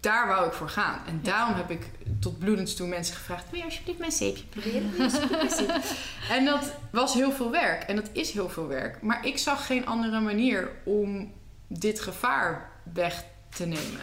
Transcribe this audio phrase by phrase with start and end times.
[0.00, 1.00] daar wou ik voor gaan.
[1.06, 1.90] En daarom heb ik
[2.20, 3.50] tot bloedens toe mensen gevraagd...
[3.50, 4.90] wil je alsjeblieft mijn zeepje proberen?
[4.90, 5.96] Wil je alsjeblieft mijn zeepje?"
[6.34, 7.82] en dat was heel veel werk.
[7.82, 9.02] En dat is heel veel werk.
[9.02, 11.32] Maar ik zag geen andere manier om
[11.66, 14.00] dit gevaar weg te nemen.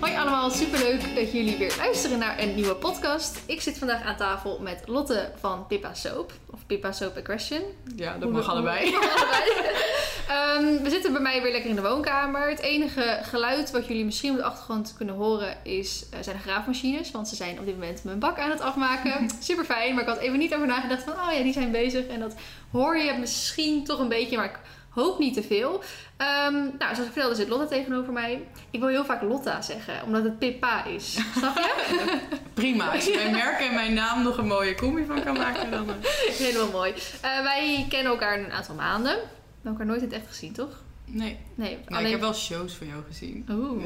[0.00, 3.42] Hoi allemaal, superleuk dat jullie weer luisteren naar een nieuwe podcast.
[3.46, 7.62] Ik zit vandaag aan tafel met Lotte van Pippa Soap, of Pippa Soap Aggression.
[7.96, 8.90] Ja, dat mag allebei.
[8.90, 9.89] Mag allebei.
[10.30, 12.48] Ehm, we zitten bij mij weer lekker in de woonkamer.
[12.48, 16.42] Het enige geluid wat jullie misschien op de achtergrond kunnen horen is, eh, zijn de
[16.42, 17.10] graafmachines.
[17.10, 19.30] Want ze zijn op dit moment mijn bak aan het afmaken.
[19.40, 22.06] Super fijn, maar ik had even niet over nagedacht van, oh ja, die zijn bezig.
[22.06, 22.34] En dat
[22.72, 24.58] hoor je misschien toch een beetje, maar ik
[24.90, 25.82] hoop niet te veel.
[26.16, 28.46] Ehm, nou, zoals ik vertelde zit Lotta tegenover mij.
[28.70, 31.18] Ik wil heel vaak Lotta zeggen, omdat het Pippa is.
[31.36, 32.18] Snap je?
[32.54, 32.92] Prima.
[32.92, 35.88] Als je mijn merk en mijn naam nog een mooie combi van kan maken, dan...
[35.88, 36.94] eh, Helemaal mooi.
[37.20, 39.18] Eh, wij kennen elkaar een aantal maanden.
[39.62, 40.82] We hebben elkaar nooit in het echt gezien, toch?
[41.04, 41.38] Nee.
[41.54, 43.46] Nee, Nou, ik heb wel shows van jou gezien.
[43.50, 43.84] Oeh.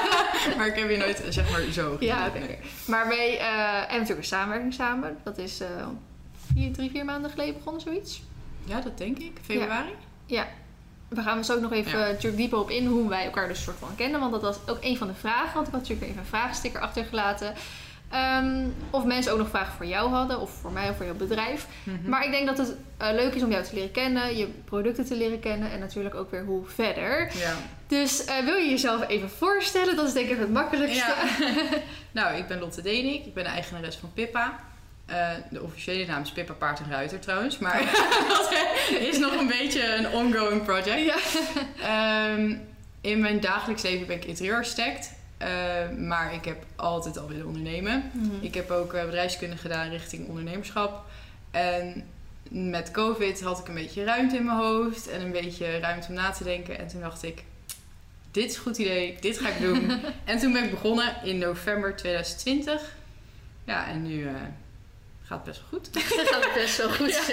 [0.56, 2.14] maar ik heb je nooit, zeg maar, zo gezien.
[2.14, 2.38] Ja, oké.
[2.38, 2.58] Nee.
[2.86, 5.16] Maar wij eh, hebben natuurlijk een samenwerking samen.
[5.24, 5.60] Dat is
[6.54, 8.22] vier, drie, vier maanden geleden begonnen, zoiets.
[8.64, 9.32] Ja, dat denk ik.
[9.42, 9.90] Februari?
[10.26, 10.46] Ja.
[11.08, 12.04] We gaan zo ook nog even Ja.
[12.04, 14.20] eh, natuurlijk dieper op in hoe wij elkaar dus soort van kennen.
[14.20, 15.54] Want dat was ook een van de vragen.
[15.54, 17.54] Want ik had natuurlijk even een vraagsticker achtergelaten.
[18.10, 20.40] Ehm, of mensen ook nog vragen voor jou hadden.
[20.40, 21.66] Of voor mij of voor jouw bedrijf.
[21.82, 22.08] Mhm.
[22.08, 24.36] Maar ik denk dat het eh, leuk is om jou te leren kennen.
[24.36, 25.70] Je producten te leren kennen.
[25.70, 27.30] En natuurlijk ook weer hoe verder.
[27.38, 27.54] Ja.
[27.86, 29.96] Dus eh, wil je jezelf even voorstellen?
[29.96, 31.14] Dat is denk ik het makkelijkste.
[31.38, 31.54] ja.
[32.20, 33.26] nou, ik ben Lotte Denik.
[33.26, 34.60] Ik ben de eigenares van Pippa.
[35.06, 37.58] Eh, de officiële naam is Pippa Paard en Ruiter trouwens.
[37.58, 37.80] Maar
[38.28, 38.52] dat
[39.00, 41.00] is nog een beetje een ongoing project.
[41.00, 41.16] Ja.
[41.80, 42.54] Ehm,
[43.00, 45.10] in mijn dagelijks leven ben ik interieurarchitect.
[45.38, 48.10] Eh, maar ik heb altijd al willen ondernemen.
[48.12, 48.44] Mhm.
[48.44, 51.04] Ik heb ook eh, bedrijfskunde gedaan richting ondernemerschap.
[51.50, 52.04] En
[52.50, 56.14] met COVID had ik een beetje ruimte in mijn hoofd en een beetje ruimte om
[56.14, 56.78] na te denken.
[56.78, 57.44] En toen dacht ik,
[58.30, 59.90] dit is een goed idee, dit ga ik doen.
[60.24, 62.94] en toen ben ik begonnen in november 2020.
[63.64, 64.34] Ja, en nu eh,
[65.26, 65.90] gaat best wel goed.
[66.30, 67.32] Gaat best wel goed.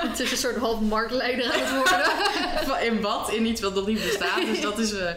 [0.00, 2.86] Het is een soort half marktleider aan het worden.
[2.94, 3.32] in wat?
[3.32, 4.46] In iets wat nog niet bestaat.
[4.46, 4.92] Dus dat is...
[4.92, 5.12] eh,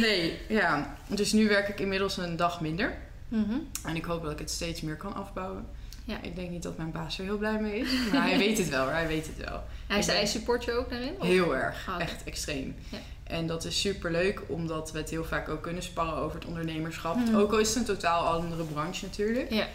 [0.00, 0.96] nee, ja.
[1.06, 2.98] Dus nu werk ik inmiddels een dag minder.
[3.28, 3.54] Mhm.
[3.84, 5.66] En ik hoop dat ik het steeds meer kan afbouwen.
[6.04, 6.16] Ja.
[6.22, 7.88] Ik denk niet dat mijn baas er heel blij mee is.
[8.12, 9.62] Maar hij weet het wel, hij weet het wel.
[9.86, 11.14] Hij, ben- hij support je ook daarin?
[11.18, 11.26] Of?
[11.26, 12.74] Heel erg, Ah, echt extreem.
[12.88, 12.98] Ja.
[13.24, 16.48] En dat is super leuk, omdat we het heel vaak ook kunnen sparren over het
[16.48, 17.16] ondernemerschap.
[17.16, 17.36] Mhm.
[17.36, 19.50] Ook al is het een totaal andere branche natuurlijk.
[19.52, 19.66] Ja.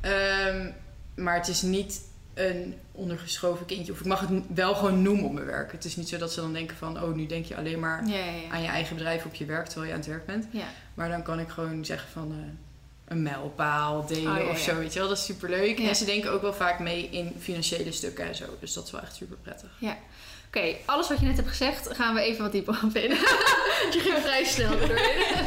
[0.00, 0.70] Ehm,
[1.14, 2.00] maar het is niet
[2.34, 3.92] een ondergeschoven kindje.
[3.92, 5.72] Of ik mag het wel gewoon noemen op mijn werk.
[5.72, 7.02] Het is niet zo dat ze dan denken van...
[7.02, 8.48] oh, nu denk je alleen maar Ja, ja, ja.
[8.50, 9.64] aan je eigen bedrijf op je werk...
[9.66, 10.46] terwijl je aan het werk bent.
[10.50, 10.64] ja.
[10.94, 12.30] Maar dan kan ik gewoon zeggen van...
[12.32, 12.36] eh,
[13.16, 14.72] een mijlpaal delen Oh, ja, of ja.
[14.72, 15.08] zo, weet je wel.
[15.08, 15.78] Dat is super leuk.
[15.78, 15.88] Ja.
[15.88, 18.44] En ze denken ook wel vaak mee in financiële stukken en zo.
[18.60, 19.70] Dus dat is wel echt super prettig.
[20.46, 23.10] Oké, alles wat je net hebt gezegd gaan we even wat dieper op in.
[23.94, 25.46] je ging vrij snel doorheen.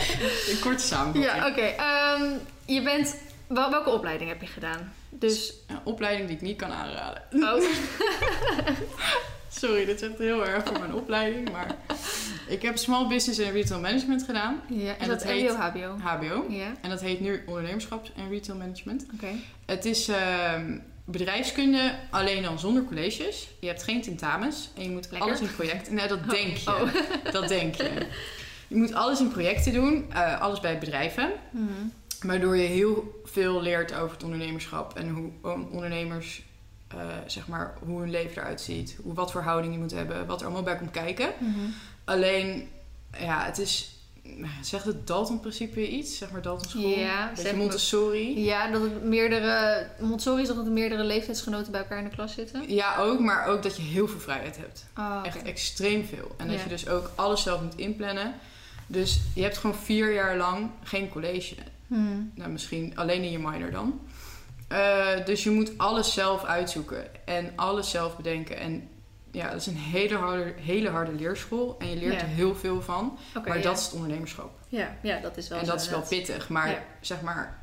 [0.49, 1.25] Een korte samenvatting.
[1.25, 1.61] ja, oké.
[1.61, 2.31] Ehm,
[2.65, 3.15] je bent...
[3.47, 4.93] wel- welke opleiding heb je gedaan?
[5.19, 5.53] Dus...
[5.67, 7.21] Een opleiding die ik niet kan aanraden.
[7.33, 7.63] Oh,
[9.49, 11.51] Sorry, dit is echt heel erg voor mijn opleiding.
[11.51, 11.75] Maar
[12.47, 14.61] ik heb Small Business en Retail Management gedaan.
[14.67, 14.97] ja.
[14.97, 15.97] En dat dat heet- HBO?
[16.01, 16.45] HBO.
[16.49, 19.05] Ja, En dat heet nu Ondernemerschap en Retail Management.
[19.13, 19.27] oké.
[19.65, 23.47] Het is ehm, bedrijfskunde, alleen dan zonder colleges.
[23.59, 24.69] Je hebt geen tentamens.
[24.77, 25.21] En je moet Lekker.
[25.29, 25.93] alles in projecten...
[25.93, 26.69] Nee, dat denk je.
[26.69, 27.31] Oh.
[27.31, 27.89] Dat denk je.
[28.67, 30.05] Je moet alles in projecten doen.
[30.13, 31.31] eh, alles bij bedrijven.
[31.51, 31.71] Mhm.
[32.23, 36.43] Waardoor je heel veel leert over het ondernemerschap en hoe on- ondernemers,
[36.87, 40.25] eh, zeg maar, hoe hun leven eruit ziet, hoe, wat voor houding je moet hebben,
[40.25, 41.29] wat er allemaal bij komt kijken.
[41.39, 41.59] Mhm.
[42.05, 42.69] Alleen,
[43.19, 43.97] ja, het is,
[44.61, 46.17] zegt het Dalton-principe iets?
[46.17, 46.89] Zeg maar Dalton School?
[46.89, 48.43] Ja, zeg Montessori.
[48.43, 49.87] Ja, dat het meerdere...
[49.99, 52.63] Montessori is dat er meerdere leeftijdsgenoten bij elkaar in de klas zitten?
[52.73, 54.85] Ja, ook, maar ook dat je heel veel vrijheid hebt.
[54.97, 55.21] Oh.
[55.25, 56.35] Echt extreem veel.
[56.37, 56.63] En dat Ja.
[56.63, 58.33] je dus ook alles zelf moet inplannen.
[58.87, 61.55] Dus je hebt gewoon vier jaar lang geen college.
[61.97, 62.21] Mhm.
[62.35, 63.99] Nou, misschien alleen in je minor dan.
[64.67, 68.57] Eh, dus je moet alles zelf uitzoeken en alles zelf bedenken.
[68.57, 68.87] En
[69.31, 71.75] ja, dat is een hele harde, hele harde leerschool.
[71.79, 72.19] En je leert Ja.
[72.19, 73.17] er heel veel van.
[73.45, 73.63] Maar ja.
[73.63, 74.51] dat is het ondernemerschap.
[74.67, 76.49] Ja, ja, dat is wel en dat is wel pittig.
[76.49, 76.83] Maar Ja.
[77.01, 77.61] zeg maar,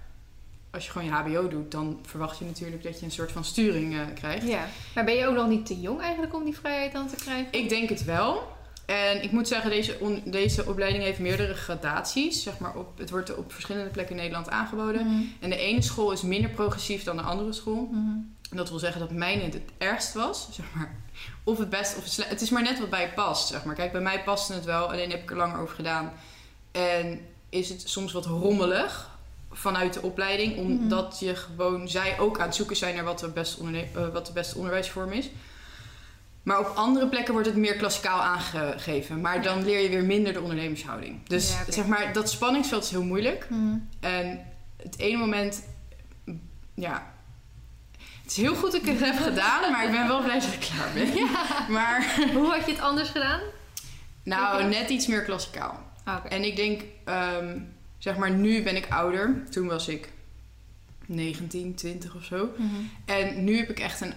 [0.70, 3.44] als je gewoon je HBO doet, dan verwacht je natuurlijk dat je een soort van
[3.44, 4.46] sturing eh, krijgt.
[4.46, 7.16] Ja, maar ben je ook nog niet te jong eigenlijk om die vrijheid dan te
[7.16, 7.52] krijgen?
[7.52, 8.58] Ik denk het wel.
[8.90, 12.42] En ik moet zeggen, deze, on- deze opleiding heeft meerdere gradaties.
[12.42, 15.06] Zeg maar op, het wordt op verschillende plekken in Nederland aangeboden.
[15.06, 15.22] Mhm.
[15.40, 17.88] En de ene school is minder progressief dan de andere school.
[17.90, 18.10] Mhm.
[18.50, 20.94] En dat wil zeggen dat mijne het ergst was, zeg maar.
[21.44, 22.30] Of het best of het slecht.
[22.30, 23.74] Het is maar net wat bij je past, zeg maar.
[23.74, 26.12] Kijk, bij mij paste het wel, alleen heb ik er langer over gedaan.
[26.72, 29.10] En is het soms wat rommelig
[29.52, 31.24] vanuit de opleiding, omdat Mhm.
[31.24, 33.58] je gewoon, zij ook aan het zoeken zijn naar wat de beste,
[33.94, 35.28] eh, wat de beste onderwijsvorm is.
[36.42, 39.20] Maar op andere plekken wordt het meer klassikaal aangegeven.
[39.20, 41.26] Maar dan leer je weer minder de ondernemershouding.
[41.26, 43.46] Dus Ja, zeg maar, dat spanningsveld is heel moeilijk.
[43.50, 43.76] Mhm.
[44.00, 44.40] En
[44.76, 45.62] het ene moment,
[46.74, 47.12] ja.
[48.22, 50.52] Het is heel goed dat ik het heb gedaan, maar ik ben wel blij dat
[50.52, 51.28] ik klaar ben.
[51.72, 53.40] Maar, Hoe had je het anders gedaan?
[54.22, 55.82] nou, net iets meer klassikaal.
[56.04, 56.28] Ah, Oké.
[56.28, 57.58] En ik denk, ehm,
[57.98, 59.42] zeg maar, nu ben ik ouder.
[59.50, 60.08] Toen was ik
[61.06, 62.48] 19, 20 of zo.
[62.56, 62.66] Mhm.
[63.04, 64.12] En nu heb ik echt een,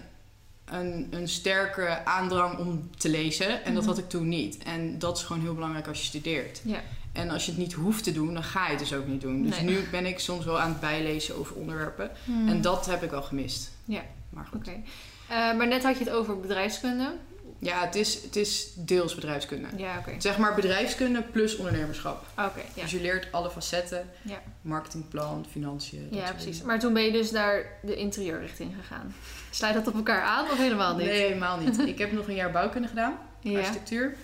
[0.73, 3.63] een, een sterke aandrang om te lezen.
[3.63, 3.91] En dat Mhm.
[3.91, 4.57] had ik toen niet.
[4.63, 6.61] En dat is gewoon heel belangrijk als je studeert.
[6.63, 6.81] Ja.
[7.11, 9.21] En als je het niet hoeft te doen, dan ga je het dus ook niet
[9.21, 9.43] doen.
[9.43, 9.65] Dus Nee.
[9.75, 12.11] nu ben ik soms wel aan het bijlezen over onderwerpen.
[12.23, 12.47] Mhm.
[12.47, 13.71] En dat heb ik wel gemist.
[13.85, 14.01] Ja.
[14.29, 14.67] Maar goed.
[14.67, 14.81] Oké.
[15.27, 17.13] Eh, maar net had je het over bedrijfskunde.
[17.59, 19.67] Ja, het is, het is deels bedrijfskunde.
[19.77, 20.11] Ja, oké.
[20.17, 22.25] Zeg maar bedrijfskunde plus ondernemerschap.
[22.31, 22.81] Oké, ja.
[22.81, 24.09] Dus je leert alle facetten.
[24.21, 24.41] Ja.
[24.61, 26.07] Marketingplan, financiën.
[26.11, 26.61] Ja, precies.
[26.61, 29.15] Maar toen ben je dus naar de interieurrichting gegaan.
[29.55, 31.05] Sluit dat op elkaar aan of helemaal niet?
[31.05, 31.79] Nee, helemaal niet.
[31.79, 33.17] ik heb nog een jaar bouwkunde gedaan.
[33.39, 33.59] Ja.
[33.59, 34.15] Architectuur.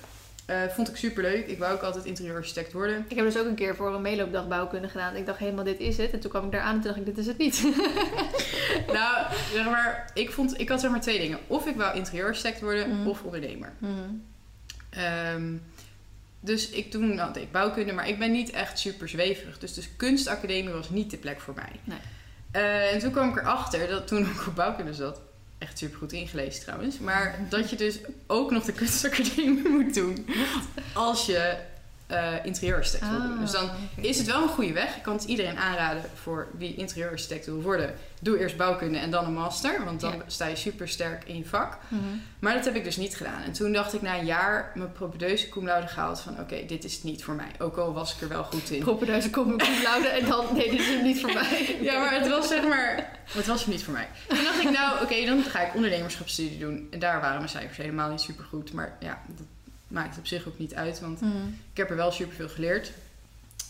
[0.46, 1.48] Eh, vond ik super leuk.
[1.48, 3.06] Ik wou ook altijd interieurarchitect worden.
[3.08, 5.16] Ik heb dus ook een keer voor een meeloopdag bouwkunde gedaan.
[5.16, 6.12] Ik dacht helemaal, dit is het.
[6.12, 7.62] En toen kwam ik daar aan en toen dacht ik, dit is het niet.
[8.98, 11.40] nou, zeg maar, ik, vond, ik had zeg maar twee dingen.
[11.48, 13.08] Of ik wou interieurarchitect worden Mhm.
[13.08, 13.74] of ondernemer.
[13.78, 13.92] Mhm.
[14.90, 15.54] Ehm,
[16.40, 19.60] dus ik toen nou, deed ik bouwkunde, maar ik ben niet echt super zweverig.
[19.60, 21.72] Dus de kunstacademie was niet de plek voor mij.
[21.84, 21.98] Nee.
[22.52, 25.22] Eh, en toen kwam ik erachter dat toen ik op bouwkunde zat,
[25.58, 30.28] echt super goed ingelezen trouwens, maar dat je dus ook nog de kunstacademie moet doen.
[30.94, 31.58] Als je
[32.10, 33.40] eh interieurarchitect wil doen.
[33.40, 34.08] Dus dan Ah, oké.
[34.08, 34.96] is het wel een goede weg.
[34.96, 37.94] Ik kan het iedereen aanraden voor wie interieurarchitect wil worden.
[38.22, 40.22] Doe eerst bouwkunde en dan een master, want dan Ja.
[40.28, 41.78] sta je super sterk in je vak.
[41.88, 42.02] Mhm.
[42.40, 43.42] Maar dat heb ik dus niet gedaan.
[43.42, 46.40] En toen dacht ik na een jaar mijn propedeuse cum laude gehaald van...
[46.40, 47.52] oké, dit is niet voor mij.
[47.60, 48.82] Ook al was ik er wel goed in.
[49.32, 51.76] Komen goed luiden en dan, nee, dit is niet voor mij.
[51.82, 53.18] Ja, maar het was zeg maar...
[53.30, 54.08] Het was niet voor mij.
[54.28, 56.88] Toen dacht ik, nou oké, dan ga ik ondernemerschapsstudie doen.
[56.92, 58.74] En daar waren mijn cijfers helemaal niet super goed.
[58.74, 59.46] Maar ja, dat
[59.90, 61.00] maakt op zich ook niet uit.
[61.00, 61.48] Want Mhm.
[61.72, 62.92] ik heb er wel super veel geleerd.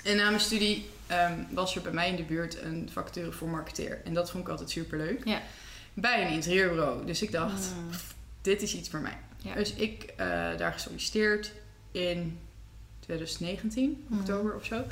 [0.03, 3.49] En na mijn studie ehm, was er bij mij in de buurt een vacature voor
[3.49, 4.01] marketeer.
[4.03, 5.21] En dat vond ik altijd super leuk.
[5.25, 5.41] Ja.
[5.93, 7.05] Bij een interieurbureau.
[7.05, 7.95] Dus ik dacht, Mhm.
[8.41, 9.17] dit is iets voor mij.
[9.37, 9.53] Ja.
[9.55, 10.17] Dus ik eh,
[10.57, 11.51] daar gesolliciteerd
[11.91, 12.39] in
[12.99, 14.19] 2019, Mhm.
[14.19, 14.83] oktober of zo.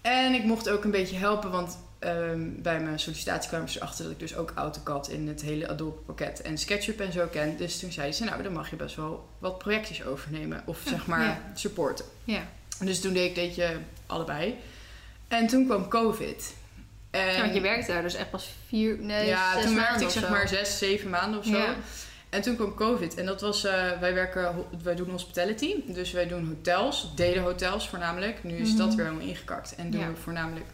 [0.00, 4.04] En ik mocht ook een beetje helpen, want ehm, bij mijn sollicitatie kwamen ze erachter
[4.04, 7.56] dat ik dus ook AutoCAD in het hele Adobe pakket en SketchUp en zo ken.
[7.56, 11.06] Dus toen zeiden ze, nou dan mag je best wel wat projectjes overnemen of zeg
[11.06, 11.40] maar Ja.
[11.54, 12.04] supporten.
[12.24, 12.42] Ja.
[12.84, 14.54] Dus toen deed ik deed je allebei.
[15.28, 16.54] En toen kwam COVID.
[17.10, 20.04] En, ja, want je werkte daar dus echt pas vier, nee, ja, zes toen werkte
[20.04, 20.30] ik zeg zo.
[20.30, 21.56] maar zes, zeven maanden of zo.
[21.58, 21.74] Ja.
[22.28, 23.14] En toen kwam COVID.
[23.14, 25.74] En dat was, eh, wij werken, wij doen hospitality.
[25.86, 28.44] Dus wij doen hotels, delen hotels voornamelijk.
[28.44, 28.78] Nu is Mhm.
[28.78, 29.74] dat weer helemaal ingekakt.
[29.74, 30.08] En doen Ja.
[30.08, 30.66] we voornamelijk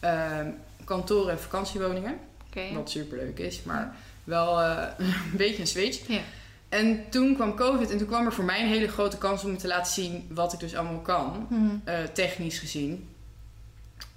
[0.00, 0.46] ehm,
[0.88, 2.18] kantoren en vakantiewoningen.
[2.46, 2.74] Oké, ja.
[2.74, 4.88] Wat super leuk is, maar wel eh,
[5.30, 6.06] een beetje een switch.
[6.08, 6.20] Ja.
[6.68, 9.50] En toen kwam COVID en toen kwam er voor mij een hele grote kans om
[9.50, 11.46] me te laten zien wat ik dus allemaal kan.
[11.50, 11.64] Mhm.
[11.84, 13.08] eh, technisch gezien.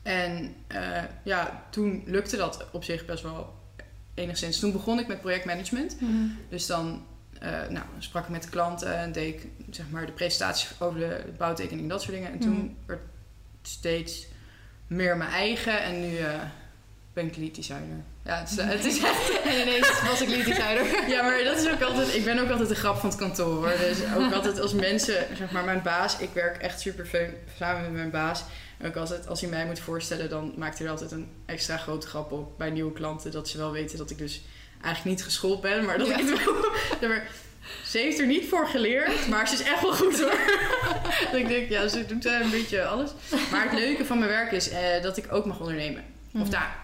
[0.02, 3.54] En eh, ja, toen lukte dat op zich best wel
[4.14, 4.60] enigszins.
[4.60, 6.02] Toen begon ik met projectmanagement.
[6.02, 6.14] Mhm.
[6.50, 7.06] Dus dan
[7.70, 11.24] nou, sprak ik met de klanten en deed ik zeg maar, de presentaties over de
[11.38, 12.32] bouwtekening en dat soort dingen.
[12.32, 12.68] En toen Mhm.
[12.86, 13.00] werd
[13.62, 14.28] het steeds
[14.88, 16.18] meer mijn eigen en nu
[17.14, 18.04] ben ik lead designer.
[18.26, 19.40] Ja, het is, het is echt...
[19.50, 20.86] En ineens was ik lead designer.
[21.14, 22.16] Ja, maar dat is ook altijd...
[22.16, 23.78] Ik ben ook altijd de grap van het kantoor, hoor.
[23.80, 25.26] Dus ook altijd als mensen...
[25.38, 26.18] Zeg maar, mijn baas...
[26.18, 27.08] Ik werk echt super
[27.58, 28.44] samen met mijn baas.
[28.78, 30.30] En ook altijd, als hij mij moet voorstellen...
[30.30, 33.32] dan maakt hij er altijd een extra grote grap op bij nieuwe klanten.
[33.32, 34.42] Dat ze wel weten dat ik dus
[34.84, 35.86] eigenlijk niet geschoold ben.
[35.86, 36.18] Maar dat Ja.
[36.20, 37.10] ik het wel...
[37.10, 37.28] Maar
[37.86, 40.40] ze heeft er niet voor geleerd, maar ze is echt wel goed hoor.
[41.32, 43.10] dat ik denk, ja, ze doet eh, een beetje alles.
[43.52, 46.04] Maar het leuke van mijn werk is eh, dat ik ook mag ondernemen.
[46.34, 46.50] Of Mhm.
[46.50, 46.76] daar,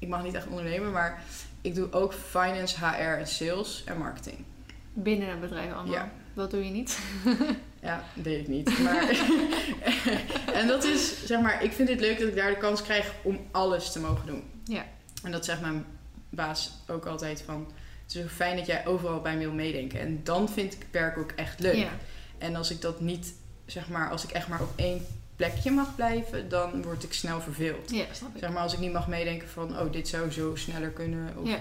[0.00, 1.22] ik mag niet echt ondernemen, maar
[1.60, 4.44] ik doe ook finance, HR en sales en marketing.
[4.92, 5.92] Binnen een bedrijf allemaal.
[5.92, 6.12] Ja.
[6.34, 6.98] Wat doe je niet?
[7.82, 8.78] Ja, dat deed ik niet.
[8.78, 9.08] Maar
[10.60, 13.12] en dat is, zeg maar, ik vind het leuk dat ik daar de kans krijg
[13.22, 14.42] om alles te mogen doen.
[14.64, 14.84] Ja.
[15.22, 15.84] En dat zegt mijn
[16.28, 20.00] baas ook altijd van, het is zo fijn dat jij overal bij me wil meedenken.
[20.00, 21.74] En dan vind ik het werk ook echt leuk.
[21.74, 21.90] Ja.
[22.38, 23.34] En als ik dat niet,
[23.66, 25.06] zeg maar, als ik echt maar op één
[25.40, 27.90] plekje mag blijven, dan word ik snel verveeld.
[27.90, 28.40] Ja, snap ik.
[28.40, 31.34] Zeg maar, als ik niet mag meedenken van, oh, dit zou zo sneller kunnen.
[31.36, 31.58] Of, Ja.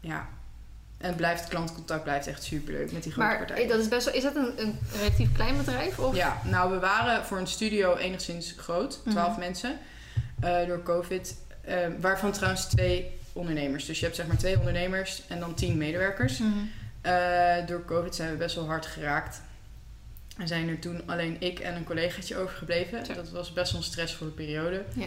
[0.00, 0.28] ja.
[0.98, 3.68] En het blijft, klantcontact blijft echt superleuk met die grote Maar partijen.
[3.68, 5.98] dat is best wel, is dat een, een relatief klein bedrijf?
[5.98, 6.14] Of?
[6.16, 9.38] Ja, nou, we waren voor een studio enigszins groot, 12 Mhm.
[9.40, 9.78] mensen,
[10.40, 11.34] eh, door COVID.
[11.62, 13.84] eh, waarvan trouwens twee ondernemers.
[13.84, 16.38] Dus je hebt zeg maar twee ondernemers en dan tien medewerkers.
[16.38, 16.50] Mhm.
[17.00, 19.40] Eh, door COVID zijn we best wel hard geraakt.
[20.38, 23.06] En zijn er toen alleen ik en een collegaatje overgebleven.
[23.06, 23.14] Zo.
[23.14, 24.82] Dat was best wel een stressvolle periode.
[24.94, 25.06] Ja.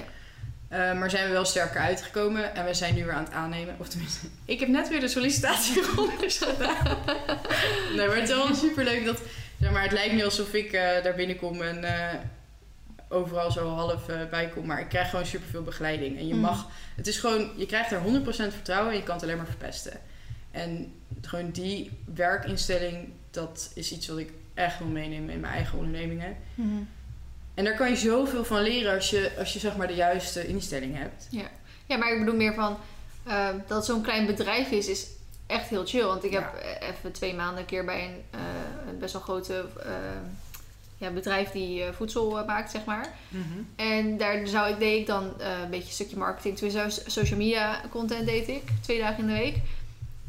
[0.67, 3.75] Eh, maar zijn we wel sterker uitgekomen en we zijn nu weer aan het aannemen.
[3.79, 6.97] Of tenminste, ik heb net weer de sollicitatierondes gedaan.
[7.95, 9.21] nee, maar het is wel superleuk dat...
[9.59, 12.19] Zeg maar, het lijkt nu alsof ik eh, daar binnenkom en eh,
[13.09, 14.65] overal zo half bij kom.
[14.65, 16.17] Maar ik krijg gewoon superveel begeleiding.
[16.17, 16.39] En je Mm.
[16.39, 16.67] mag...
[16.95, 17.51] Het is gewoon...
[17.55, 19.99] Je krijgt er 100% vertrouwen en je kan het alleen maar verpesten.
[20.51, 25.77] En gewoon die werkinstelling, dat is iets wat ik echt wil meenemen in mijn eigen
[25.77, 26.37] ondernemingen.
[26.55, 26.69] Mhm.
[27.53, 30.47] En daar kan je zoveel van leren als je, als je zeg maar de juiste
[30.47, 31.27] instelling hebt.
[31.85, 32.77] Ja, maar ik bedoel meer van
[33.23, 35.07] eh, dat het zo'n klein bedrijf is, is
[35.47, 36.03] echt heel chill.
[36.03, 36.59] Want ik heb Ja.
[36.79, 38.39] eh, even twee maanden een keer bij een,
[38.89, 39.65] een best wel grote
[40.97, 43.07] ja, bedrijf die voedsel maakt, zeg maar.
[43.75, 47.81] En daar zou ik, deed ik dan een beetje een stukje marketing, sowieso social media
[47.89, 49.55] content deed ik, twee dagen in de week.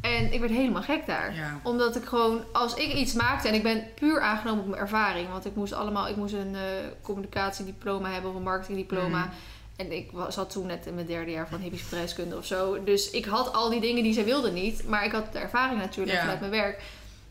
[0.06, 1.34] En ik werd helemaal gek daar.
[1.34, 1.60] Ja.
[1.62, 5.28] Omdat ik gewoon, als ik iets maakte en ik ben puur aangenomen op mijn ervaring.
[5.30, 6.60] Want ik moest allemaal, ik moest een eh,
[7.02, 9.18] communicatiediploma hebben of een marketingdiploma.
[9.18, 9.34] Mhm.
[9.76, 12.84] En ik was, zat toen net in mijn derde jaar van hippische bedrijfskunde of zo.
[12.84, 14.88] Dus ik had al die dingen die zij wilde niet.
[14.88, 16.20] Maar ik had de ervaring natuurlijk Ja.
[16.20, 16.82] vanuit mijn werk.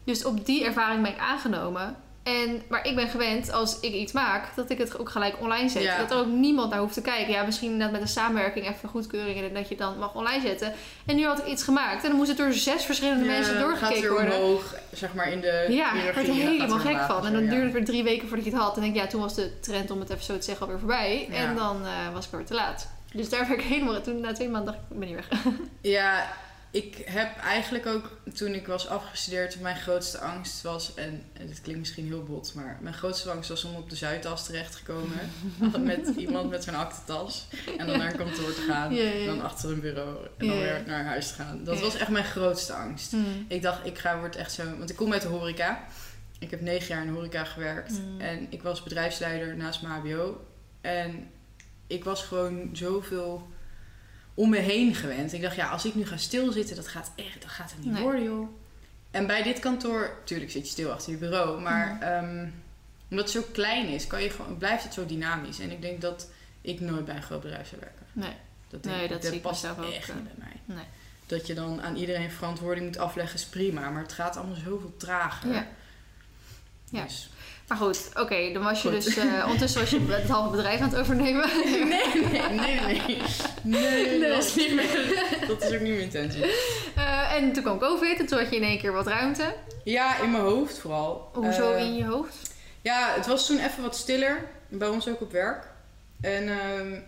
[0.03, 1.95] Dus op die ervaring ben ik aangenomen.
[2.25, 5.69] En, maar ik ben gewend, als ik iets maak, dat ik het ook gelijk online
[5.69, 5.83] zet.
[5.83, 5.97] Ja.
[5.97, 7.33] Dat er ook niemand naar hoeft te kijken.
[7.33, 10.41] Ja, misschien inderdaad met een samenwerking even goedkeuring en dat je het dan mag online
[10.41, 10.73] zetten.
[11.05, 13.61] En nu had ik iets gemaakt en dan moest het door zes verschillende mensen gaat
[13.61, 14.35] doorgekeken weer worden.
[14.35, 17.25] omhoog, zeg maar in de Ja, ik werd er helemaal gek van.
[17.25, 17.49] En dan ja.
[17.49, 18.75] duurde het weer drie weken voordat je het had.
[18.75, 20.79] En denk ik, ja, toen was de trend om het even zo te zeggen alweer
[20.79, 21.27] voorbij.
[21.29, 21.35] Ja.
[21.35, 22.87] En dan eh, was ik weer te laat.
[23.13, 24.01] Dus daar werd ik helemaal...
[24.01, 25.55] Toen na twee maanden dacht ik, ik ben niet weg.
[25.81, 26.27] Ja,
[26.75, 31.79] ik heb eigenlijk ook toen ik was afgestudeerd, mijn grootste angst was, en dit klinkt
[31.79, 35.19] misschien heel bot, maar mijn grootste angst was om op de Zuidas terecht te komen.
[35.85, 37.47] met iemand met zo'n aktentas.
[37.77, 38.93] En dan naar een kantoor te gaan.
[38.93, 39.11] Ja, ja.
[39.11, 40.27] En dan achter een bureau.
[40.37, 41.63] En dan Ja, weer naar huis te gaan.
[41.63, 43.11] Dat was echt mijn grootste angst.
[43.11, 43.45] Hmm.
[43.47, 44.77] Ik dacht, ik ga wordt echt zo.
[44.77, 45.83] Want ik kom uit de horeca.
[46.39, 47.91] Ik heb negen jaar in de horeca gewerkt.
[47.91, 48.21] Mm.
[48.21, 50.45] En ik was bedrijfsleider naast mijn HBO.
[50.81, 51.29] En
[51.87, 53.47] ik was gewoon zoveel
[54.35, 55.33] om me heen gewend.
[55.33, 57.93] Ik dacht, ja, als ik nu ga stilzitten, dat gaat echt, dat gaat het niet
[57.93, 58.01] Nee.
[58.01, 58.47] worden, joh.
[59.11, 62.47] En bij dit kantoor, tuurlijk zit je stil achter je bureau, maar ehm,
[63.09, 65.59] omdat het zo klein is, kan je gewoon, blijft het zo dynamisch.
[65.59, 66.29] En ik denk dat
[66.61, 68.05] ik nooit bij een groot bedrijf zou werken.
[68.13, 68.33] Nee.
[68.69, 70.75] Dat, Nee, denk dat zie ik past ook, echt eh, niet bij mij.
[70.75, 70.85] nee.
[71.25, 74.93] Dat je dan aan iedereen verantwoording moet afleggen is prima, maar het gaat allemaal zoveel
[74.97, 75.51] trager.
[75.53, 75.67] Ja.
[76.89, 77.03] Ja.
[77.03, 77.29] Dus-
[77.67, 78.51] Maar goed, oké.
[78.53, 79.03] dan was je Goed.
[79.03, 79.17] dus...
[79.17, 81.49] eh, ondertussen was je het halve bedrijf aan het overnemen.
[81.65, 83.21] Nee, nee, nee, nee.
[83.61, 84.29] Nee, Nee.
[84.29, 84.87] Dat, is niet meer,
[85.47, 86.43] dat is ook niet mijn intentie.
[86.95, 89.55] Eh, en toen kwam COVID en toen had je in één keer wat ruimte.
[89.83, 91.29] Ja, in mijn hoofd vooral.
[91.33, 92.53] Hoezo Eh, in je hoofd?
[92.81, 94.47] Ja, het was toen even wat stiller.
[94.67, 95.67] Bij ons ook op werk.
[96.21, 96.99] En ehm,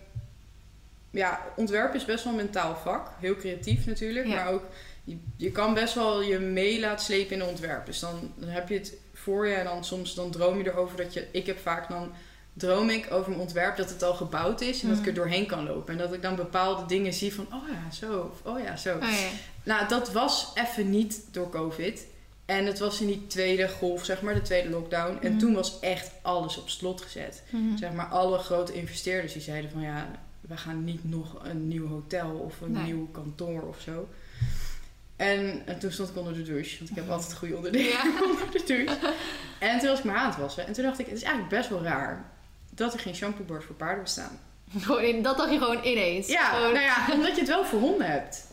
[1.10, 3.10] ja, ontwerpen is best wel een mentaal vak.
[3.20, 4.26] Heel creatief natuurlijk.
[4.26, 4.34] Ja.
[4.34, 4.62] Maar ook,
[5.04, 7.86] je, je kan best wel je mee laten slepen in ontwerp.
[7.86, 8.94] Dus dan, dan heb je het
[9.28, 11.26] voor je en dan soms dan droom je erover dat je...
[11.32, 12.12] Ik heb vaak dan
[12.52, 14.82] droom ik over mijn ontwerp dat het al gebouwd is.
[14.82, 15.20] En dat ik er Mhm.
[15.20, 15.92] doorheen kan lopen.
[15.92, 18.30] En dat ik dan bepaalde dingen zie van, oh ja, zo.
[18.32, 18.96] Of oh ja, zo.
[18.96, 19.28] Oh, ja.
[19.62, 22.06] Nou, dat was even niet door COVID.
[22.46, 25.18] En het was in die tweede golf, zeg maar, de tweede lockdown.
[25.22, 25.38] En Mhm.
[25.40, 27.42] toen was echt alles op slot gezet.
[27.50, 27.76] Mhm.
[27.76, 31.88] Zeg maar, alle grote investeerders die zeiden van ja, we gaan niet nog een nieuw
[31.88, 32.82] hotel of een Nee.
[32.84, 34.08] nieuw kantoor of zo.
[35.18, 38.02] En, en toen stond ik onder de douche, want ik heb altijd goede onderdelen Ja.
[38.30, 39.12] onder de douche.
[39.58, 40.66] En toen was ik me aan het wassen.
[40.66, 42.24] En toen dacht ik, het is eigenlijk best wel raar
[42.70, 44.38] dat er geen shampoobars voor paarden bestaan.
[45.22, 46.26] Dat dacht je gewoon ineens.
[46.26, 48.46] Ja, Gewoon- nou ja, omdat je het wel voor honden hebt.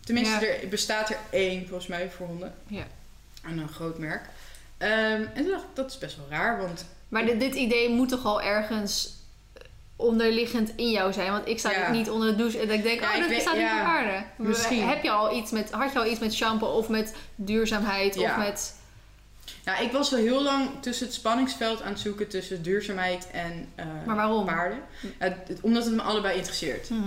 [0.00, 0.52] Tenminste, Ja.
[0.52, 2.54] er bestaat er één volgens mij voor honden.
[2.66, 2.84] Ja.
[3.44, 4.22] En een groot merk.
[4.78, 7.88] Ehm, en toen dacht ik, dat is best wel raar, want Maar dit, dit idee
[7.90, 9.12] moet toch al ergens
[9.98, 11.30] onderliggend in jou zijn?
[11.32, 11.90] Want ik sta Ja.
[11.90, 14.24] niet onder de douche en ik denk, Ja, oh, dat staat niet ja, paarden.
[14.36, 14.88] misschien.
[14.88, 18.36] Heb je al iets met, had je al iets met shampoo of met duurzaamheid of
[18.36, 18.74] met...
[19.64, 23.68] ja, ik was wel heel lang tussen het spanningsveld aan het zoeken tussen duurzaamheid en
[23.74, 24.44] eh, Maar waarom?
[24.46, 24.78] paarden.
[25.60, 26.90] Omdat het me allebei interesseert.
[26.90, 27.02] Mhm.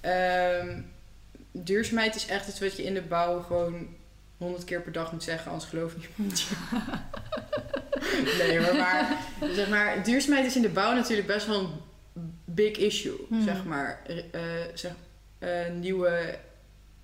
[0.00, 0.80] Ehm,
[1.52, 3.86] duurzaamheid is echt iets wat je in de bouw gewoon
[4.38, 6.46] honderd keer per dag moet zeggen, anders geloof niemand je.
[8.38, 9.16] nee, maar, maar,
[9.54, 11.70] zeg maar, duurzaamheid is in de bouw natuurlijk best wel een
[12.54, 13.26] big issue.
[13.28, 13.42] Hmm.
[13.42, 14.40] Zeg maar, eh,
[14.74, 14.92] zeg,
[15.38, 16.38] eh, nieuwe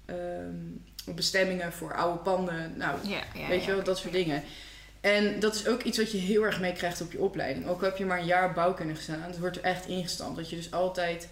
[0.05, 2.73] ehm, bestemmingen voor oude panden.
[2.77, 4.43] Nou, Ja, ja, Weet je wel, dat soort dingen.
[5.01, 7.67] En dat is ook iets wat je heel erg meekrijgt op je opleiding.
[7.67, 10.37] Ook al heb je maar een jaar bouwkunde gestaan, het wordt er echt ingestampt.
[10.37, 11.29] Dat je dus altijd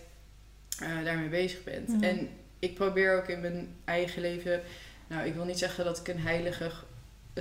[0.78, 1.88] eh, daarmee bezig bent.
[1.88, 2.02] Mhm.
[2.02, 2.28] En
[2.58, 4.62] ik probeer ook in mijn eigen leven...
[5.06, 6.70] Nou, ik wil niet zeggen dat ik een heilige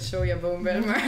[0.01, 1.05] sojaboom ben, maar,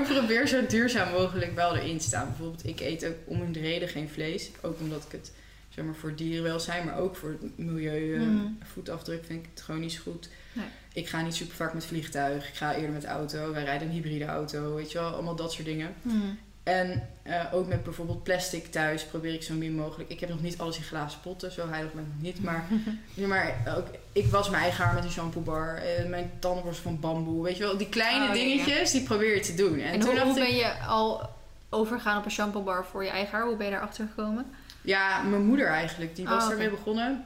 [0.00, 2.26] ik probeer zo duurzaam mogelijk wel erin te staan.
[2.28, 4.50] Bijvoorbeeld, ik eet ook om een reden geen vlees.
[4.60, 5.32] Ook omdat ik het
[5.68, 8.46] zeg maar, voor dierenwelzijn, maar ook voor het milieu, eh, Mhm.
[8.62, 10.28] voetafdruk vind ik het gewoon niet zo goed.
[10.52, 10.64] Nee.
[10.92, 12.48] Ik ga niet super vaak met vliegtuig.
[12.48, 13.52] Ik ga eerder met auto.
[13.52, 14.74] Wij rijden een hybride auto.
[14.74, 15.94] Weet je wel, allemaal dat soort dingen.
[16.02, 16.16] Mhm.
[16.64, 20.10] En eh, ook met bijvoorbeeld plastic thuis probeer ik zo min mogelijk.
[20.10, 22.42] Ik heb nog niet alles in glazen potten, zo heilig ben ik nog niet.
[22.42, 22.64] Maar,
[23.14, 25.82] ja, maar ook, ik was mijn eigen haar met een shampoobar.
[26.00, 27.42] Uh, mijn tandenborstel van bamboe.
[27.42, 28.46] Weet je wel, die kleine Oh, ja, ja.
[28.46, 29.78] dingetjes, die probeer je te doen.
[29.78, 31.30] En, En, toen hoe, dacht hoe ik, ben je al
[31.70, 33.46] overgegaan op een shampoo bar voor je eigen haar?
[33.46, 34.46] Hoe ben je daarachter gekomen?
[34.82, 36.52] ja, mijn moeder eigenlijk, die was Oh, oké.
[36.52, 37.22] ermee begonnen.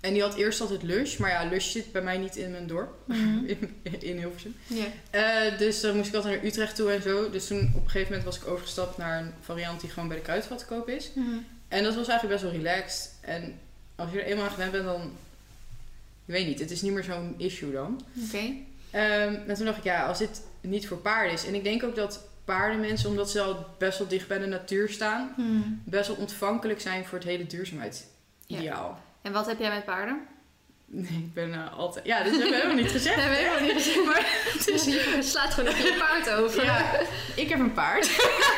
[0.00, 2.66] En die had eerst altijd Lush, maar ja, Lush zit bij mij niet in mijn
[2.66, 3.44] dorp, Mhm.
[3.52, 4.54] in, in Hilversum.
[4.66, 4.84] Ja.
[5.10, 7.30] Eh, dus dan moest ik altijd naar Utrecht toe en zo.
[7.30, 10.16] Dus toen op een gegeven moment was ik overgestapt naar een variant die gewoon bij
[10.16, 11.10] de kruidvat te koop is.
[11.14, 11.36] Mhm.
[11.68, 13.14] En dat was eigenlijk best wel relaxed.
[13.20, 13.58] En
[13.96, 15.00] als je er eenmaal aan gewend bent, dan...
[16.26, 18.00] Ik weet niet, het is niet meer zo'n issue dan.
[18.26, 18.52] Oké.
[18.90, 21.46] Ehm, en toen dacht ik, ja, als dit niet voor paarden is...
[21.46, 24.88] En ik denk ook dat paardenmensen, omdat ze al best wel dicht bij de natuur
[24.88, 25.34] staan...
[25.36, 25.60] Mhm.
[25.84, 29.00] best wel ontvankelijk zijn voor het hele duurzaamheidsideaal.
[29.22, 30.20] En wat heb jij met paarden?
[30.90, 32.06] Nee, ik ben eh, altijd...
[32.06, 33.14] Ja, dit hebben we helemaal niet gezegd.
[33.16, 34.04] We hebben helemaal niet gezegd.
[34.04, 34.22] Maar
[34.56, 34.84] het is...
[34.84, 36.64] Je slaat gewoon even je paard over.
[36.64, 37.00] Ja,
[37.36, 38.10] ik heb een paard.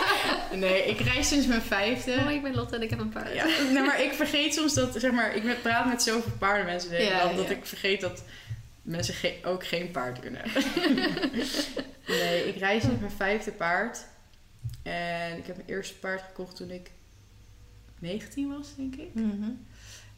[0.52, 2.14] nee, ik reis sinds mijn vijfde.
[2.24, 3.34] Oh, ik ben Lotte en ik heb een paard.
[3.34, 7.22] Ja, nee, maar ik vergeet soms dat, zeg maar, ik praat met zoveel paardenmensen Ja,
[7.22, 8.22] dag, dat ik vergeet dat
[8.82, 11.30] mensen ge- ook geen paard kunnen hebben.
[12.06, 14.06] nee, ik reis met mijn vijfde paard.
[14.82, 16.90] En ik heb mijn eerste paard gekocht toen ik
[17.98, 19.14] 19 was, denk ik.
[19.14, 19.50] Mhm.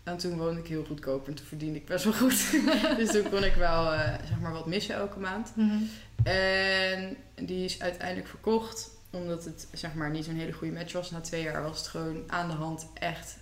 [0.02, 2.50] En toen woonde ik heel goedkoop en toen verdiende ik best wel goed.
[2.98, 5.52] dus toen kon ik wel, eh, zeg maar, wat missen elke maand.
[5.56, 5.76] Mhm.
[6.22, 8.90] En die is uiteindelijk verkocht.
[9.10, 11.10] Omdat het zeg maar niet zo'n hele goede match was.
[11.10, 13.36] Na twee jaar was het gewoon aan de hand echt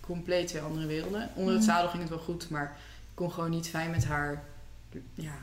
[0.00, 1.28] compleet twee andere werelden.
[1.34, 1.72] Onder het Mhm.
[1.72, 2.76] zadel ging het wel goed, maar
[3.08, 4.42] ik kon gewoon niet fijn met haar.
[5.14, 5.34] Ja,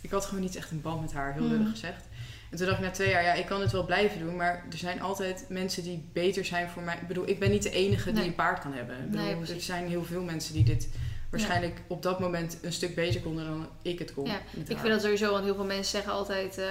[0.00, 2.04] ik had gewoon niet echt een band met haar, heel lullig gezegd.
[2.52, 4.64] En toen dacht ik na twee jaar, ja, ik kan het wel blijven doen, maar
[4.70, 6.94] er zijn altijd mensen die beter zijn voor mij.
[7.00, 8.96] Ik bedoel, ik ben niet de enige die een paard kan hebben.
[8.96, 10.88] Ik bedoel, Nee, er zijn heel veel mensen die dit
[11.30, 14.26] waarschijnlijk op dat moment een stuk beter konden dan ik het kon.
[14.26, 16.58] Ja, Ik vind dat sowieso, want heel veel mensen zeggen altijd...
[16.58, 16.64] eh,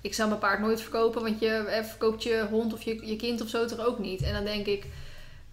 [0.00, 3.16] ik zou mijn paard nooit verkopen, want je eh, verkoopt je hond of je, je
[3.16, 4.22] kind of zo toch ook niet.
[4.22, 4.86] En dan denk ik...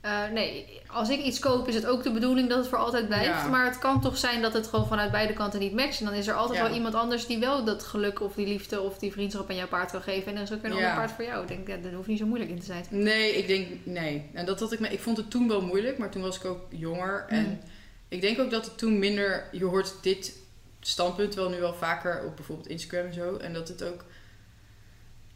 [0.03, 3.07] eh, nee, als ik iets koop is het ook de bedoeling dat het voor altijd
[3.07, 3.25] blijft.
[3.29, 3.47] Ja.
[3.47, 5.99] Maar het kan toch zijn dat het gewoon vanuit beide kanten niet matcht.
[5.99, 6.65] En dan is er altijd Ja.
[6.65, 9.67] wel iemand anders die wel dat geluk of die liefde of die vriendschap aan jouw
[9.67, 10.27] paard kan geven.
[10.27, 10.83] En dan is er ook weer een Ja.
[10.89, 11.41] ander paard voor jou.
[11.41, 12.85] Ik denk, ja, dat hoeft niet zo moeilijk in te zijn.
[12.89, 14.29] Nee, ik denk nee.
[14.33, 14.87] En dat had ik me.
[14.87, 17.25] Ik vond het toen wel moeilijk, maar toen was ik ook jonger.
[17.29, 17.59] En Mm.
[18.07, 19.47] ik denk ook dat het toen minder.
[19.51, 20.37] Je hoort dit
[20.79, 23.37] standpunt wel nu wel vaker op bijvoorbeeld Instagram en zo.
[23.37, 24.03] En dat het ook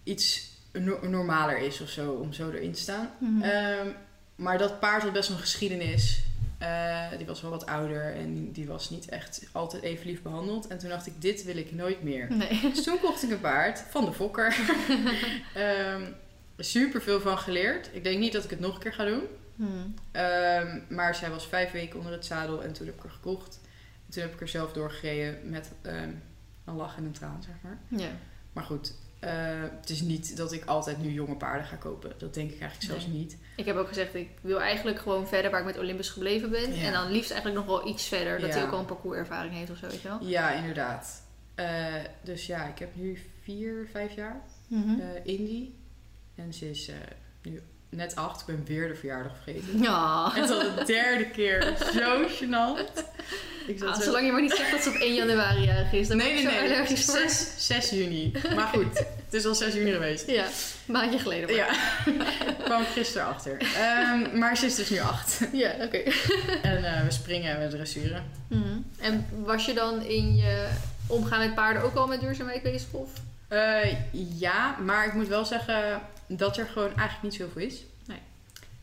[0.04, 3.10] iets no- normaler is of zo om zo erin te staan.
[3.18, 3.42] Mhm.
[3.44, 3.88] Ehm,
[4.38, 6.22] maar dat paard had best wel een geschiedenis.
[6.58, 10.68] Eh, die was wel wat ouder en die was niet echt altijd even lief behandeld.
[10.68, 12.34] En toen dacht ik, dit wil ik nooit meer.
[12.34, 12.62] Nee.
[12.62, 14.56] Dus toen kocht ik een paard van de fokker.
[15.54, 16.02] Ehm
[16.58, 17.90] super veel van geleerd.
[17.94, 19.24] Ik denk niet dat ik het nog een keer ga doen.
[19.56, 19.72] Mhm.
[20.12, 23.60] Ehm, maar zij was vijf weken onder het zadel en toen heb ik haar gekocht.
[24.06, 26.10] En toen heb ik er zelf doorgereden met ehm,
[26.66, 27.78] een lach en een traan, zeg maar.
[28.00, 28.10] Ja.
[28.54, 29.32] Maar goed, eh,
[29.80, 32.14] het is niet dat ik altijd nu jonge paarden ga kopen.
[32.18, 33.18] Dat denk ik eigenlijk zelfs Nee.
[33.18, 33.38] niet.
[33.58, 36.74] Ik heb ook gezegd, ik wil eigenlijk gewoon verder waar ik met Olympus gebleven ben.
[36.76, 36.86] Ja.
[36.86, 38.40] En dan liefst eigenlijk nog wel iets verder.
[38.40, 40.18] Dat hij ook al een parcourservaring heeft of zo, weet je wel.
[40.22, 41.24] Ja, inderdaad.
[41.56, 45.00] Eh, dus ja, ik heb nu vier, vijf jaar Mhm.
[45.00, 45.76] eh Indie.
[46.36, 46.96] En ze is eh,
[47.42, 48.40] nu net acht.
[48.40, 49.82] Ik ben weer de verjaardag vergeten.
[49.82, 50.32] Ja.
[50.34, 51.74] Het is al de derde keer.
[51.94, 53.04] Zo gênant.
[53.68, 55.92] Ik zat Ah, zo- zolang je maar niet zegt dat ze op 1 januari jarig
[55.94, 56.70] is, dan Nee, ben nee, zo nee.
[56.74, 57.16] allergisch voor.
[57.18, 58.32] 6, 6 juni.
[58.56, 60.28] Maar goed, het is al 6 juni geweest.
[60.28, 60.52] Ja, een
[60.94, 61.46] maandje geleden.
[61.46, 61.56] maar.
[61.56, 61.70] Ja,
[62.48, 63.58] ik kwam gisteren achter.
[63.76, 65.40] Ehm, maar ze is dus nu 8.
[65.52, 65.98] Ja, oké.
[66.62, 68.24] En eh, we springen en we dressuren.
[68.48, 68.64] Mhm.
[69.00, 70.68] En was je dan in je
[71.08, 72.88] omgaan met paarden ook al met duurzaamheid bezig?
[72.92, 73.10] Of?
[73.48, 73.94] Eh,
[74.40, 77.86] ja, maar ik moet wel zeggen dat er gewoon eigenlijk niet zoveel is.
[78.06, 78.18] Nee.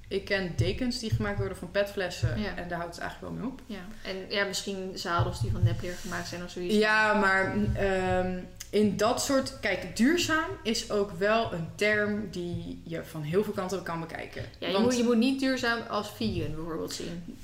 [0.09, 2.41] Ik ken dekens die gemaakt worden van petflessen.
[2.41, 2.57] Ja.
[2.57, 3.61] En daar houdt het eigenlijk wel mee op.
[3.67, 4.11] Ja.
[4.11, 6.75] En ja, misschien zadels die van nepleer gemaakt zijn of zoiets.
[6.75, 8.39] Ja, maar ehm,
[8.71, 9.61] in dat soort...
[9.61, 14.43] Kijk, duurzaam is ook wel een term die je van heel veel kanten kan bekijken.
[14.59, 17.39] Ja, je, Want- moet, je moet niet duurzaam als vegan bijvoorbeeld zien.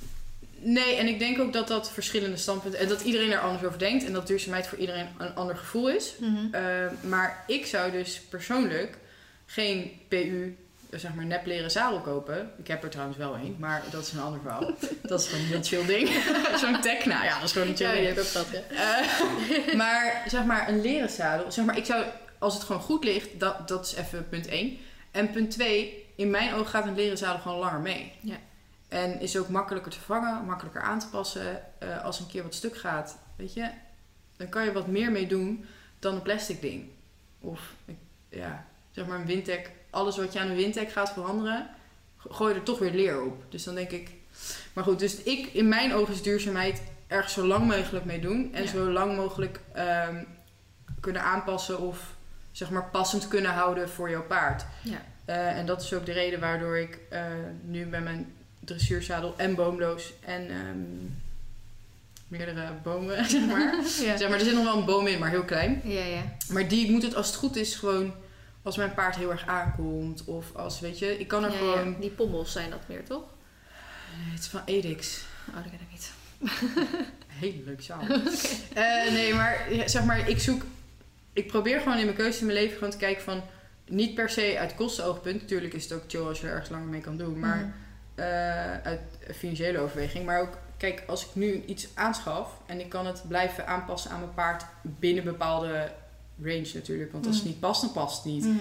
[0.62, 2.80] Nee, en ik denk ook dat dat verschillende standpunten...
[2.80, 4.04] En dat iedereen er anders over denkt.
[4.04, 6.14] En dat duurzaamheid voor iedereen een ander gevoel is.
[6.50, 6.62] Eh,
[7.00, 8.98] maar ik zou dus persoonlijk
[9.50, 10.56] geen PU,
[10.90, 12.50] zeg maar nepleren zadel kopen.
[12.58, 14.60] Ik heb er trouwens wel een, maar dat is een ander verhaal.
[15.02, 16.08] dat is gewoon een heel chill ding.
[16.60, 18.06] Zo'n Tecna, ja, dat is gewoon een chill Ja, ding.
[18.08, 18.96] je hebt ook dat, ja.
[19.68, 22.04] Eh, maar zeg maar een leren zadel, zeg maar ik zou,
[22.38, 24.78] als het gewoon goed ligt, dat, dat is even punt 1.
[25.10, 28.12] En punt 2, in mijn ogen gaat een leren zadel gewoon langer mee.
[28.20, 28.36] Ja.
[28.88, 31.62] En is ook makkelijker te vervangen, makkelijker aan te passen.
[31.78, 33.68] Eh, als een keer wat stuk gaat, weet je,
[34.36, 35.64] dan kan je wat meer mee doen
[35.98, 36.88] dan een plastic ding.
[37.40, 37.96] Of ik-
[38.28, 39.70] ja, zeg maar een windtek.
[39.90, 41.68] Alles wat je aan een windtek gaat veranderen,
[42.16, 43.42] go- gooi je er toch weer leer op.
[43.48, 44.10] Dus dan denk ik.
[44.72, 48.50] Maar goed, dus ik, in mijn ogen is duurzaamheid erg zo lang mogelijk mee doen.
[48.54, 48.68] En Ja.
[48.70, 50.24] zo lang mogelijk ehm,
[51.00, 52.14] kunnen aanpassen of
[52.52, 54.64] zeg maar passend kunnen houden voor jouw paard.
[54.82, 55.02] Ja.
[55.24, 57.22] Eh, en dat is ook de reden waardoor ik eh,
[57.64, 60.78] nu bij mijn dressuurzadel en boomloos en ehm,
[62.28, 63.74] meerdere bomen, zeg maar.
[64.04, 64.16] Ja.
[64.16, 64.38] zeg maar.
[64.38, 65.80] Er zit nog wel een boom in, maar heel klein.
[65.84, 66.22] Ja, ja.
[66.48, 68.12] Maar die moet het als het goed is gewoon
[68.62, 70.24] als mijn paard heel erg aankomt.
[70.24, 71.90] Of als, weet je, ik kan er Ja, gewoon...
[71.90, 71.98] ja.
[72.00, 73.22] Die pommels zijn dat meer, toch?
[74.16, 75.24] Nee, het is van Edix.
[75.48, 76.12] Oh, dat ken ik niet.
[77.26, 78.00] Hele leuk zaal.
[78.74, 80.62] Eh, nee, maar zeg maar, ik zoek...
[81.32, 83.42] Ik probeer gewoon in mijn keuze in mijn leven gewoon te kijken van...
[83.86, 85.40] Niet per se uit kostenoogpunt.
[85.40, 87.38] Natuurlijk is het ook chill als je er ergens langer mee kan doen.
[87.38, 87.74] Maar
[88.14, 89.00] eh, uit
[89.34, 90.26] financiële overweging.
[90.26, 92.60] Maar ook, kijk, als ik nu iets aanschaf...
[92.66, 95.92] En ik kan het blijven aanpassen aan mijn paard binnen bepaalde
[96.44, 97.12] range natuurlijk.
[97.12, 97.52] Want als het Mhm.
[97.52, 98.44] niet past, dan past het niet.
[98.44, 98.56] Mhm.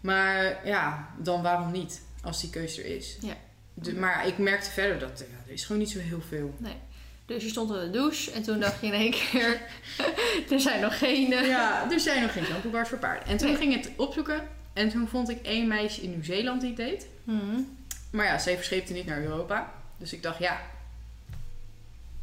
[0.00, 2.00] Maar ja, dan waarom niet?
[2.22, 3.16] Als die keuze er is.
[3.20, 3.34] Ja.
[3.74, 6.54] De- maar ik merkte verder dat ja, er is gewoon niet zo heel veel.
[7.26, 9.60] Dus je stond in de douche en toen dacht je in één keer...
[10.50, 11.32] er zijn nog geen...
[11.32, 13.26] eh, Ja, er zijn nog geen shampoobars voor paarden.
[13.28, 13.56] En toen Nee.
[13.56, 14.48] ging ik het opzoeken.
[14.72, 17.06] En toen vond ik één meisje in Nieuw-Zeeland die het deed.
[17.24, 17.60] Mhm.
[18.10, 19.72] Maar ja, zij verscheepte niet naar Europa.
[19.98, 20.60] Dus ik dacht, ja,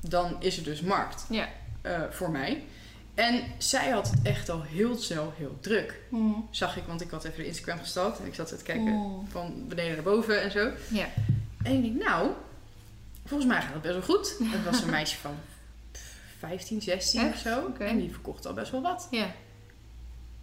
[0.01, 1.47] dan is er dus markt Ja.
[1.81, 2.63] eh, voor mij.
[3.13, 5.99] En zij had het echt al heel snel heel druk.
[6.09, 6.31] Mhm.
[6.49, 8.19] Zag ik, want ik had even de Instagram gestalkt.
[8.19, 9.25] En ik zat te kijken Mhm.
[9.29, 10.71] van beneden naar boven en zo.
[10.89, 11.05] Ja.
[11.63, 12.29] En ik denk, nou,
[13.25, 14.35] volgens mij gaat het best wel goed.
[14.43, 15.35] Het was een meisje van
[16.39, 17.71] 15, 16 of zo.
[17.79, 19.07] En die verkocht al best wel wat.
[19.11, 19.31] Ja.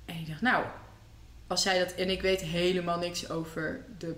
[0.05, 0.65] En ik dacht, nou,
[1.47, 1.93] als zij dat...
[1.93, 4.17] En ik weet helemaal niks over de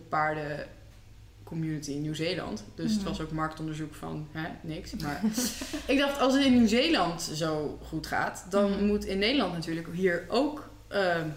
[1.54, 2.64] paardencommunity in Nieuw-Zeeland.
[2.74, 3.08] Dus het Mhm.
[3.08, 4.94] was ook marktonderzoek van, hè, niks.
[4.94, 5.20] Maar
[5.92, 8.46] ik dacht, als het in Nieuw-Zeeland zo goed gaat...
[8.50, 8.84] dan Mhm.
[8.84, 11.28] moet in Nederland natuurlijk hier ook ehm,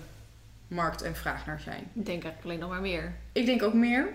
[0.67, 1.79] markt en vraag naar zijn.
[1.93, 3.15] Ik denk eigenlijk alleen nog maar meer.
[3.31, 4.07] Ik denk ook meer.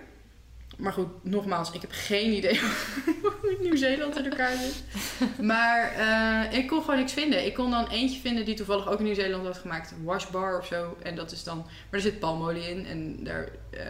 [0.76, 2.60] Maar goed, nogmaals, ik heb geen idee
[3.22, 4.82] hoe Nieuw-Zeeland in elkaar zit.
[5.52, 7.46] Maar eh, ik kon gewoon niks vinden.
[7.46, 9.90] Ik kon dan eentje vinden die toevallig ook in Nieuw-Zeeland had gemaakt.
[9.90, 10.96] Een washbar of zo.
[11.02, 11.56] En dat is dan...
[11.56, 12.86] Maar er zit palmolie in.
[12.86, 13.48] En daar...
[13.70, 13.80] eh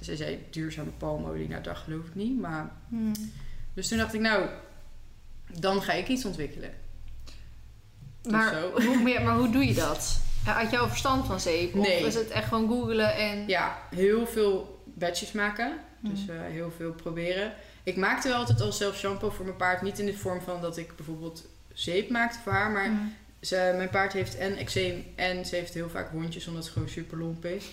[0.00, 1.48] zij zei duurzame palmolie.
[1.48, 2.40] Nou, dat geloof ik niet.
[2.40, 2.72] Maar...
[2.88, 3.14] Mhm.
[3.74, 4.46] Dus toen dacht ik, nou...
[5.58, 6.70] Dan ga ik iets ontwikkelen.
[8.30, 10.20] Maar, hoe, maar, maar hoe doe je dat?
[10.44, 11.74] Had jij al verstand van zeep?
[11.74, 12.00] Nee.
[12.00, 13.48] Of is het echt gewoon googlen en...
[13.48, 15.76] Ja, heel veel batches maken.
[16.00, 16.30] Dus Mhm.
[16.30, 17.52] eh, heel veel proberen.
[17.82, 19.82] Ik maakte wel altijd al zelf shampoo voor mijn paard.
[19.82, 22.70] Niet in de vorm van dat ik bijvoorbeeld zeep maakte voor haar.
[22.70, 23.00] Maar Mhm.
[23.40, 26.88] ze, mijn paard heeft en eczeem en ze heeft heel vaak wondjes omdat het gewoon
[26.88, 27.64] super lomp is.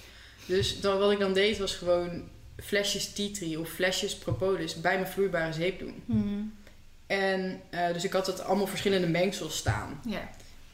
[0.47, 2.23] Dus dan, wat ik dan deed was gewoon
[2.63, 6.03] flesjes tree of flesjes propolis bij mijn vloeibare zeep doen.
[6.05, 6.41] Mhm.
[7.07, 10.01] En eh, dus ik had het allemaal verschillende mengsels staan.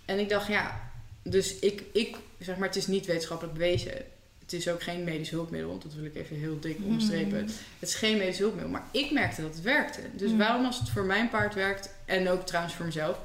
[0.06, 0.92] En ik dacht, ja,
[1.24, 3.92] dus ik, ik zeg maar, het is niet wetenschappelijk bewezen.
[4.40, 7.44] Het is ook geen medisch hulpmiddel, dat wil ik even heel dik onderstrepen.
[7.44, 7.52] Mhm.
[7.80, 10.02] Het is geen medisch hulpmiddel, maar ik merkte dat het werkte.
[10.14, 10.38] Dus Mhm.
[10.40, 13.20] waarom als het voor mijn paard werkt, en ook trouwens voor mezelf,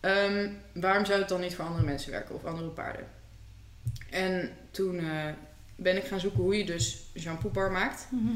[0.00, 3.06] ehm, waarom zou het dan niet voor andere mensen werken of andere paarden?
[4.10, 5.24] En toen eh,
[5.82, 8.06] ben ik gaan zoeken hoe je dus shampoobar maakt.
[8.10, 8.32] Mhm.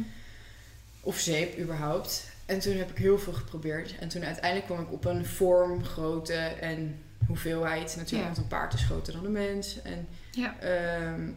[1.01, 2.25] Of zeep überhaupt.
[2.47, 3.95] En toen heb ik heel veel geprobeerd.
[3.99, 7.95] En toen uiteindelijk kwam ik op een vorm, grootte en hoeveelheid.
[7.97, 8.25] Natuurlijk, Ja.
[8.25, 9.83] want een paard is groter dan een mens.
[9.83, 10.55] En Ja.
[10.61, 11.29] ehm,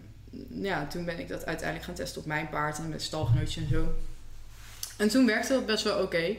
[0.62, 3.70] ja, toen ben ik dat uiteindelijk gaan testen op mijn paard en met stalgenootjes en
[3.70, 3.94] zo.
[4.98, 6.36] En toen werkte dat best wel oké.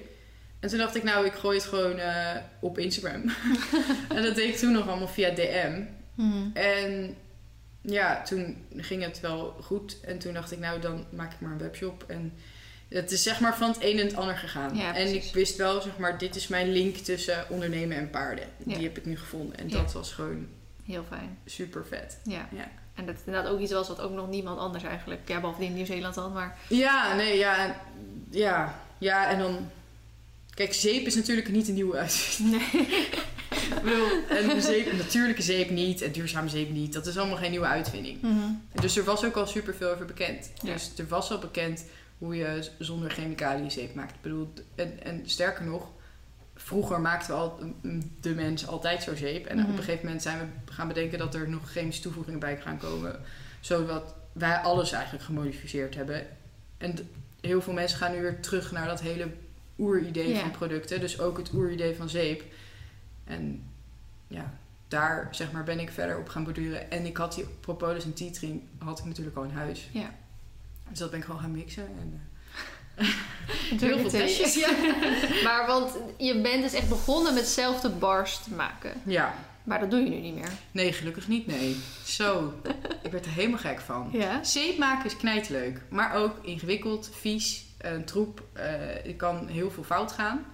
[0.61, 3.22] En toen dacht ik, nou, ik gooi het gewoon eh, op Instagram.
[4.16, 5.81] en dat deed ik toen nog allemaal via DM.
[6.14, 6.57] Mhm.
[6.57, 7.14] En
[7.80, 10.00] ja, toen ging het wel goed.
[10.00, 12.04] En toen dacht ik, nou, dan maak ik maar een webshop.
[12.06, 12.32] En
[12.88, 14.76] het is zeg maar van het een en het ander gegaan.
[14.76, 18.44] Ja, en ik wist wel, zeg maar, dit is mijn link tussen ondernemen en paarden.
[18.64, 18.74] Ja.
[18.74, 19.58] Die heb ik nu gevonden.
[19.58, 19.76] En Ja.
[19.82, 20.46] dat was gewoon
[20.84, 21.38] Heel fijn.
[21.44, 22.18] super vet.
[22.24, 22.48] Ja.
[22.56, 22.70] Ja.
[22.94, 25.20] En dat is inderdaad ook iets was wat ook nog niemand anders eigenlijk...
[25.28, 26.58] Ja, behalve die in Nieuw-Zeeland dan, maar...
[26.68, 27.66] Ja, nee, ja.
[27.66, 27.74] en-
[28.30, 29.70] Ja, ja, en dan...
[30.54, 32.72] Kijk, zeep is natuurlijk niet een nieuwe uitvinding.
[32.72, 33.08] Nee.
[34.28, 36.92] En zeep, natuurlijke zeep niet en duurzame zeep niet.
[36.92, 38.22] Dat is allemaal geen nieuwe uitvinding.
[38.22, 38.35] Mhm.
[38.81, 40.50] Dus er was ook al superveel over bekend.
[40.62, 40.72] Ja.
[40.72, 41.85] Dus er was al bekend
[42.18, 44.14] hoe je zonder chemicaliën zeep maakt.
[44.14, 45.87] Ik bedoel, en, en sterker nog,
[46.54, 47.59] vroeger maakten we al,
[48.20, 49.46] de mens altijd zo zeep.
[49.46, 49.66] En Mhm.
[49.70, 52.78] op een gegeven moment zijn we gaan bedenken dat er nog chemische toevoegingen bij gaan
[52.78, 53.20] komen.
[53.61, 56.26] Zodat wij alles eigenlijk gemodificeerd hebben.
[56.78, 56.94] En
[57.40, 59.28] heel veel mensen gaan nu weer terug naar dat hele
[59.78, 60.40] oeridee Ja.
[60.40, 61.00] van producten.
[61.00, 62.42] Dus ook het oeridee van zeep.
[63.28, 63.70] En
[64.26, 64.52] ja,
[64.88, 66.90] daar zeg maar ben ik verder op gaan borduren.
[66.90, 69.88] En ik had die propolis en tree had ik natuurlijk al in huis.
[69.92, 70.14] Ja.
[70.88, 71.86] Dus dat ben ik gewoon gaan mixen.
[71.86, 72.22] En,
[73.78, 74.70] Heel Heel veel testjes, ja.
[75.44, 78.90] maar want je bent dus echt begonnen met zelf de bars te maken.
[78.90, 80.50] eh, ja, Maar dat doe je nu niet meer.
[80.70, 81.76] nee, gelukkig niet, nee.
[82.04, 82.54] Zo,
[83.02, 84.08] ik werd er helemaal gek van.
[84.12, 84.44] Ja?
[84.44, 88.42] Zeep maken is knijtleuk, maar ook ingewikkeld, vies, een troep.
[88.52, 90.44] eh er kan heel veel fout gaan.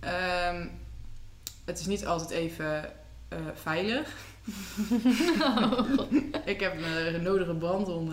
[0.00, 0.66] Ehm,
[1.66, 2.92] het is niet altijd even
[3.28, 4.14] eh, veilig.
[6.44, 6.76] ik heb
[7.14, 8.12] een nodige brandon.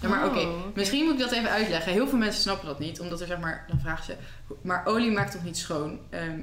[0.00, 0.38] Ja, maar oké.
[0.38, 0.70] Oh, oké.
[0.74, 1.92] Misschien moet ik dat even uitleggen.
[1.92, 3.00] Heel veel mensen snappen dat niet.
[3.00, 4.16] Omdat er zeg maar, dan vragen ze,
[4.62, 6.00] maar olie maakt toch niet schoon?
[6.10, 6.40] Ehm,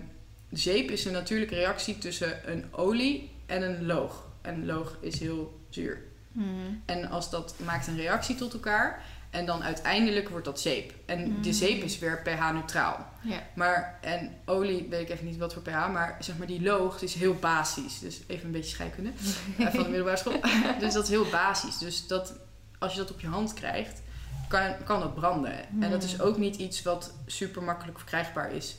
[0.52, 4.26] zeep is een natuurlijke reactie tussen een olie en een loog.
[4.42, 6.04] En loog is heel zuur.
[6.32, 6.48] Mhm.
[6.86, 9.04] En als dat maakt een reactie tot elkaar.
[9.30, 10.94] En dan uiteindelijk wordt dat zeep.
[11.06, 11.54] En de Mm.
[11.54, 13.06] zeep is weer pH-neutraal.
[13.22, 13.44] Ja.
[13.56, 17.02] Maar, en olie, weet ik even niet wat voor pH, maar zeg maar die loog
[17.02, 18.00] is heel basisch.
[18.00, 19.10] Dus even een beetje scheikunde
[19.58, 20.40] eh, van de middelbare school.
[20.80, 21.78] dus dat is heel basisch.
[21.78, 22.34] Dus dat,
[22.80, 24.02] als je dat op je hand krijgt,
[24.48, 25.82] kan, kan dat branden.
[25.82, 26.22] En dat is Mm.
[26.22, 28.76] ook niet iets wat super makkelijk verkrijgbaar is.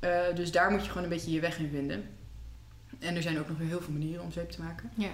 [0.00, 2.08] Eh, dus daar moet je gewoon een beetje je weg in vinden.
[2.98, 4.90] En er zijn ook nog heel veel manieren om zeep te maken.
[4.94, 5.08] Ja.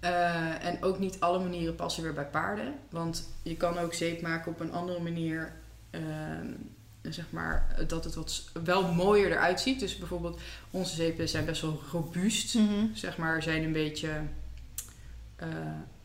[0.00, 2.74] Eh, en ook niet alle manieren passen weer bij paarden.
[2.90, 5.52] Want je kan ook zeep maken op een andere manier.
[5.90, 6.46] ehm,
[7.02, 9.80] zeg maar, dat het wat wel mooier eruit ziet.
[9.80, 12.54] Dus bijvoorbeeld, onze zeepen zijn best wel robuust.
[12.54, 12.86] Mhm.
[12.94, 14.10] Zeg maar, zijn een beetje
[15.36, 15.48] eh,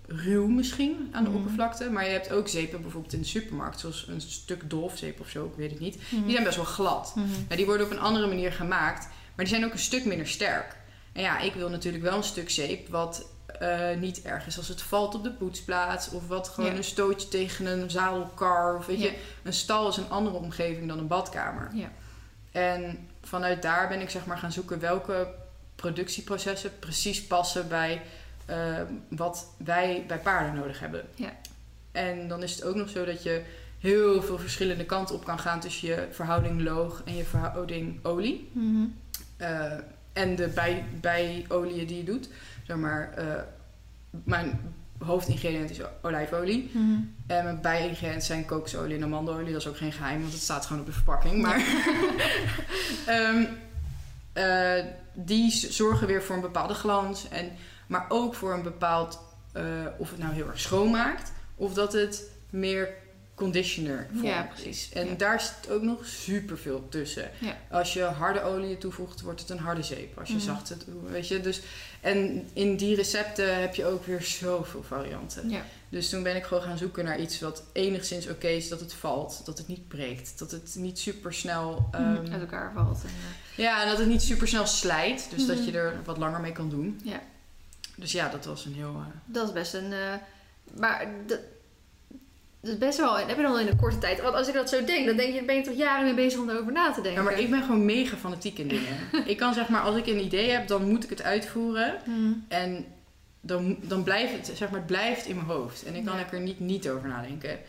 [0.08, 1.40] ruw misschien aan de Mhm.
[1.40, 1.90] oppervlakte.
[1.90, 3.80] Maar je hebt ook zeepen bijvoorbeeld in de supermarkt.
[3.80, 5.96] Zoals een stuk dolfzeep of zo, ik weet het niet.
[6.12, 6.22] Mhm.
[6.24, 7.14] Die zijn best wel glad.
[7.50, 9.04] Ja, die worden op een andere manier gemaakt,
[9.36, 10.76] maar die zijn ook een stuk minder sterk.
[11.14, 13.26] En ja, ik wil natuurlijk wel een stuk zeep wat
[13.60, 16.10] eh, niet erg is als het valt op de poetsplaats.
[16.10, 16.78] Of wat gewoon Ja.
[16.78, 18.78] een stootje tegen een zadelkar.
[18.78, 19.06] Of weet Ja.
[19.06, 21.70] je, een stal is een andere omgeving dan een badkamer.
[21.74, 21.92] Ja.
[22.52, 25.28] En vanuit daar ben ik zeg maar gaan zoeken welke
[25.76, 28.02] productieprocessen precies passen bij
[28.46, 31.04] eh, wat wij bij paarden nodig hebben.
[31.16, 31.34] Ja.
[31.92, 33.44] En dan is het ook nog zo dat je
[33.80, 38.50] heel veel verschillende kanten op kan gaan tussen je verhouding loog en je verhouding olie.
[38.52, 38.86] Mhm.
[39.38, 39.74] Eh,
[40.14, 42.30] en de bij, bijolieën die je doet.
[42.68, 43.42] Zeg maar, eh,
[44.24, 46.72] mijn hoofdingrediënt is olijfolie.
[46.74, 47.00] Mhm.
[47.28, 49.52] En mijn bijingrediënten zijn kokosolie en amandelolie.
[49.52, 51.42] Dat is ook geen geheim, want het staat gewoon op de verpakking.
[51.42, 51.64] Maar
[53.06, 53.46] Ehm,
[54.34, 57.28] eh, die zorgen weer voor een bepaalde glans.
[57.30, 57.52] En,
[57.88, 59.20] maar ook voor een bepaald...
[59.52, 59.64] eh,
[59.98, 61.32] of het nou heel erg schoonmaakt.
[61.56, 62.90] Of dat het meer
[63.36, 64.90] conditioner vorm Ja, precies.
[64.94, 65.14] En Ja.
[65.16, 67.32] daar zit ook nog superveel tussen.
[67.40, 67.58] Ja.
[67.70, 70.20] Als je harde olie toevoegt, wordt het een harde zeep.
[70.20, 70.44] Als je Mhm.
[70.44, 70.76] zachte,
[71.10, 71.42] weet je.
[71.42, 71.62] Dus,
[72.02, 75.52] en in die recepten heb je ook weer zoveel varianten.
[75.90, 78.68] Dus toen ben ik gewoon gaan zoeken naar iets wat enigszins oké is.
[78.70, 80.40] Dat het valt, dat het niet breekt.
[80.40, 81.90] Dat het niet super snel...
[81.92, 82.32] Mhm.
[82.32, 82.98] Uit elkaar valt.
[83.04, 85.28] En, eh, ja, en dat het niet super snel slijt.
[85.36, 85.66] Dus dat Mhm.
[85.66, 87.00] je er wat langer mee kan doen.
[87.04, 87.22] Ja.
[87.96, 88.96] Dus ja, dat was een heel...
[88.96, 89.94] eh, Dat is best een.
[89.94, 90.14] eh,
[90.80, 91.40] maar dat,
[92.66, 93.18] dat is best wel.
[93.18, 94.22] Heb je dan al in een korte tijd.
[94.22, 96.40] Want als ik dat zo denk, dan denk je, ben je toch jaren mee bezig
[96.40, 97.24] om erover na te denken.
[97.24, 98.98] Ja, maar ik ben gewoon mega fanatiek in dingen.
[99.32, 101.96] ik kan zeg maar, als ik een idee heb, dan moet ik het uitvoeren.
[102.06, 102.32] Mhm.
[102.48, 102.86] En
[103.42, 105.84] dan, dan blijft het, zeg maar, het blijft in mijn hoofd.
[105.84, 106.32] En ik kan Ja.
[106.32, 107.60] er niet, niet over nadenken.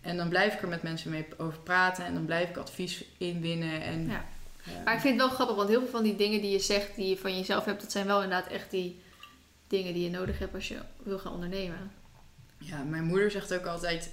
[0.00, 2.04] En dan blijf ik er met mensen mee over praten.
[2.04, 3.82] En dan blijf ik advies inwinnen.
[3.82, 4.24] En, Ja.
[4.64, 6.58] eh, Maar ik vind het wel grappig, want heel veel van die dingen die je
[6.58, 9.00] zegt, die je van jezelf hebt, dat zijn wel inderdaad echt die
[9.68, 11.90] dingen die je nodig hebt als je wil gaan ondernemen.
[12.58, 14.10] ja, mijn moeder zegt ook altijd...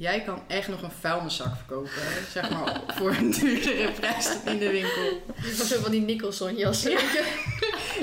[0.00, 1.90] Jij kan echt nog een vuilniszak verkopen.
[2.30, 5.22] Zeg maar voor een duurdere prijs in de winkel.
[5.36, 6.90] Of zo van die Nicholson jassen.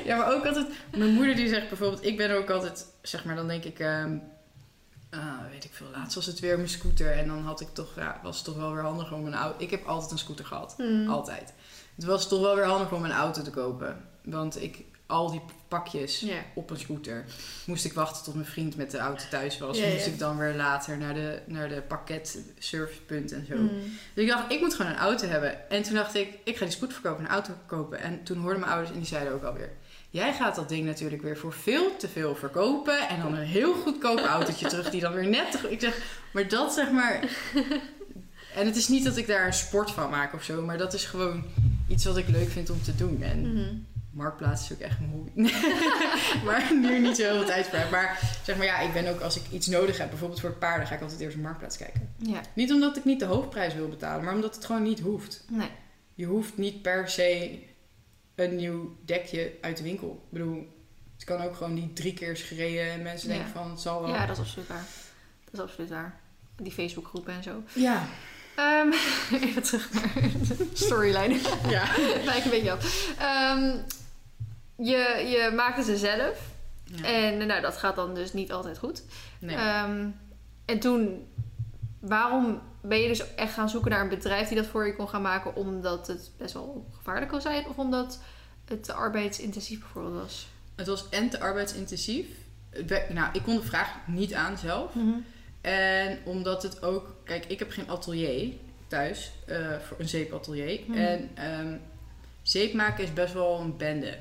[0.06, 0.68] Ja, maar ook altijd...
[0.98, 2.06] Mijn moeder die zegt bijvoorbeeld...
[2.06, 2.86] Ik ben ook altijd...
[3.02, 3.80] Zeg maar, dan denk ik...
[3.80, 4.18] ehm,
[5.10, 5.88] ah, weet ik veel.
[5.92, 7.12] Laatst was het weer mijn scooter.
[7.12, 7.96] En dan had ik toch...
[7.96, 9.64] Ja, was het toch wel weer handig om een auto...
[9.64, 10.74] Ik heb altijd een scooter gehad.
[10.78, 11.10] Hmm.
[11.10, 11.54] Altijd.
[11.96, 14.06] Het was toch wel weer handig om een auto te kopen.
[14.24, 14.86] Want ik...
[15.06, 17.26] Al die pakjes op een scooter...
[17.66, 19.78] Moest ik wachten tot mijn vriend met de auto thuis was.
[19.78, 23.56] Ja, moest ik dan weer later naar de, naar de pakket servicepunt en zo.
[23.56, 23.70] Hmm.
[24.14, 25.70] Dus ik dacht, ik moet gewoon een auto hebben.
[25.70, 28.00] En toen dacht ik, ik ga die scooter verkopen, een auto kopen.
[28.00, 29.72] En toen hoorden mijn ouders en die zeiden ook alweer...
[30.10, 33.08] Jij gaat dat ding natuurlijk weer voor veel te veel verkopen.
[33.10, 35.52] En dan een heel goedkoop autootje terug die dan weer net...
[35.52, 36.02] te Ik zeg,
[36.32, 37.20] maar dat zeg maar...
[38.56, 40.62] En het is niet dat ik daar een sport van maak of zo.
[40.62, 41.44] Maar dat is gewoon
[41.88, 43.22] iets wat ik leuk vind om te doen.
[43.22, 43.76] En Mhm.
[44.18, 45.42] Marktplaats is ook echt mijn hobby.
[46.46, 47.80] maar nu niet zo heel veel tijd voor.
[47.92, 50.88] Maar zeg maar ja, ik ben ook als ik iets nodig heb, bijvoorbeeld voor paarden,
[50.88, 52.14] ga ik altijd eerst op Marktplaats kijken.
[52.18, 55.44] Ja, Niet omdat ik niet de hoofdprijs wil betalen, maar omdat het gewoon niet hoeft.
[55.50, 55.70] nee.
[56.14, 57.60] Je hoeft niet per se
[58.36, 60.22] een nieuw dekje uit de winkel.
[60.26, 60.68] Ik bedoel,
[61.16, 63.36] het kan ook gewoon niet drie keer gereden en mensen Ja.
[63.36, 64.10] denken van het zal wel.
[64.10, 64.86] Ja, dat is absoluut waar.
[65.46, 66.20] Dat is absoluut waar.
[66.56, 67.64] Die Facebookgroepen en zo.
[67.74, 68.08] Ja.
[68.56, 68.92] Ehm,
[69.44, 70.12] even terug naar
[70.58, 71.40] de storyline.
[71.70, 71.86] ja.
[72.26, 73.14] Lijkt een beetje af.
[73.20, 73.78] Ehm,
[74.78, 76.42] je, je maakte ze zelf.
[76.84, 77.04] Ja.
[77.04, 79.04] En nou, dat gaat dan dus niet altijd goed.
[79.40, 79.56] Nee.
[79.56, 80.08] Ehm,
[80.66, 81.28] en toen,
[82.00, 85.10] waarom ben je dus echt gaan zoeken naar een bedrijf die dat voor je kon
[85.10, 85.56] gaan maken?
[85.56, 87.68] Omdat het best wel gevaarlijk kan zijn?
[87.68, 88.20] Of omdat
[88.66, 90.48] het te arbeidsintensief bijvoorbeeld was?
[90.76, 92.26] Het was en te arbeidsintensief.
[93.10, 94.94] Nou, ik kon de vraag niet aan zelf.
[94.94, 95.18] Mhm.
[95.62, 97.16] En omdat het ook...
[97.24, 98.54] Kijk, ik heb geen atelier
[98.88, 99.32] thuis.
[99.46, 100.80] eh, voor een zeepatelier.
[100.88, 100.98] Mhm.
[100.98, 101.76] En ehm,
[102.42, 104.18] zeep maken is best wel een bende.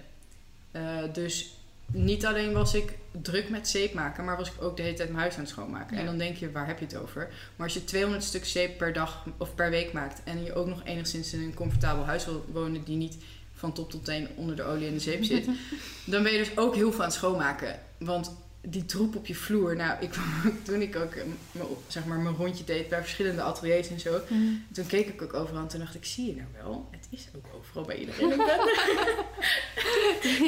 [0.77, 1.55] Eh, dus
[1.87, 5.09] niet alleen was ik druk met zeep maken, maar was ik ook de hele tijd
[5.09, 5.95] mijn huis aan het schoonmaken.
[5.95, 6.01] Ja.
[6.01, 7.29] En dan denk je, waar heb je het over?
[7.57, 10.67] Maar als je 200 stuk zeep per dag of per week maakt en je ook
[10.67, 13.17] nog enigszins in een comfortabel huis wil wonen die niet
[13.53, 15.47] van top tot teen onder de olie en de zeep zit,
[16.05, 17.79] dan ben je dus ook heel veel aan het schoonmaken.
[17.99, 18.37] Want
[18.69, 20.11] die troep op je vloer, nou, ik,
[20.65, 24.21] toen ik ook eh, mijn, zeg maar, mijn rondje deed bij verschillende ateliers en zo,
[24.29, 24.43] Mhm.
[24.73, 27.29] toen keek ik ook overal en toen dacht ik, zie je nou wel, het is
[27.37, 28.29] ook overal bij iedereen.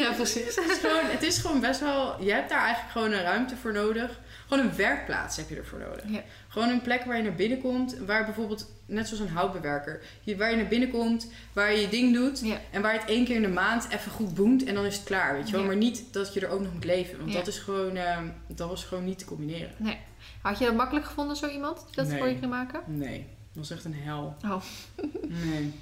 [0.02, 0.56] ja, precies.
[0.56, 3.56] het, is gewoon, het is gewoon best wel, je hebt daar eigenlijk gewoon een ruimte
[3.56, 4.20] voor nodig.
[4.48, 6.04] Gewoon een werkplaats heb je ervoor nodig.
[6.08, 6.22] Ja.
[6.48, 10.00] Gewoon een plek waar je naar binnen komt, waar bijvoorbeeld, net zoals een houtbewerker,
[10.36, 12.60] waar je naar binnen komt, waar je je ding doet Ja.
[12.70, 14.96] en waar je het één keer in de maand even goed boemt en dan is
[14.96, 15.60] het klaar, weet je wel.
[15.60, 15.66] Ja.
[15.66, 18.68] Maar niet dat je er ook nog moet leven, want dat is gewoon, eh, dat
[18.68, 19.70] was gewoon niet te combineren.
[20.42, 21.76] Had je dat makkelijk gevonden, zo iemand?
[21.86, 22.18] Die dat Nee.
[22.18, 22.80] voor je ging maken?
[22.86, 23.18] Nee,
[23.52, 24.36] dat was echt een hel.
[24.44, 24.62] Oh.
[25.28, 25.72] Nee.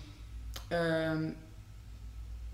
[0.69, 1.29] Ehm,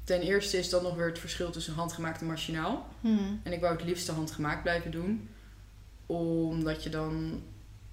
[0.05, 2.87] ten eerste is dan nog weer het verschil tussen handgemaakt en machinaal.
[3.01, 3.19] Mhm.
[3.43, 5.29] En ik wou het liefste handgemaakt blijven doen.
[6.07, 7.43] Omdat je dan...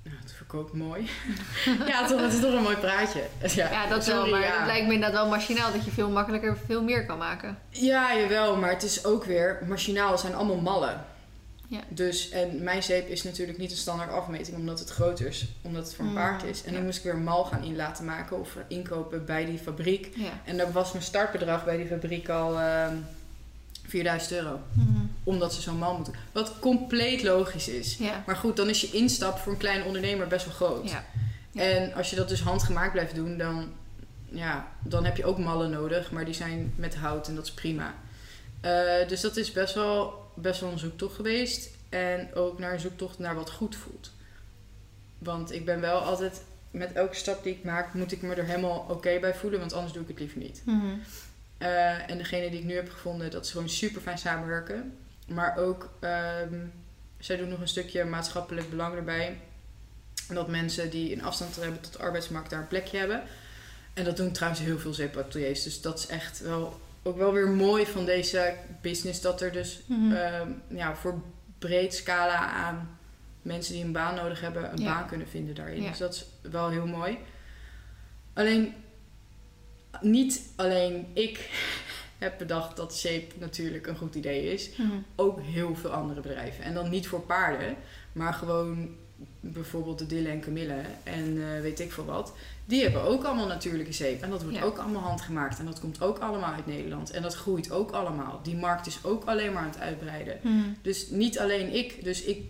[0.03, 1.09] Ja, het verkoopt mooi.
[1.87, 3.21] ja, toch, het is toch een mooi praatje.
[3.47, 4.29] Ja, Ja, dat sorry, wel.
[4.29, 4.57] Maar ja.
[4.57, 7.57] het lijkt me inderdaad wel machinaal dat je veel makkelijker veel meer kan maken.
[7.69, 8.55] Ja, jawel.
[8.55, 9.59] Maar het is ook weer...
[9.67, 11.05] Machinaal zijn allemaal mallen.
[11.67, 11.79] Ja.
[11.87, 15.45] Dus, en mijn zeep is natuurlijk niet een standaard afmeting omdat het groter is.
[15.61, 16.63] Omdat het voor een Mm, paard is.
[16.63, 16.75] En ja.
[16.77, 20.09] dan moest ik weer een mal gaan in laten maken of inkopen bij die fabriek.
[20.15, 20.29] Ja.
[20.45, 22.95] En daar was mijn startbedrag bij die fabriek al ehm
[23.89, 24.59] 4000 euro.
[24.73, 25.05] Mhm.
[25.23, 26.13] Omdat ze zo'n mal moeten.
[26.31, 27.97] Wat compleet logisch is.
[27.97, 28.23] Ja.
[28.25, 30.89] Maar goed, dan is je instap voor een kleine ondernemer best wel groot.
[30.89, 31.05] Ja.
[31.51, 31.61] Ja.
[31.61, 33.71] En als je dat dus handgemaakt blijft doen, dan,
[34.25, 36.11] ja, dan heb je ook mallen nodig.
[36.11, 37.93] Maar die zijn met hout en dat is prima.
[38.61, 41.69] Eh, dus dat is best wel, best wel een zoektocht geweest.
[41.89, 44.11] En ook naar een zoektocht naar wat goed voelt.
[45.17, 48.45] Want ik ben wel altijd, met elke stap die ik maak, moet ik me er
[48.45, 49.59] helemaal oké bij voelen.
[49.59, 50.61] Want anders doe ik het liever niet.
[50.65, 50.95] Mhm.
[51.59, 54.97] Eh, en degene die ik nu heb gevonden, dat is gewoon super fijn samenwerken.
[55.27, 56.53] Maar ook, ehm,
[57.19, 59.37] zij doen nog een stukje maatschappelijk belang erbij.
[60.29, 63.23] Dat mensen die een afstand hebben tot de arbeidsmarkt daar een plekje hebben.
[63.93, 65.63] En dat doen trouwens heel veel zeepateliers.
[65.63, 69.21] Dus dat is echt wel, ook wel weer mooi van deze business.
[69.21, 70.11] Dat er dus Mhm.
[70.15, 71.21] ehm, ja, voor
[71.57, 72.97] breed scala aan
[73.41, 74.93] mensen die een baan nodig hebben, een Ja.
[74.93, 75.81] baan kunnen vinden daarin.
[75.81, 75.89] Ja.
[75.89, 77.17] Dus dat is wel heel mooi.
[78.33, 78.73] Alleen,
[80.01, 81.49] niet alleen ik
[82.17, 84.69] heb bedacht dat shape natuurlijk een goed idee is.
[84.77, 84.89] Mhm.
[85.15, 86.63] Ook heel veel andere bedrijven.
[86.63, 87.75] En dan niet voor paarden,
[88.11, 88.89] maar gewoon
[89.39, 92.33] bijvoorbeeld de Dille en Camille en eh, weet ik veel wat.
[92.65, 94.21] Die hebben ook allemaal natuurlijke zeep.
[94.21, 94.63] En dat wordt Ja.
[94.63, 95.59] ook allemaal handgemaakt.
[95.59, 97.11] En dat komt ook allemaal uit Nederland.
[97.11, 98.39] En dat groeit ook allemaal.
[98.43, 100.39] Die markt is ook alleen maar aan het uitbreiden.
[100.41, 100.63] Mhm.
[100.81, 102.03] Dus niet alleen ik.
[102.03, 102.41] Dus ik,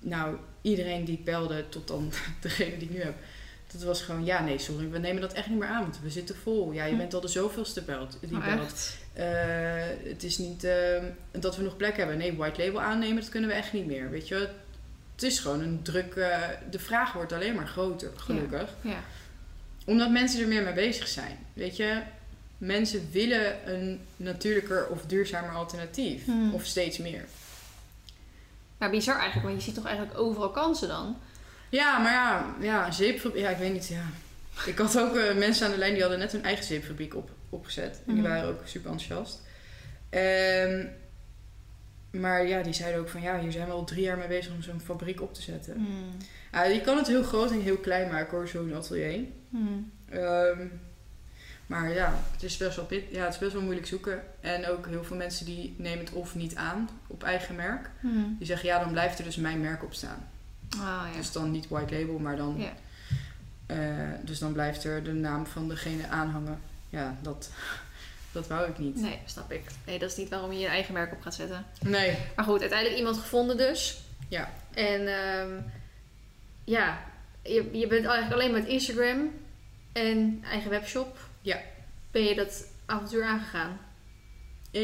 [0.00, 3.14] nou, iedereen die ik belde, tot dan degene die ik nu heb.
[3.78, 5.82] Dat was gewoon, ja, nee, sorry, we nemen dat echt niet meer aan.
[5.82, 6.72] Want we zitten vol.
[6.72, 6.98] Ja, je Hm.
[6.98, 8.96] bent al de zoveelste belt, die Oh, belt.
[9.12, 9.24] Eh,
[10.10, 12.16] het is niet eh, dat we nog plek hebben.
[12.18, 14.10] Nee, white label aannemen, dat kunnen we echt niet meer.
[14.10, 14.48] Weet je,
[15.14, 16.14] het is gewoon een druk.
[16.14, 16.38] eh,
[16.70, 18.74] de vraag wordt alleen maar groter, gelukkig.
[18.80, 19.00] Ja.
[19.84, 21.38] Omdat mensen er meer mee bezig zijn.
[21.52, 22.02] Weet je,
[22.58, 26.24] mensen willen een natuurlijker of duurzamer alternatief.
[26.24, 26.54] Hmm.
[26.54, 27.24] Of steeds meer.
[28.78, 31.16] Maar bizar eigenlijk, want je ziet toch eigenlijk overal kansen dan?
[31.76, 33.42] Ja, maar ja, ja, zeepfabriek.
[33.42, 33.88] Ja, ik weet niet.
[33.88, 34.02] Ja.
[34.66, 37.30] Ik had ook eh, mensen aan de lijn die hadden net hun eigen zeepfabriek op,
[37.50, 37.96] opgezet.
[38.06, 38.30] En die Mhm.
[38.32, 39.40] waren ook super enthousiast.
[40.10, 40.86] Ehm,
[42.10, 44.52] maar ja, die zeiden ook van ja, hier zijn we al drie jaar mee bezig
[44.52, 45.80] om zo'n fabriek op te zetten.
[45.80, 45.90] Mhm.
[46.52, 49.20] Ja, je kan het heel groot en heel klein maken hoor, zo'n atelier.
[49.48, 49.62] Mhm.
[50.08, 50.66] Ehm,
[51.66, 54.22] maar ja het, is best wel pit, ja, het is best wel moeilijk zoeken.
[54.40, 57.90] En ook heel veel mensen die nemen het of niet aan op eigen merk.
[58.00, 58.18] Mhm.
[58.38, 60.28] Die zeggen ja, dan blijft er dus mijn merk op staan.
[60.70, 61.16] Ah ja.
[61.16, 62.56] Dus dan niet white label, maar dan.
[62.58, 62.72] Ja.
[63.66, 66.60] eh, dus dan blijft er de naam van degene aanhangen.
[66.90, 67.50] Ja, dat,
[68.32, 68.96] dat wou ik niet.
[68.96, 69.62] Nee, snap ik.
[69.86, 71.64] Nee, dat is niet waarom je je eigen merk op gaat zetten.
[71.80, 72.16] Nee.
[72.36, 74.00] Maar goed, uiteindelijk iemand gevonden dus.
[74.28, 74.50] Ja.
[74.74, 75.60] En ehm,
[76.64, 76.98] ja,
[77.42, 79.30] je, je bent eigenlijk alleen met Instagram
[79.92, 81.18] en eigen webshop.
[81.40, 81.60] Ja.
[82.10, 83.78] Ben je dat avontuur aangegaan?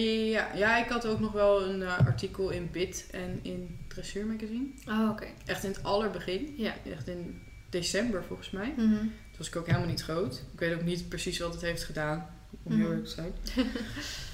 [0.00, 4.26] Ja, ja, ik had ook nog wel een eh, artikel in Bit en in Dressuur
[4.26, 4.66] Magazine.
[4.88, 5.26] Oh, oké.
[5.46, 6.54] Echt in het allerbegin.
[6.56, 6.74] Ja.
[6.92, 8.74] Echt in december volgens mij.
[8.76, 8.96] Mhm.
[8.98, 10.34] Toen was ik ook helemaal niet groot.
[10.52, 12.26] Ik weet ook niet precies wat het heeft gedaan.
[12.62, 12.86] Om heel Mhm.
[12.90, 13.32] eerlijk te zijn.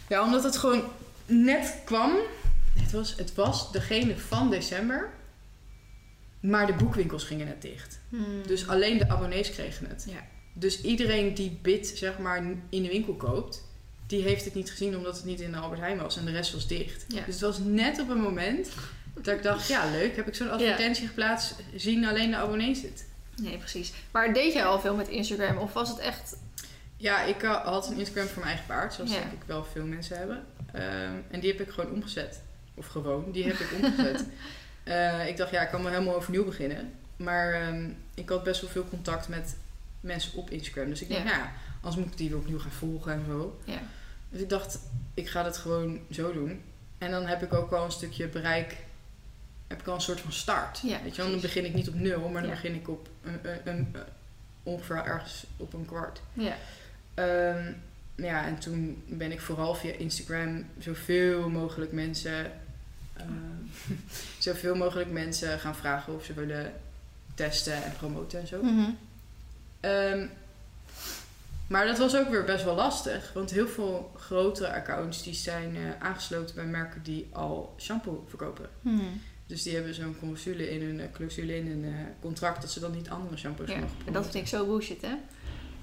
[0.08, 0.84] ja, omdat het gewoon
[1.26, 2.12] net kwam.
[2.78, 5.10] Het was, het was degene van december.
[6.40, 8.00] Maar de boekwinkels gingen net dicht.
[8.08, 8.22] Mhm.
[8.46, 10.06] Dus alleen de abonnees kregen het.
[10.08, 10.26] Ja.
[10.52, 13.64] Dus iedereen die bit zeg maar in de winkel koopt,
[14.08, 16.30] die heeft het niet gezien omdat het niet in de Albert Heijn was en de
[16.32, 17.04] rest was dicht.
[17.08, 17.22] Ja.
[17.24, 18.68] Dus het was net op een moment
[19.14, 23.06] dat ik dacht, ja leuk, heb ik zo'n advertentie geplaatst, zien alleen de abonnees het.
[23.36, 23.92] Nee, precies.
[24.10, 25.56] Maar deed jij al veel met Instagram?
[25.58, 26.36] Of was het echt...
[26.96, 29.18] Ja, ik eh, had een Instagram voor mijn eigen paard, zoals Ja.
[29.18, 30.44] denk ik wel veel mensen hebben.
[30.72, 32.40] Ehm, en die heb ik gewoon omgezet
[32.74, 34.24] Of gewoon, die heb ik omgezet.
[34.84, 36.92] Eh, ik dacht, ja, ik kan wel helemaal overnieuw beginnen.
[37.16, 39.56] Maar ehm, ik had best wel veel contact met
[40.00, 40.88] mensen op Instagram.
[40.88, 41.28] Dus ik dacht, Ja.
[41.30, 43.58] ja, anders moet ik die weer opnieuw gaan volgen en zo.
[43.64, 43.80] Ja.
[44.30, 44.78] Dus ik dacht,
[45.14, 46.62] ik ga het gewoon zo doen.
[46.98, 48.76] En dan heb ik ook wel een stukje bereik,
[49.66, 50.80] heb ik al een soort van start.
[50.82, 52.56] Ja, Weet je, dan begin ik niet op nul, maar dan Ja.
[52.56, 53.94] begin ik op een, een, een-
[54.62, 56.20] ongeveer ergens op een kwart.
[56.32, 56.56] Ja.
[57.14, 57.72] Ehm,
[58.14, 62.52] ja, en toen ben ik vooral via Instagram zoveel mogelijk mensen,
[63.16, 63.28] ehm,
[64.38, 66.72] zoveel mogelijk mensen gaan vragen of ze willen
[67.34, 68.62] testen en promoten en zo.
[68.62, 68.90] Mhm.
[69.80, 70.26] Ehm,
[71.68, 75.76] maar dat was ook weer best wel lastig, want heel veel grotere accounts die zijn
[75.76, 78.68] eh, aangesloten bij merken die al shampoo verkopen.
[78.80, 79.04] Mhm.
[79.46, 81.90] Dus die hebben zo'n clausule in hun, eh, clausule in hun eh,
[82.20, 85.02] contract dat ze dan niet andere shampoos Ja, mogen en dat vind ik zo bullshit,
[85.02, 85.14] hè?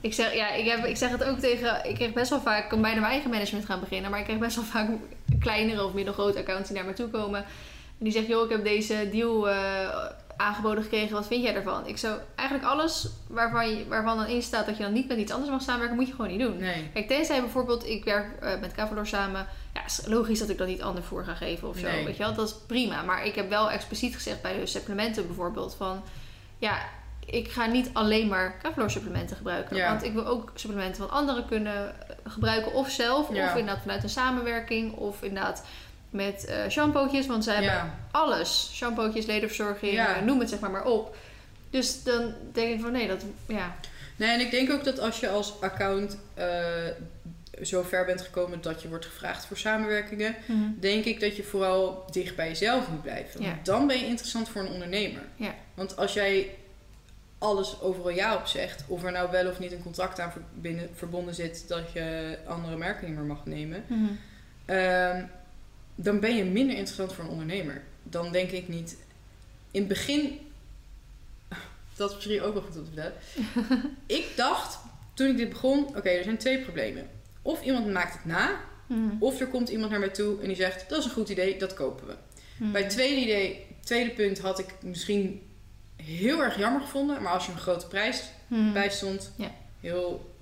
[0.02, 1.90] Ik zeg, ja, ik, heb, ik zeg het ook tegen...
[1.90, 2.64] Ik kreeg best wel vaak...
[2.64, 4.12] Ik kan bijna mijn eigen management gaan beginnen.
[4.12, 4.90] Maar ik kreeg best wel vaak
[5.40, 7.40] kleinere of middelgrote accounts die naar me toe komen.
[7.40, 9.48] En die zeggen, joh, ik heb deze deal
[10.38, 11.14] aangeboden gekregen.
[11.14, 11.88] Wat vind jij daarvan?
[11.88, 15.18] Ik zo, eigenlijk alles waarvan, je, waarvan dan in staat dat je dan niet met
[15.18, 16.58] iets anders mag samenwerken, moet je gewoon niet doen.
[16.58, 16.90] Nee.
[16.94, 19.48] Kijk, tenzij bijvoorbeeld, ik werk eh, met Cavalor samen.
[19.74, 21.88] Ja, is logisch dat ik dat niet ander voor ga geven of zo.
[21.88, 22.06] Nee.
[22.06, 23.02] Weet je wel, dat is prima.
[23.02, 26.04] Maar ik heb wel expliciet gezegd bij de supplementen bijvoorbeeld van...
[26.58, 26.78] Ja,
[27.26, 29.76] ik ga niet alleen maar Cavalor supplementen gebruiken.
[29.76, 29.90] Ja.
[29.90, 32.74] Want ik wil ook supplementen van anderen kunnen gebruiken.
[32.74, 33.46] Of zelf, Ja.
[33.46, 34.94] of inderdaad vanuit een samenwerking.
[34.94, 35.66] Of inderdaad
[36.16, 37.28] met eh shampootjes.
[37.28, 37.98] Want ze hebben Ja.
[38.12, 38.70] alles.
[38.74, 40.16] Shampootjes, ledenverzorging, Ja.
[40.16, 41.16] eh, noem het zeg maar maar op.
[41.70, 43.24] Dus dan denk ik van nee, dat...
[43.48, 43.76] Ja,
[44.18, 46.48] Nee, en ik denk ook dat als je als account eh,
[47.62, 50.36] zo ver bent gekomen dat je wordt gevraagd voor samenwerkingen,
[50.80, 53.42] denk ik dat je vooral dicht bij jezelf moet blijven.
[53.42, 53.60] Want Ja.
[53.64, 55.22] dan ben je interessant voor een ondernemer.
[55.36, 55.54] Ja.
[55.74, 56.56] Want als jij
[57.38, 60.90] alles overal ja op zegt, of er nou wel of niet een contract aan verbinden-
[60.96, 64.04] verbonden zit dat je andere merken niet meer mag nemen, Mhm.
[64.66, 65.24] Ehm,
[65.96, 67.84] dan ben je minder interessant voor een ondernemer.
[68.04, 68.98] Dan denk ik niet.
[69.72, 70.40] In het begin.
[71.96, 73.94] Dat is misschien ook wel goed om te vertellen.
[74.06, 74.78] ik dacht
[75.14, 77.10] toen ik dit begon: oké, er zijn twee problemen.
[77.42, 79.16] Of iemand maakt het na, Mhm.
[79.20, 81.58] of er komt iemand naar mij toe en die zegt: dat is een goed idee,
[81.60, 82.16] dat kopen we.
[82.58, 82.72] Mhm.
[82.72, 85.42] Bij het tweede, idee, tweede punt had ik misschien
[85.96, 88.74] heel erg jammer gevonden, maar als je een grote prijs Mhm.
[88.74, 89.32] bij stond,
[89.80, 90.34] heel.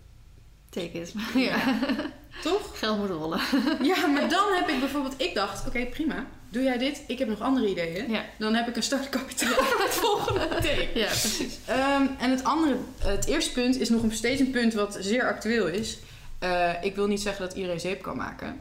[0.69, 1.13] Take it.
[1.35, 1.79] ja.
[2.41, 2.79] Toch?
[2.79, 3.39] Geld moet rollen.
[3.91, 7.27] Ja, maar dan heb ik bijvoorbeeld, ik dacht, oké prima, doe jij dit, ik heb
[7.27, 8.11] nog andere ideeën.
[8.11, 8.25] Ja.
[8.39, 10.89] Dan heb ik een startkapitaal voor het volgende idee.
[10.93, 11.57] ja, precies.
[11.65, 15.67] Ehm, en het andere, het eerste punt is nog steeds een punt wat zeer actueel
[15.67, 15.97] is.
[16.39, 18.59] Eh, ik wil niet zeggen dat iedereen zeep kan maken.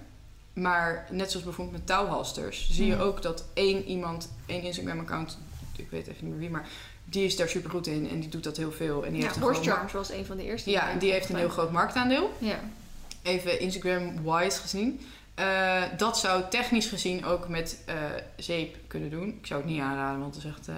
[0.53, 3.03] Maar net zoals bijvoorbeeld met touwhalsters, zie je Mhm.
[3.03, 5.39] ook dat één iemand, één Instagram-account,
[5.77, 6.69] ik weet even niet meer wie, maar
[7.05, 9.05] die is daar super goed in en die doet dat heel veel.
[9.05, 10.71] En die Ja, heeft een Horse Charms was een van de eerste.
[10.71, 12.59] ja, die heeft een heel groot marktaandeel Ja.
[13.23, 15.01] Even Instagram-wise gezien.
[15.35, 17.95] Eh, dat zou technisch gezien ook met eh,
[18.37, 19.29] zeep kunnen doen.
[19.29, 20.69] Ik zou het niet aanraden, want het is echt...
[20.69, 20.75] eh,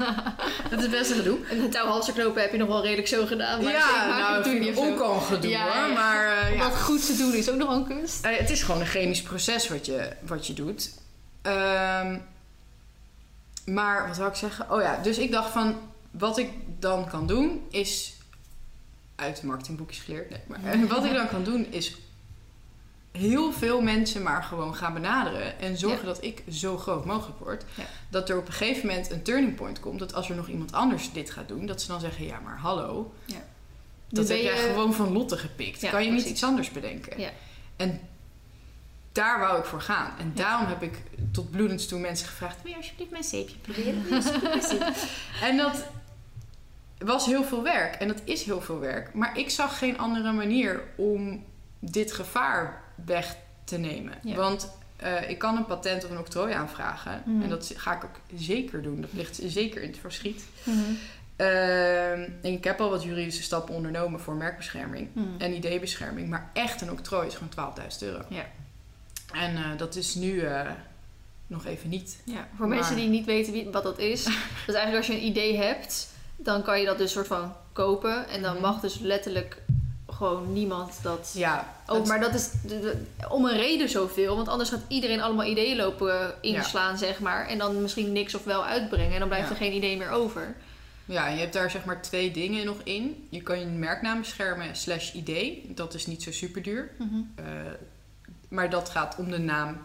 [0.72, 1.38] het is best een gedoe.
[1.50, 3.62] En de touwhalserknopen heb je nog wel redelijk zo gedaan.
[3.62, 5.94] Maar ja, nou, doe je ook al een gedoe Ja, hoor.
[5.94, 6.68] Maar Om ja.
[6.68, 8.26] dat goed te doen is ook nog een kunst.
[8.26, 10.90] Het is gewoon een chemisch proces wat je, wat je doet.
[11.42, 12.18] Ehm,
[13.64, 14.70] maar wat wil ik zeggen?
[14.70, 15.76] Oh ja, dus ik dacht van...
[16.10, 18.15] Wat ik dan kan doen is...
[19.16, 20.30] Uit de marketingboekjes geleerd.
[20.30, 21.96] Nee, maar eh, wat ik dan kan doen is...
[23.12, 25.58] Heel veel mensen maar gewoon gaan benaderen.
[25.60, 26.04] En zorgen Ja.
[26.06, 27.64] dat ik zo groot mogelijk word.
[27.74, 27.84] Ja.
[28.08, 29.98] Dat er op een gegeven moment een turning point komt.
[29.98, 31.66] Dat als er nog iemand anders dit gaat doen.
[31.66, 33.12] Dat ze dan zeggen, ja maar hallo.
[33.26, 33.34] Nu
[34.08, 35.80] Dat heb jij gewoon van Lotte gepikt.
[35.80, 37.20] Ja, kan je niet iets anders bedenken?
[37.20, 37.30] Ja.
[37.76, 38.00] En
[39.12, 40.10] daar wou ik voor gaan.
[40.18, 41.02] En daarom heb ik
[41.32, 42.62] tot bloedens toe mensen gevraagd...
[42.62, 44.02] Wil je alsjeblieft mijn zeepje proberen?
[44.02, 45.08] Wil je alsjeblieft mijn zeepje?"
[45.46, 45.84] en dat
[46.98, 47.94] was heel veel werk.
[47.94, 49.14] En dat is heel veel werk.
[49.14, 51.44] Maar ik zag geen andere manier om
[51.78, 54.12] dit gevaar weg te nemen.
[54.22, 54.34] Ja.
[54.34, 57.22] Want eh, ik kan een patent of een octrooi aanvragen.
[57.24, 57.42] Mhm.
[57.42, 59.00] En dat ga ik ook zeker doen.
[59.00, 60.44] Dat ligt zeker in het verschiet.
[60.64, 60.78] Mhm.
[61.36, 61.48] Ehm,
[62.42, 65.26] en ik heb al wat juridische stappen ondernomen voor merkbescherming Mhm.
[65.38, 66.28] en ideebescherming.
[66.28, 68.22] Maar echt een octrooi is gewoon 12.000 euro.
[68.28, 68.44] Ja.
[69.32, 70.70] En eh, dat is nu eh,
[71.46, 72.20] nog even niet.
[72.24, 74.24] Ja, voor Maar- mensen die niet weten wat dat is.
[74.66, 78.28] dus eigenlijk als je een idee hebt, dan kan je dat dus soort van kopen.
[78.28, 78.62] En dan Mhm.
[78.62, 79.62] mag dus letterlijk
[80.10, 81.32] gewoon niemand dat...
[81.34, 84.36] Ja, Ook, het- maar dat is de- de- om een reden zoveel.
[84.36, 87.46] Want anders gaat iedereen allemaal ideeën lopen inslaan, zeg maar.
[87.48, 89.12] En dan misschien niks of wel uitbrengen.
[89.12, 89.52] En dan blijft Ja.
[89.54, 90.54] er geen idee meer over.
[91.08, 93.26] ja, je hebt daar zeg maar twee dingen nog in.
[93.30, 95.72] Je kan je merknaam beschermen slash idee.
[95.74, 96.90] Dat is niet zo super duur.
[96.98, 97.14] Mhm.
[97.34, 97.44] Eh,
[98.48, 99.78] maar dat gaat om de naam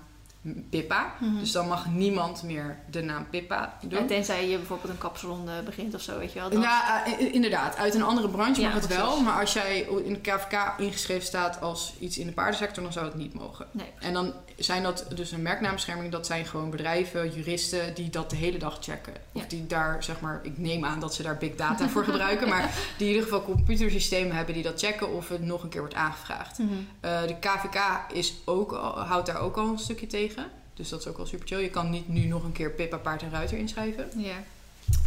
[0.70, 1.14] Pippa.
[1.20, 1.40] Mhm.
[1.40, 4.00] Dus dan mag niemand meer de naam Pippa doen.
[4.00, 6.50] En tenzij je bijvoorbeeld een kapsalon eh, begint of zo, weet je wel.
[6.50, 6.62] Dan...
[6.62, 7.78] Ja, eh, inderdaad.
[7.78, 9.22] Uit een andere branche Ja, mag het wel.
[9.22, 13.06] Maar als jij in de KVK ingeschreven staat als iets in de paardensector, dan zou
[13.06, 13.68] het niet mogen.
[13.72, 13.88] Nee.
[14.00, 16.12] En dan zijn dat dus een merknaambescherming.
[16.12, 19.14] Dat zijn gewoon bedrijven, juristen die dat de hele dag checken.
[19.32, 19.48] Of Ja.
[19.48, 22.50] die daar, zeg maar, ik neem aan dat ze daar big data voor gebruiken.
[22.52, 25.80] Maar die in ieder geval computersystemen hebben die dat checken of het nog een keer
[25.80, 26.58] wordt aangevraagd.
[26.58, 26.70] Mhm.
[27.00, 27.80] Eh, de KVK
[28.14, 30.31] is ook houdt daar ook al een stukje tegen.
[30.74, 31.60] Dus dat is ook wel super chill.
[31.60, 34.10] Je kan niet nu nog een keer Pippa Paard en Ruiter inschrijven.
[34.16, 34.44] Ja.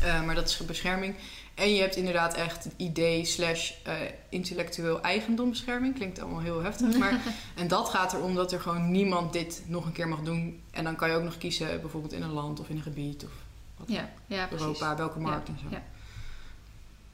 [0.03, 1.15] Eh, maar dat is bescherming.
[1.55, 3.95] En je hebt inderdaad echt idee slash eh,
[4.29, 5.95] intellectueel eigendombescherming.
[5.95, 6.97] Klinkt allemaal heel heftig.
[6.99, 7.21] Maar,
[7.55, 10.63] en dat gaat erom dat er gewoon niemand dit nog een keer mag doen.
[10.71, 13.25] En dan kan je ook nog kiezen bijvoorbeeld in een land of in een gebied.
[13.25, 13.31] Of
[13.77, 14.67] wat Ja, ja, precies.
[14.67, 15.67] Europa, welke markt en zo.
[15.71, 15.83] ja.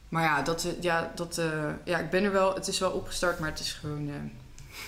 [0.09, 1.41] Maar ja, dat, eh, ja, dat,
[1.85, 4.31] ja, ik ben er wel, het is wel opgestart, maar het is gewoon.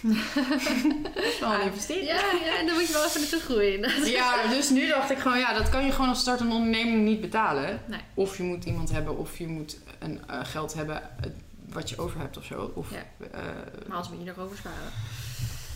[1.15, 2.07] het is wel een investering.
[2.07, 2.15] Ja,
[2.45, 3.81] ja, en dan moet je wel even naartoe groeien.
[4.19, 7.21] Ja, dus nu dacht ik gewoon, ja, dat kan je gewoon als startende onderneming niet
[7.21, 7.81] betalen.
[7.87, 8.01] Nee.
[8.15, 11.31] Of je moet iemand hebben, of je moet een eh, geld hebben eh,
[11.69, 12.73] wat je over hebt of zo.
[12.75, 13.27] Of, Ja.
[13.33, 13.41] eh,
[13.89, 14.79] Maar als moet je erover sparen.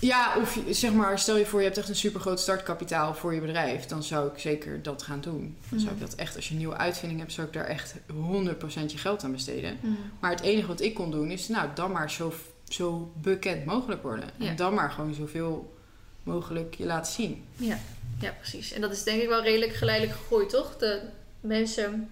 [0.01, 3.35] ja, of zeg maar, stel je voor, je hebt echt een super groot startkapitaal voor
[3.35, 3.87] je bedrijf.
[3.87, 5.57] Dan zou ik zeker dat gaan doen.
[5.69, 6.07] Dan zou ik Mhm.
[6.11, 9.25] dat echt, als je een nieuwe uitvinding hebt, zou ik daar echt 100% je geld
[9.25, 9.79] aan besteden.
[9.81, 9.93] Mhm.
[10.21, 12.33] Maar het enige wat ik kon doen is, nou, dan maar zo,
[12.69, 14.31] zo bekend mogelijk worden.
[14.37, 14.49] Ja.
[14.49, 15.75] En dan maar gewoon zoveel
[16.23, 17.45] mogelijk je laten zien.
[17.57, 17.79] Ja.
[18.21, 18.73] ja, precies.
[18.73, 20.77] En dat is denk ik wel redelijk geleidelijk gegroeid, toch?
[20.77, 21.03] De
[21.41, 22.09] mensen...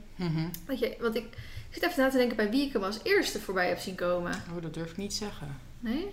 [0.66, 2.98] Weet je, want ik, ik zit even na te denken bij wie ik hem als
[3.02, 4.32] eerste voorbij heb zien komen.
[4.56, 5.56] Oh, dat durf ik niet zeggen.
[5.80, 6.06] Nee?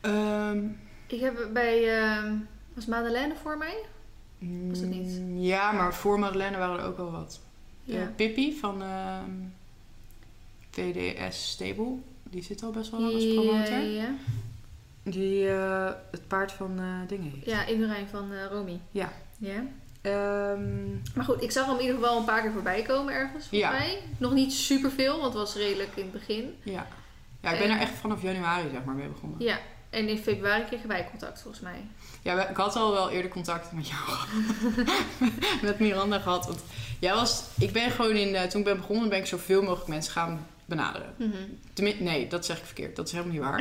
[0.00, 0.64] Ehm,
[1.06, 2.00] Ik heb bij...
[2.00, 2.34] ehm,
[2.74, 3.76] was Madeleine voor mij?
[4.68, 5.18] Was het niet?
[5.20, 7.40] mm, Ja, maar voor Madeleine waren er ook wel wat.
[7.84, 8.00] Ja.
[8.00, 9.30] Eh, Pippi van ehm,
[10.70, 11.94] VDS Stable.
[12.32, 13.78] Die zit al best wel lang als Ja, promotor.
[13.78, 14.14] ja.
[15.02, 17.46] Die eh, het paard van eh, dingen heeft.
[17.46, 18.80] Ja, Iedereen van eh Romy.
[18.90, 19.12] Ja.
[19.38, 19.64] Ja.
[20.02, 23.46] Ehm, Maar goed, ik zag hem in ieder geval een paar keer voorbij komen ergens,
[23.48, 23.70] volgens Ja.
[23.70, 23.98] mij.
[24.18, 26.54] Nog niet superveel, want het was redelijk in het begin.
[26.62, 26.86] ja.
[27.40, 29.40] ja, ik ben En- er echt vanaf januari zeg maar mee begonnen.
[29.44, 29.58] Ja,
[29.90, 31.84] en in februari kregen wij contact, volgens mij.
[32.22, 34.02] Ja, ik had al wel eerder contact met jou
[35.62, 36.46] met Miranda gehad.
[36.46, 36.60] Want
[36.98, 40.12] jij was, ik ben gewoon in, toen ik ben begonnen, ben ik zoveel mogelijk mensen
[40.12, 40.46] gaan
[40.76, 41.14] benaderen.
[41.16, 41.36] Mhm.
[41.72, 42.96] Tenmin- nee, dat zeg ik verkeerd.
[42.96, 43.60] Dat is helemaal niet waar.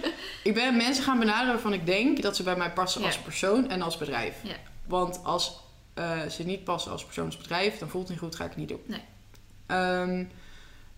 [0.48, 3.70] ik ben mensen gaan benaderen waarvan ik denk dat ze bij mij passen als persoon
[3.70, 4.36] en als bedrijf.
[4.86, 5.60] Want als
[5.94, 8.50] eh, ze niet passen als persoon als bedrijf, dan voelt het niet goed, ga ik
[8.50, 8.82] het niet doen.
[8.86, 9.00] Nee.
[9.66, 10.24] Ehm,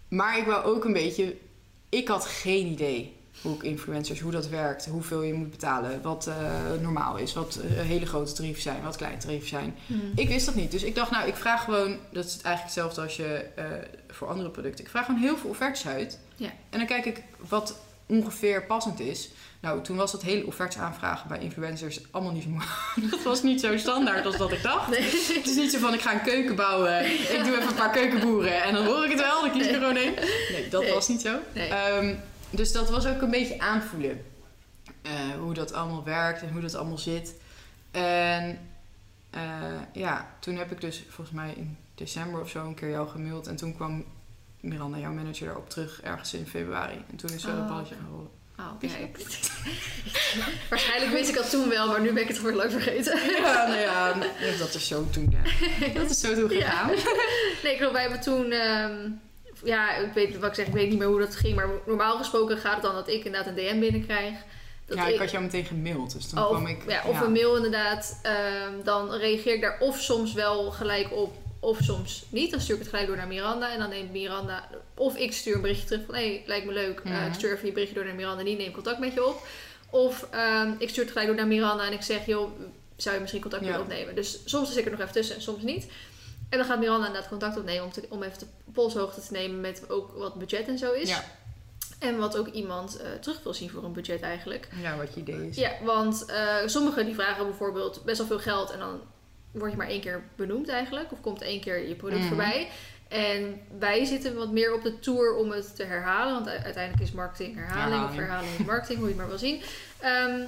[0.08, 1.36] maar ik wou ook een beetje...
[1.88, 6.26] Ik had geen idee hoe ik influencers, hoe dat werkt, hoeveel je moet betalen, wat
[6.26, 6.34] eh,
[6.82, 9.76] normaal is, wat eh, hele grote tarieven zijn, wat kleine tarieven zijn.
[9.86, 10.01] Mhm.
[10.14, 10.70] Ik wist dat niet.
[10.70, 11.97] Dus ik dacht, nou, ik vraag gewoon...
[12.12, 13.64] Dat is eigenlijk hetzelfde als je eh,
[14.09, 14.84] voor andere producten.
[14.84, 16.18] Ik vraag gewoon heel veel offertes uit.
[16.36, 16.51] Ja.
[16.70, 17.76] En dan kijk ik wat
[18.07, 19.30] ongeveer passend is.
[19.61, 22.72] Nou, toen was dat hele offertes aanvragen bij influencers allemaal niet zo moeilijk.
[23.11, 24.88] Dat was niet zo standaard als dat ik dacht.
[24.90, 25.03] Nee.
[25.03, 27.05] Het is niet zo van, ik ga een keuken bouwen.
[27.11, 28.62] Ik doe even een paar keukenboeren.
[28.62, 30.14] En dan hoor ik het wel, dan kies ik er gewoon één.
[30.53, 30.92] Nee, dat Nee.
[30.92, 31.36] was niet zo.
[31.53, 31.68] Nee.
[31.68, 32.14] Ehm,
[32.57, 34.24] dus dat was ook een beetje aanvoelen.
[35.02, 37.34] eh, hoe dat allemaal werkt en hoe dat allemaal zit.
[37.90, 38.59] En
[39.30, 39.40] eh,
[39.92, 43.46] ja, toen heb ik dus volgens mij in december of zo een keer jou gemaild.
[43.46, 44.05] En toen kwam
[44.61, 47.05] Miranda, jouw manager, daarop terug ergens in februari.
[47.11, 48.30] En toen is zo Oh, het balletje gaan rollen.
[48.59, 49.50] Oh, Wist ja, ik-
[50.70, 53.18] Waarschijnlijk wist ik dat toen wel, maar nu ben ik het alweer lang vergeten.
[53.42, 54.14] Ja, nou ja,
[54.59, 55.30] dat is zo toen.
[55.30, 55.42] Ja.
[56.00, 56.70] Dat is zo toen Ja.
[56.70, 56.88] gegaan.
[57.62, 58.50] Nee, ik geloof, wij hebben toen...
[58.50, 59.11] ehm,
[59.64, 61.54] ja, ik weet wat ik zeg, ik weet niet meer hoe dat ging.
[61.56, 64.34] Maar normaal gesproken gaat het dan dat ik inderdaad een DM binnenkrijg.
[64.86, 66.12] Dat Ja, ik had jou meteen gemaild.
[66.12, 66.78] Dus toen of, kwam ik...
[66.88, 68.18] ja, of een mail inderdaad.
[68.22, 72.50] Ehm, dan reageer ik daar of soms wel gelijk op, of soms niet.
[72.50, 73.72] Dan stuur ik het gelijk door naar Miranda.
[73.72, 74.68] En dan neemt Miranda...
[74.94, 76.14] Of ik stuur een berichtje terug van...
[76.14, 77.00] Hé, hey, lijkt me leuk.
[77.04, 77.26] Eh, Mhm.
[77.26, 78.44] ik stuur even je berichtje door naar Miranda.
[78.44, 79.46] Die neemt contact met je op.
[79.90, 81.86] Of ehm, ik stuur het gelijk door naar Miranda.
[81.86, 82.50] En ik zeg, joh,
[82.96, 83.68] zou je misschien contact Ja.
[83.70, 84.14] willen opnemen?
[84.14, 85.86] Dus soms zit ik er nog even tussen en soms niet.
[86.49, 87.84] En dan gaat Miranda inderdaad contact opnemen...
[87.84, 91.09] om, te, om even de polshoogte te nemen met ook wat budget en zo is.
[91.09, 91.24] Ja.
[91.99, 94.68] En wat ook iemand eh, terug wil zien voor een budget eigenlijk.
[94.82, 95.57] ja, wat je idee is.
[95.57, 99.01] Ja, want eh, sommigen die vragen bijvoorbeeld best wel veel geld en dan
[99.51, 101.12] word je maar één keer benoemd eigenlijk.
[101.12, 102.28] Of komt één keer je product Mhm.
[102.28, 102.68] voorbij.
[103.09, 106.32] En wij zitten wat meer op de tour om het te herhalen.
[106.34, 108.59] Want uiteindelijk is marketing herhaling of Herhaling.
[108.59, 109.62] is marketing, hoe je het maar wil zien.
[109.99, 110.40] Ehm,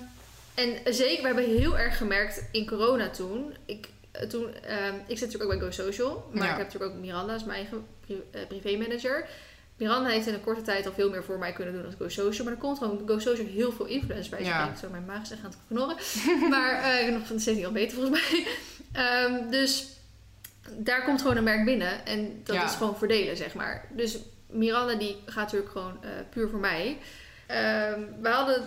[0.55, 3.55] en zeker, we hebben heel erg gemerkt in corona toen.
[3.65, 3.89] Ik,
[4.29, 6.29] toen ehm, ik zit natuurlijk ook bij Go Social.
[6.33, 6.51] Maar Ja.
[6.51, 9.27] ik heb natuurlijk ook Miranda als mijn eigen pri- eh, privé manager.
[9.77, 12.09] Miranda heeft in een korte tijd al veel meer voor mij kunnen doen dan Go
[12.09, 12.45] Social.
[12.45, 14.43] Maar er komt gewoon Go Social heel veel influence bij.
[14.45, 14.71] Ja.
[14.71, 15.97] ik zo mijn maag is aan het knorren.
[16.51, 18.47] maar eh, ik heb nog van de steeds niet al beter volgens mij.
[18.93, 19.87] Ehm, dus
[20.77, 22.07] daar komt gewoon een merk binnen.
[22.07, 22.65] En dat Ja.
[22.65, 23.85] is gewoon verdelen, zeg maar.
[23.91, 24.19] Dus
[24.51, 26.99] Miranda die gaat natuurlijk gewoon eh, puur voor mij.
[27.47, 28.63] Ehm, we hadden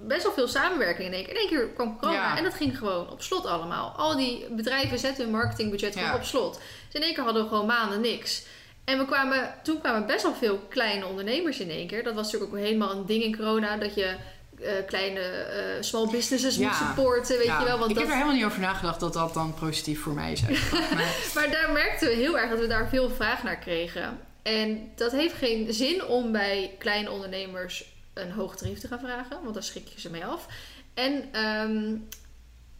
[0.00, 1.32] best wel veel samenwerking in één keer.
[1.34, 2.36] In één keer kwam corona Ja.
[2.36, 3.94] en dat ging gewoon op slot allemaal.
[3.96, 6.14] Al die bedrijven zetten hun marketingbudget gewoon Ja.
[6.16, 6.54] op slot.
[6.86, 8.42] Dus in één keer hadden we gewoon maanden niks.
[8.84, 12.02] En we kwamen, toen kwamen best wel veel kleine ondernemers in één keer.
[12.04, 13.76] Dat was natuurlijk ook helemaal een ding in corona.
[13.76, 14.14] Dat je
[14.62, 16.66] eh, kleine eh, small businesses Ja.
[16.66, 17.78] moet supporten, weet Ja, je wel.
[17.78, 20.32] Want ik dat, heb er helemaal niet over nagedacht dat dat dan positief voor mij
[20.32, 20.40] is.
[20.40, 24.18] maar, Maar daar merkten we heel erg dat we daar veel vraag naar kregen.
[24.42, 27.84] En dat heeft geen zin om bij kleine ondernemers
[28.20, 30.46] een hoog tarief te gaan vragen, want daar schrik je ze mee af.
[30.94, 31.94] En, ehm,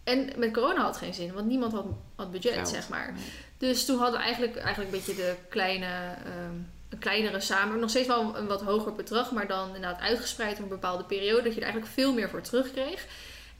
[0.04, 1.86] en met corona had het geen zin, want niemand had,
[2.16, 2.68] had budget, Geld.
[2.68, 3.12] zeg maar.
[3.12, 3.22] Nee.
[3.58, 6.54] Dus toen hadden we eigenlijk, eigenlijk een beetje de kleine, ehm,
[6.88, 7.80] een kleinere samen.
[7.80, 11.42] Nog steeds wel een wat hoger bedrag, maar dan inderdaad uitgespreid over een bepaalde periode.
[11.42, 13.06] Dat je er eigenlijk veel meer voor terugkreeg.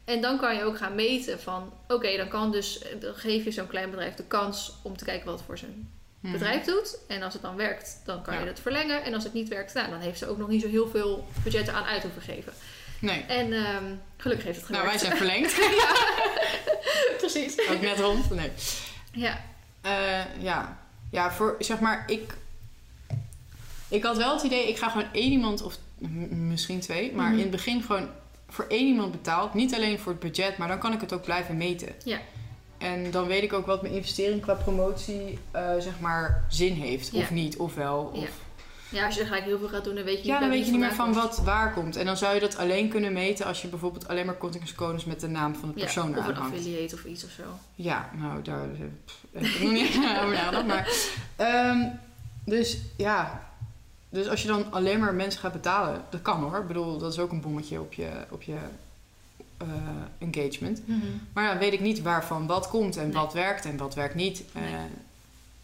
[0.05, 3.51] En dan kan je ook gaan meten van, oké, dan kan dus, dan geef je
[3.51, 5.91] zo'n klein bedrijf de kans om te kijken wat voor zijn
[6.21, 6.33] Mhm.
[6.33, 6.99] bedrijf doet.
[7.09, 8.41] En als het dan werkt, dan kan Ja.
[8.41, 9.05] je het verlengen.
[9.05, 11.27] En als het niet werkt, nou, dan heeft ze ook nog niet zo heel veel
[11.43, 12.53] budgetten aan uit hoeven geven.
[13.01, 13.23] Nee.
[13.23, 13.85] En ehm,
[14.17, 15.55] gelukkig heeft het Nou, wij zijn verlengd.
[17.19, 17.69] Precies.
[17.71, 18.31] Ook net rond.
[18.31, 18.51] Nee.
[19.13, 19.45] Ja.
[19.81, 20.79] Eh, ja.
[21.11, 22.35] ja, voor zeg maar, ik.
[23.89, 25.77] Ik had wel het idee, ik ga gewoon één iemand of
[26.31, 27.35] misschien twee, maar Mhm.
[27.35, 28.09] in het begin gewoon
[28.49, 29.55] voor één iemand betaald.
[29.55, 31.95] Niet alleen voor het budget, maar dan kan ik het ook blijven meten.
[32.05, 32.19] Ja.
[32.79, 37.13] En dan weet ik ook wat mijn investering qua promotie, eh, zeg maar, zin heeft.
[37.13, 37.35] Of Ja.
[37.35, 38.11] niet, of wel.
[38.15, 38.23] Of...
[38.23, 38.29] Ja.
[38.91, 40.49] Ja, als je er gelijk heel veel gaat doen, dan weet je Ja, niet dan
[40.49, 41.97] bij weet je niet meer van wat waar komt.
[41.97, 45.21] En dan zou je dat alleen kunnen meten als je bijvoorbeeld alleen maar kortingscodes met
[45.21, 47.43] de naam van de persoon ja, Of een affiliate of iets of zo.
[47.75, 50.67] Ja, nou, daar eh, pff, heb ik nog niet over nagedacht.
[50.67, 50.89] Maar,
[51.37, 51.79] ehm,
[52.45, 53.51] dus ja,
[54.11, 56.59] dus als je dan alleen maar mensen gaat betalen, dat kan hoor.
[56.59, 58.57] Ik bedoel, dat is ook een bommetje op je, op je
[59.59, 59.67] eh,
[60.19, 60.83] engagement.
[61.33, 63.13] Maar dan weet ik niet waarvan wat komt en Nee.
[63.13, 64.45] wat werkt en wat werkt niet.
[64.53, 64.65] Nee.
[64.73, 64.79] Eh,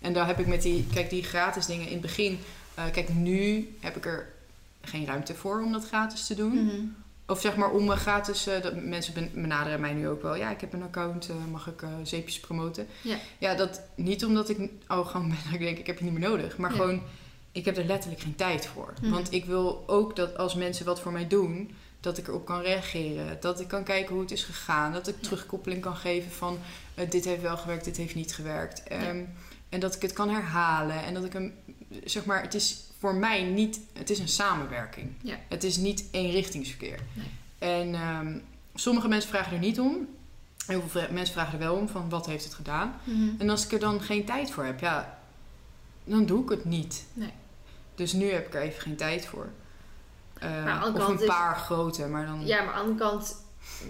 [0.00, 2.38] en daar heb ik met die, kijk, die gratis dingen in het begin.
[2.74, 4.28] eh, kijk, nu heb ik er
[4.80, 6.64] geen ruimte voor om dat gratis te doen.
[6.64, 6.74] Mhm.
[7.26, 10.34] Of zeg maar om gratis, dat mensen ben- benaderen mij nu ook wel.
[10.36, 12.86] Ja, ik heb een account, mag ik zeepjes promoten?
[13.02, 13.16] Ja.
[13.38, 16.28] ja, dat niet omdat ik arrogant ben, dat ik denk ik heb je niet meer
[16.28, 16.56] nodig.
[16.56, 16.76] Maar Ja.
[16.76, 17.02] gewoon,
[17.52, 18.92] ik heb er letterlijk geen tijd voor.
[19.02, 19.10] Mhm.
[19.10, 21.70] Want ik wil ook dat als mensen wat voor mij doen,
[22.04, 23.36] dat ik erop kan reageren.
[23.40, 24.92] Dat ik kan kijken hoe het is gegaan.
[24.92, 25.22] Dat ik Ja.
[25.22, 26.58] terugkoppeling kan geven van
[26.94, 28.82] eh, dit heeft wel gewerkt, dit heeft niet gewerkt.
[28.88, 28.94] Ja.
[28.96, 29.22] Ehm,
[29.68, 31.04] En dat ik het kan herhalen.
[31.04, 31.52] En dat ik hem,
[32.04, 35.12] zeg maar, het is voor mij niet, het is een samenwerking.
[35.22, 35.36] Ja.
[35.48, 36.98] Het is niet eenrichtingsverkeer.
[37.12, 37.26] Nee.
[37.58, 38.38] En ehm,
[38.74, 40.08] sommige mensen vragen er niet om.
[40.66, 42.94] Heel veel mensen vragen er wel om van wat heeft het gedaan.
[43.04, 43.28] Mhm.
[43.38, 45.18] En als ik er dan geen tijd voor heb, ja,
[46.04, 47.04] dan doe ik het niet.
[47.12, 47.32] Nee.
[47.94, 49.48] Dus nu heb ik er even geen tijd voor.
[50.82, 52.46] Andere of een is- paar grote, maar dan...
[52.46, 53.36] Ja, maar aan de andere kant,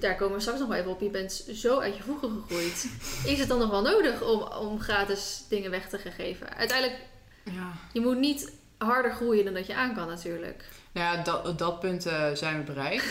[0.01, 1.01] daar komen we straks nog wel even op.
[1.01, 2.87] Je bent zo uit je voegen gegroeid.
[3.33, 6.57] Is het dan nog wel nodig om, om gratis dingen weg te geven?
[6.57, 6.99] Uiteindelijk,
[7.45, 7.73] Ja.
[7.93, 10.65] je moet niet harder groeien dan dat je aan kan natuurlijk.
[10.93, 13.05] Nou ja, dat, op dat punt eh, zijn we bereikt.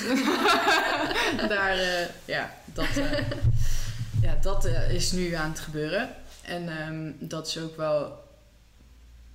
[1.50, 2.86] Daar, eh, ja, dat,
[4.22, 6.16] ja, dat is nu aan het gebeuren.
[6.42, 8.23] En ehm, dat is ook wel...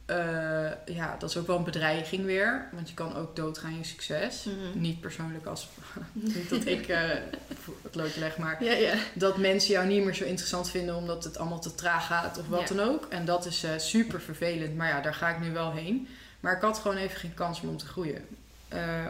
[0.08, 2.68] eh, ja, dat is ook wel een bedreiging weer.
[2.72, 4.44] Want je kan ook doodgaan in je succes.
[4.44, 4.80] Mhm.
[4.80, 5.68] Niet persoonlijk als...
[6.12, 7.00] niet dat ik eh,
[7.82, 8.64] het loodje leg, maar...
[8.64, 8.94] Ja, ja.
[9.14, 12.48] dat mensen jou niet meer zo interessant vinden omdat het allemaal te traag gaat of
[12.48, 12.74] wat Ja.
[12.74, 13.06] dan ook.
[13.08, 14.76] En dat is eh, super vervelend.
[14.76, 16.08] Maar ja, daar ga ik nu wel heen.
[16.40, 18.24] Maar ik had gewoon even geen kans meer om te groeien.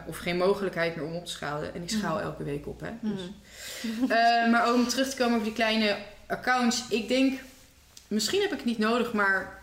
[0.07, 1.73] Of geen mogelijkheid meer om op te schalen.
[1.73, 2.23] En ik schaal Mhm.
[2.25, 2.89] elke week op, hè.
[3.01, 3.21] Dus.
[3.81, 4.11] Mhm.
[4.11, 5.97] Eh, maar om terug te komen op die kleine
[6.27, 6.83] accounts.
[6.89, 7.39] Ik denk,
[8.07, 9.57] misschien heb ik het niet nodig, maar...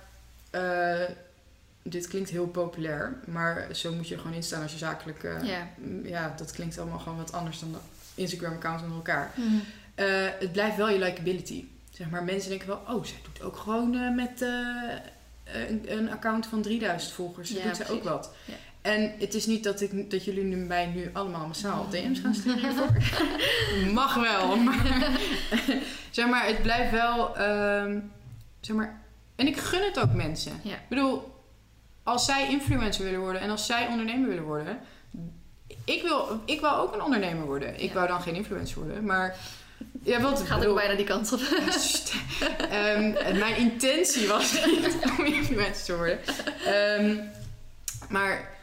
[1.88, 3.18] dit klinkt heel populair.
[3.26, 5.24] Maar zo moet je er gewoon in staan als je zakelijk...
[5.24, 5.68] eh, Ja.
[6.04, 7.74] ja, dat klinkt allemaal gewoon wat anders dan
[8.14, 9.30] Instagram-accounts onder elkaar.
[9.34, 9.46] Mhm.
[9.94, 10.06] Eh,
[10.38, 11.64] het blijft wel je likability.
[11.90, 14.40] Zeg maar, mensen denken wel, oh, zij doet ook gewoon eh, met
[15.44, 17.50] een, een account van 3000 volgers.
[17.50, 18.08] Ja, doet zij ook precies.
[18.10, 18.34] wat.
[18.44, 18.54] Ja.
[18.82, 21.88] En het is niet dat, ik, dat jullie nu mij nu allemaal massaal.
[21.90, 22.92] DM's gaan sturen hiervoor.
[23.92, 24.56] Mag wel.
[24.64, 25.10] Maar,
[26.10, 28.00] zeg maar, het blijft wel, ehm,
[28.60, 29.00] zeg maar,
[29.36, 30.52] en ik gun het ook mensen.
[30.62, 30.74] Ja.
[30.74, 31.34] Ik bedoel,
[32.06, 34.78] als zij influencer willen worden en als zij ondernemer willen worden,
[35.84, 37.74] ik wil, ik wil ook een ondernemer worden.
[37.82, 37.94] Ik Ja.
[37.94, 39.36] wou dan geen influencer worden, maar
[40.02, 41.40] ja, wat gaat bedoel, ook bijna die kant op.
[42.70, 46.18] Ehm, mijn intentie was niet om influencer te worden.
[46.66, 47.16] Ehm,
[48.08, 48.54] maar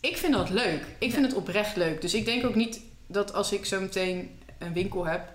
[0.00, 0.84] ik vind dat leuk.
[0.98, 2.00] Ik vind het oprecht leuk.
[2.00, 5.28] Dus ik denk ook niet dat als ik zo meteen een winkel heb,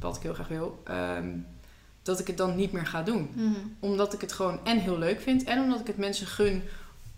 [0.00, 1.28] wat ik heel graag wil, ehm,
[2.02, 3.30] dat ik het dan niet meer ga doen.
[3.34, 3.52] Mhm.
[3.80, 6.62] Omdat ik het gewoon en heel leuk vind en omdat ik het mensen gun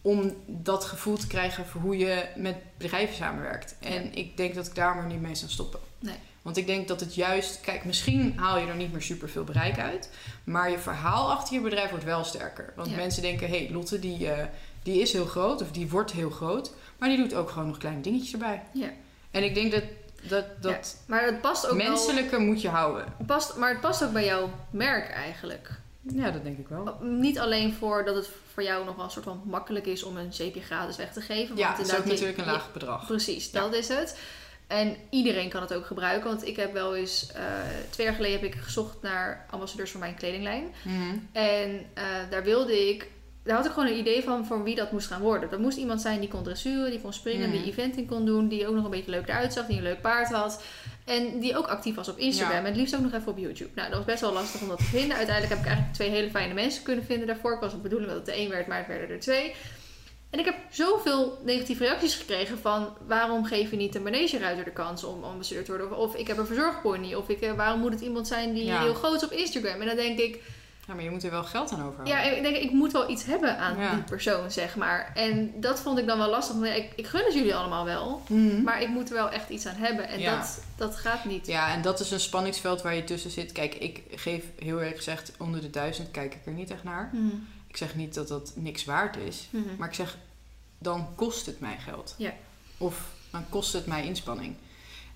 [0.03, 3.77] om dat gevoel te krijgen voor hoe je met bedrijven samenwerkt.
[3.81, 5.81] En ik denk dat ik daar maar niet mee zou stoppen.
[5.99, 6.15] Nee.
[6.43, 9.45] Want ik denk dat het juist, kijk, misschien haal je er niet meer super veel
[9.45, 10.11] bereik uit,
[10.45, 12.73] maar je verhaal achter je bedrijf wordt wel sterker.
[12.77, 12.97] Want Ja.
[12.97, 14.47] mensen denken, hé, hey, Lotte die, eh,
[14.83, 17.79] die is heel groot of die wordt heel groot, maar die doet ook gewoon nog
[17.79, 18.63] kleine dingetjes erbij.
[18.73, 18.89] Ja.
[19.31, 19.83] En ik denk dat
[20.29, 23.05] Dat, dat Maar het past ook menselijke moet je houden.
[23.27, 25.71] Past, maar het past ook bij jouw merk eigenlijk.
[26.01, 26.97] Ja, dat denk ik wel.
[27.01, 30.17] Niet alleen voor dat het voor jou nog wel een soort van makkelijk is om
[30.17, 31.57] een zeepje gratis weg te geven.
[31.57, 33.07] Ja, want het is ook natuurlijk een laag bedrag.
[33.07, 33.61] Precies, Ja.
[33.61, 34.19] dat is het.
[34.67, 36.29] En iedereen kan het ook gebruiken.
[36.31, 37.33] Want ik heb wel eens...
[37.33, 37.43] eh,
[37.91, 40.75] twee jaar geleden heb ik gezocht naar ambassadeurs voor mijn kledinglijn.
[40.83, 41.17] Mhm.
[41.33, 43.07] En eh, daar wilde ik...
[43.45, 45.51] Daar had ik gewoon een idee van voor wie dat moest gaan worden.
[45.51, 48.67] Dat moest iemand zijn die kon dressuren, die kon springen, die eventing kon doen, die
[48.69, 50.63] ook nog een beetje leuk eruit zag, die een leuk paard had.
[51.05, 52.59] En die ook actief was op Instagram Ja.
[52.61, 53.71] en het liefst ook nog even op YouTube.
[53.75, 55.17] Nou, dat was best wel lastig om dat te vinden.
[55.17, 57.53] Uiteindelijk heb ik eigenlijk twee hele fijne mensen kunnen vinden daarvoor.
[57.55, 59.55] Ik was de bedoeling dat het er één werd, maar het werden er twee.
[60.31, 64.71] En ik heb zoveel negatieve reacties gekregen van waarom geef je niet een manegeruiter de
[64.73, 65.91] kans om ambassadeur te worden?
[65.99, 67.15] Of, of ik heb een verzorgpony.
[67.15, 68.81] Of ik, eh, waarom moet het iemand zijn die Ja.
[68.81, 69.81] heel groot is op Instagram?
[69.81, 70.43] En dan denk ik,
[70.87, 72.15] Ja, maar je moet er wel geld aan overhouden.
[72.17, 73.95] ja, ik denk ik moet wel iets hebben aan Ja.
[73.95, 75.13] die persoon, zeg maar.
[75.15, 76.55] En dat vond ik dan wel lastig.
[76.57, 78.23] Want ik, ik gun het jullie allemaal wel.
[78.29, 78.63] Mhm.
[78.63, 80.09] Maar ik moet er wel echt iets aan hebben.
[80.09, 80.37] En Ja.
[80.39, 81.47] dat, dat gaat niet.
[81.47, 83.53] Ja, en dat is een spanningsveld waar je tussen zit.
[83.53, 87.11] Kijk, ik geef heel erg gezegd onder de duizend kijk ik er niet echt naar.
[87.13, 87.27] Mhm.
[87.67, 89.49] Ik zeg niet dat dat niks waard is.
[89.51, 89.63] Mhm.
[89.79, 90.17] Maar ik zeg,
[90.79, 92.15] dan kost het mij geld.
[92.19, 92.33] Ja.
[92.79, 94.55] Of dan kost het mij inspanning.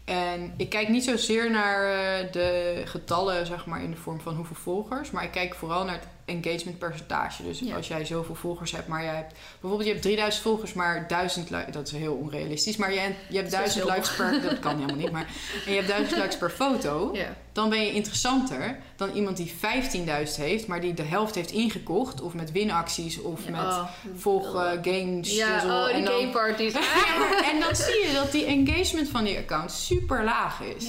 [0.07, 4.35] En ik kijk niet zozeer naar eh, de getallen, zeg maar, in de vorm van
[4.35, 5.11] hoeveel volgers.
[5.11, 7.43] Maar ik kijk vooral naar het engagement percentage.
[7.43, 7.77] Dus Ja.
[7.77, 9.35] als jij zoveel volgers hebt, maar jij hebt...
[9.61, 11.73] Bijvoorbeeld, je hebt 3000 volgers, maar 1000 likes...
[11.73, 12.77] Dat is heel onrealistisch.
[12.77, 14.41] Maar je, je hebt Dat is 1000 heel likes per...
[14.43, 15.27] Dat kan helemaal niet, maar...
[15.67, 17.37] En je hebt 1000 likes per foto Ja.
[17.53, 22.21] dan ben je interessanter dan iemand die 15.000 heeft, maar die de helft heeft ingekocht.
[22.21, 25.35] Of met winacties of Ja, met oh, volgen, games.
[25.37, 25.67] Ja, zo.
[25.69, 26.03] oh, en.
[26.03, 30.87] Ja, maar- en dan zie je dat die engagement van die account super laag is.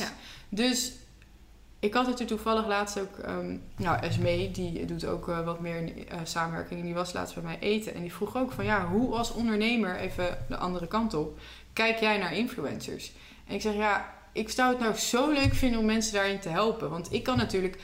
[0.49, 0.91] Dus
[1.79, 3.17] ik had het er toevallig laatst ook...
[3.17, 6.79] ehm, nou, Esmee, die doet ook eh, wat meer eh, samenwerking.
[6.79, 7.93] En die was laatst bij mij eten.
[7.93, 8.65] En die vroeg ook van...
[8.65, 11.39] Ja, hoe als ondernemer, even de andere kant op...
[11.73, 13.11] Kijk jij naar influencers?
[13.47, 14.15] En ik zeg, ja...
[14.31, 16.89] Ik zou het nou zo leuk vinden om mensen daarin te helpen.
[16.89, 17.77] Want ik kan natuurlijk...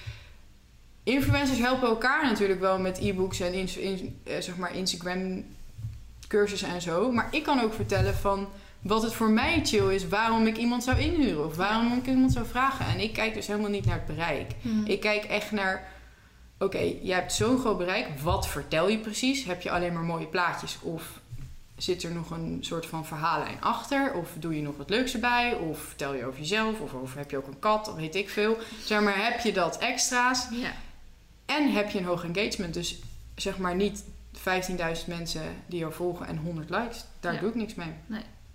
[1.03, 5.45] Influencers helpen elkaar natuurlijk wel met e-books en in- eh, zeg maar Instagram
[6.27, 7.11] cursussen en zo.
[7.11, 8.47] Maar ik kan ook vertellen van
[8.83, 12.31] wat het voor mij chill is, waarom ik iemand zou inhuren of waarom ik iemand
[12.31, 12.85] zou vragen.
[12.85, 14.51] En ik kijk dus helemaal niet naar het bereik.
[14.61, 14.85] Mhm.
[14.85, 15.87] Ik kijk echt naar,
[16.59, 19.43] oké, jij hebt zo'n groot bereik, wat vertel je precies?
[19.43, 21.21] Heb je alleen maar mooie plaatjes of
[21.77, 24.13] zit er nog een soort van verhaallijn achter?
[24.13, 25.53] Of doe je nog wat leuks erbij?
[25.53, 26.79] Of vertel je over jezelf?
[26.79, 27.89] Of, of heb je ook een kat?
[27.89, 28.57] Of weet ik veel.
[28.83, 30.47] Zeg maar, heb je dat extra's?
[30.51, 30.71] Ja.
[31.45, 32.73] En heb je een hoog engagement.
[32.73, 32.99] Dus
[33.35, 34.03] zeg maar niet
[34.37, 34.43] 15.000
[35.07, 37.05] mensen die jou volgen en 100 likes.
[37.19, 37.39] Daar Ja.
[37.39, 37.93] doe ik niks mee.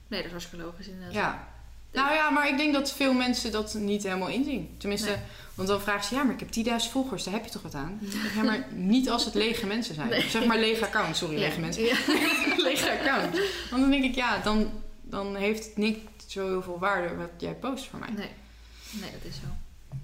[0.09, 1.15] Nee, dat is hartstikke logisch inderdaad.
[1.15, 1.49] Ja.
[1.93, 4.75] Nou ja, maar ik denk dat veel mensen dat niet helemaal inzien.
[4.79, 5.19] Tenminste, Nee.
[5.55, 6.15] want dan vragen ze...
[6.15, 7.25] Ja, maar ik heb 10.000 volgers.
[7.25, 7.99] Daar heb je toch wat aan?
[8.03, 10.09] Ik Ja, maar niet als het lege mensen zijn.
[10.09, 10.29] Nee.
[10.29, 11.19] Zeg maar lege accounts.
[11.19, 11.41] Sorry, Ja.
[11.41, 11.83] lege mensen.
[11.85, 11.97] Ja.
[12.69, 13.39] lege accounts.
[13.71, 14.71] Want dan denk ik, ja, dan,
[15.03, 18.09] dan heeft het niet zo heel veel waarde wat jij post voor mij.
[18.17, 18.31] Nee.
[18.91, 19.47] nee, dat is zo.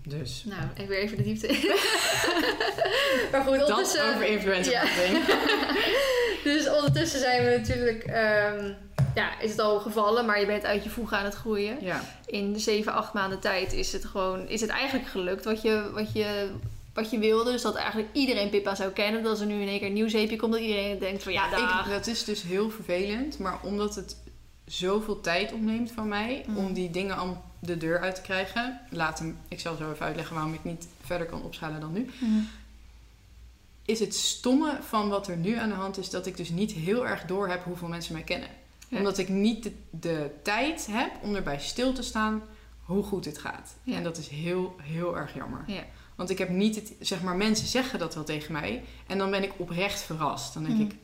[0.09, 1.61] Dus Nou, even weer even de diepte in.
[3.32, 4.09] maar goed, dat ondertussen...
[4.14, 4.84] over influencer Ja.
[6.44, 8.05] Dus ondertussen zijn we natuurlijk...
[8.05, 8.72] ehm,
[9.14, 11.84] ja, is het al gevallen, maar je bent uit je voegen aan het groeien.
[11.84, 12.00] Ja.
[12.26, 14.48] In de 7, 8 maanden tijd is het gewoon...
[14.48, 15.90] Is het eigenlijk gelukt wat je...
[15.94, 16.50] Wat je
[16.94, 19.22] wat je wilde, dus dat eigenlijk iedereen Pippa zou kennen.
[19.22, 21.32] Dat als er nu in één keer een nieuw zeepje komt, dat iedereen denkt van
[21.32, 21.84] ja.
[21.84, 24.16] Ik, dat is dus heel vervelend, maar omdat het
[24.64, 26.56] zoveel tijd opneemt van mij Mm.
[26.56, 28.80] om die dingen al de deur uit te krijgen.
[28.90, 32.10] Laat hem, ik zal zo even uitleggen waarom ik niet verder kan opschalen dan nu.
[32.18, 32.40] Mhm.
[33.84, 36.72] Is het stomme van wat er nu aan de hand is dat ik dus niet
[36.72, 38.48] heel erg door heb hoeveel mensen mij kennen.
[38.89, 38.99] Ja.
[38.99, 42.43] Omdat ik niet de, de tijd heb om erbij stil te staan
[42.85, 43.74] hoe goed het gaat.
[43.82, 43.97] Ja.
[43.97, 45.64] En dat is heel, heel erg jammer.
[45.66, 45.82] Ja.
[46.14, 48.85] Want ik heb niet het, zeg maar, mensen zeggen dat wel tegen mij.
[49.07, 50.55] En dan ben ik oprecht verrast.
[50.55, 50.85] Dan denk Mhm.
[50.85, 50.95] ik,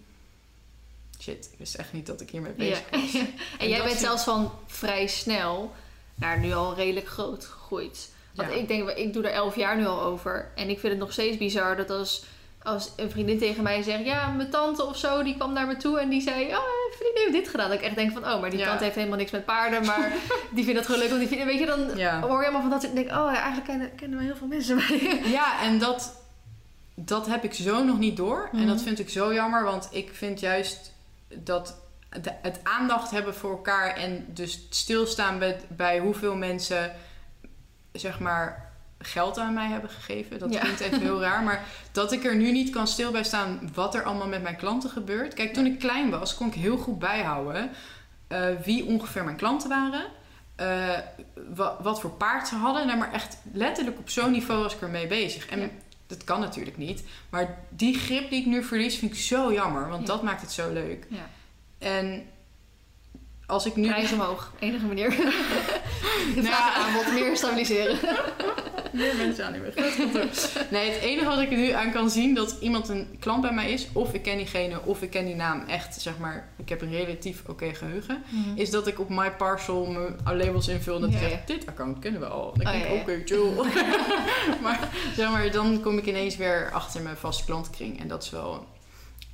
[1.20, 3.00] shit, ik wist echt niet dat ik hiermee bezig Ja.
[3.00, 3.14] was.
[3.20, 3.28] en
[3.58, 5.72] En jij bent zelfs van vrij snel
[6.14, 8.10] naar nu al redelijk groot gegroeid.
[8.34, 10.50] Want ik denk, ik doe er elf jaar nu al over.
[10.56, 12.24] En ik vind het nog steeds bizar dat als,
[12.62, 14.04] als een vriendin tegen mij zegt...
[14.04, 16.44] Ja, mijn tante of zo, die kwam naar me toe en die zei...
[16.44, 17.68] Oh, een vriendin heeft dit gedaan.
[17.68, 18.66] Dat ik echt denk van, oh, maar die Ja.
[18.66, 19.86] tante heeft helemaal niks met paarden.
[19.86, 20.12] Maar
[20.54, 21.08] die vindt dat gewoon leuk.
[21.10, 22.20] Want die vindt, weet je, dan Ja.
[22.20, 22.94] hoor je allemaal van dat soort...
[22.94, 24.78] denk ik, oh ja, eigenlijk kennen, kennen we heel veel mensen.
[25.38, 26.22] Ja, en dat,
[26.94, 28.48] dat heb ik zo nog niet door.
[28.52, 28.66] En Mhm.
[28.66, 30.92] dat vind ik zo jammer, want ik vind juist
[31.34, 31.80] dat
[32.22, 36.92] de- het aandacht hebben voor elkaar en dus stilstaan bij, bij hoeveel mensen,
[37.92, 38.69] zeg maar,
[39.02, 40.38] geld aan mij hebben gegeven.
[40.38, 40.60] Dat Ja.
[40.60, 43.94] klinkt even heel raar, maar dat ik er nu niet kan stil bij staan wat
[43.94, 45.34] er allemaal met mijn klanten gebeurt.
[45.34, 47.70] Kijk, toen ik klein was, kon ik heel goed bijhouden
[48.28, 50.04] eh, wie ongeveer mijn klanten waren.
[50.56, 50.98] eh,
[51.54, 52.86] wa- wat voor paard ze hadden.
[52.86, 55.46] Nou, maar echt letterlijk op zo'n niveau was ik ermee bezig.
[55.46, 55.66] En Ja.
[56.06, 57.02] dat kan natuurlijk niet.
[57.30, 59.88] Maar die grip die ik nu verlies, vind ik zo jammer.
[59.88, 60.06] Want Ja.
[60.06, 61.06] dat maakt het zo leuk.
[61.08, 61.28] Ja.
[61.78, 62.26] En
[63.50, 63.88] als ik nu...
[63.88, 65.12] Prijs omhoog, enige manier.
[66.36, 67.98] Vraag en aanbod meer stabiliseren.
[68.92, 70.26] Meer mensen aan kantoor.
[70.70, 73.52] Nee, het enige wat ik er nu aan kan zien dat iemand een klant bij
[73.52, 76.68] mij is, of ik ken diegene, of ik ken die naam echt, zeg maar, ik
[76.68, 78.22] heb een relatief oké geheugen,
[78.54, 81.28] is dat ik op my parcel mijn labels invul en dat Ja, ik ja.
[81.28, 82.52] zeg, dit account kennen we al.
[82.56, 83.70] Dan Oh, denk ik, ja, oké, chill.
[84.62, 88.30] maar, zeg maar, dan kom ik ineens weer achter mijn vaste klantenkring en dat is
[88.30, 88.66] wel...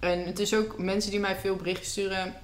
[0.00, 2.34] En het is ook mensen die mij veel berichten sturen,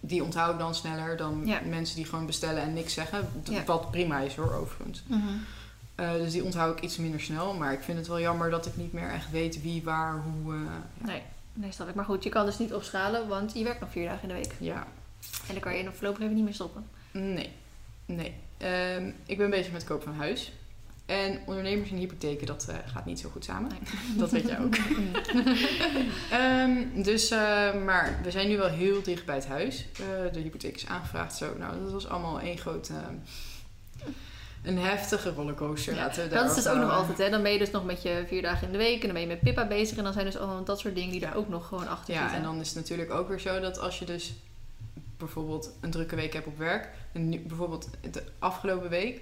[0.00, 1.60] die onthoud ik dan sneller dan Ja.
[1.68, 3.28] mensen die gewoon bestellen en niks zeggen.
[3.44, 3.64] Ja.
[3.64, 5.02] Wat prima is hoor, overigens.
[5.94, 7.54] Eh, dus die onthoud ik iets minder snel.
[7.54, 10.54] Maar ik vind het wel jammer dat ik niet meer echt weet wie, waar, hoe.
[10.54, 10.60] eh,
[11.06, 11.22] Nee,
[11.52, 11.94] nee, snap ik.
[11.94, 14.34] Maar goed, je kan dus niet opschalen, want je werkt nog vier dagen in de
[14.34, 14.54] week.
[14.60, 14.86] ja,
[15.46, 16.84] En dan kan je voorlopig even niet meer stoppen.
[17.10, 17.52] nee.
[18.06, 18.34] Nee.
[18.58, 20.52] Ehm, ik ben bezig met koop van huis.
[21.10, 23.70] En ondernemers en hypotheken, dat eh, gaat niet zo goed samen.
[24.18, 24.74] Dat weet jij ook.
[26.30, 29.86] Ehm, dus, eh, maar we zijn nu wel heel dicht bij het huis.
[29.92, 31.36] Eh, de hypotheek is aangevraagd.
[31.36, 31.54] Zo.
[31.58, 32.92] Nou, dat was allemaal één grote...
[34.62, 35.94] een heftige rollercoaster.
[35.94, 37.30] Ja, laten we Dat is dus ook nog altijd, hè.
[37.30, 39.20] Dan ben je dus nog met je vier dagen in de week en dan ben
[39.20, 39.98] je met Pippa bezig.
[39.98, 42.20] En dan zijn dus allemaal dat soort dingen die er ook nog gewoon achter Ja,
[42.20, 42.36] zitten.
[42.36, 44.32] en dan is het natuurlijk ook weer zo dat als je dus
[45.16, 49.20] bijvoorbeeld een drukke week hebt op werk, nieuw- bijvoorbeeld de afgelopen week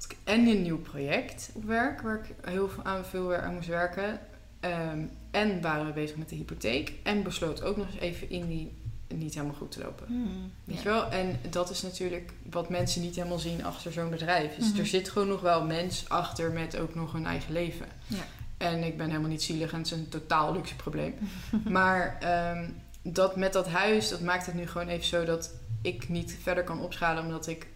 [0.00, 3.54] had ik en een nieuw project op werk waar ik heel veel aan veel aan
[3.54, 4.20] moest werken.
[4.60, 8.46] Ehm, en waren we bezig met de hypotheek en besloot ook nog eens even in
[8.48, 8.72] die
[9.14, 10.06] niet helemaal goed te lopen.
[10.06, 10.82] Hmm, Weet ja.
[10.82, 11.08] je wel?
[11.10, 14.54] En dat is natuurlijk wat mensen niet helemaal zien achter zo'n bedrijf.
[14.56, 14.78] Dus Mhm.
[14.78, 17.86] er zit gewoon nog wel mens achter met ook nog een eigen leven.
[18.06, 18.24] Ja.
[18.56, 21.14] En ik ben helemaal niet zielig en het is een totaal luxe probleem.
[21.68, 22.70] maar ehm,
[23.02, 26.64] dat met dat huis, dat maakt het nu gewoon even zo dat ik niet verder
[26.64, 27.22] kan opschalen.
[27.24, 27.66] Omdat ik,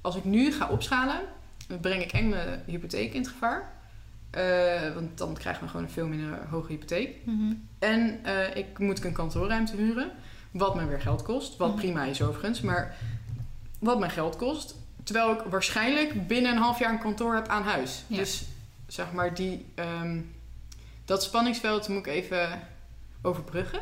[0.00, 1.20] als ik nu ga opschalen,
[1.80, 3.72] breng ik eng mijn hypotheek in het gevaar.
[4.30, 7.16] Eh, want dan krijgen we gewoon een veel minder hoge hypotheek.
[7.24, 7.52] Mhm.
[7.78, 10.10] En eh, ik moet ik een kantoorruimte huren.
[10.50, 11.56] Wat me weer geld kost.
[11.56, 11.78] Wat Mhm.
[11.78, 12.60] prima is overigens.
[12.60, 12.96] Maar
[13.78, 14.74] wat mij geld kost.
[15.04, 18.04] Terwijl ik waarschijnlijk binnen een half jaar een kantoor heb aan huis.
[18.06, 18.16] Ja.
[18.16, 18.44] Dus
[18.86, 20.20] zeg maar die, ehm,
[21.04, 22.48] dat spanningsveld moet ik even
[23.22, 23.80] overbruggen.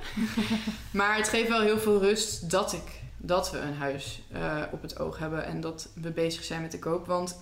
[0.90, 4.82] maar het geeft wel heel veel rust dat ik dat we een huis eh, op
[4.82, 5.44] het oog hebben.
[5.44, 7.06] En dat we bezig zijn met de koop.
[7.06, 7.38] Want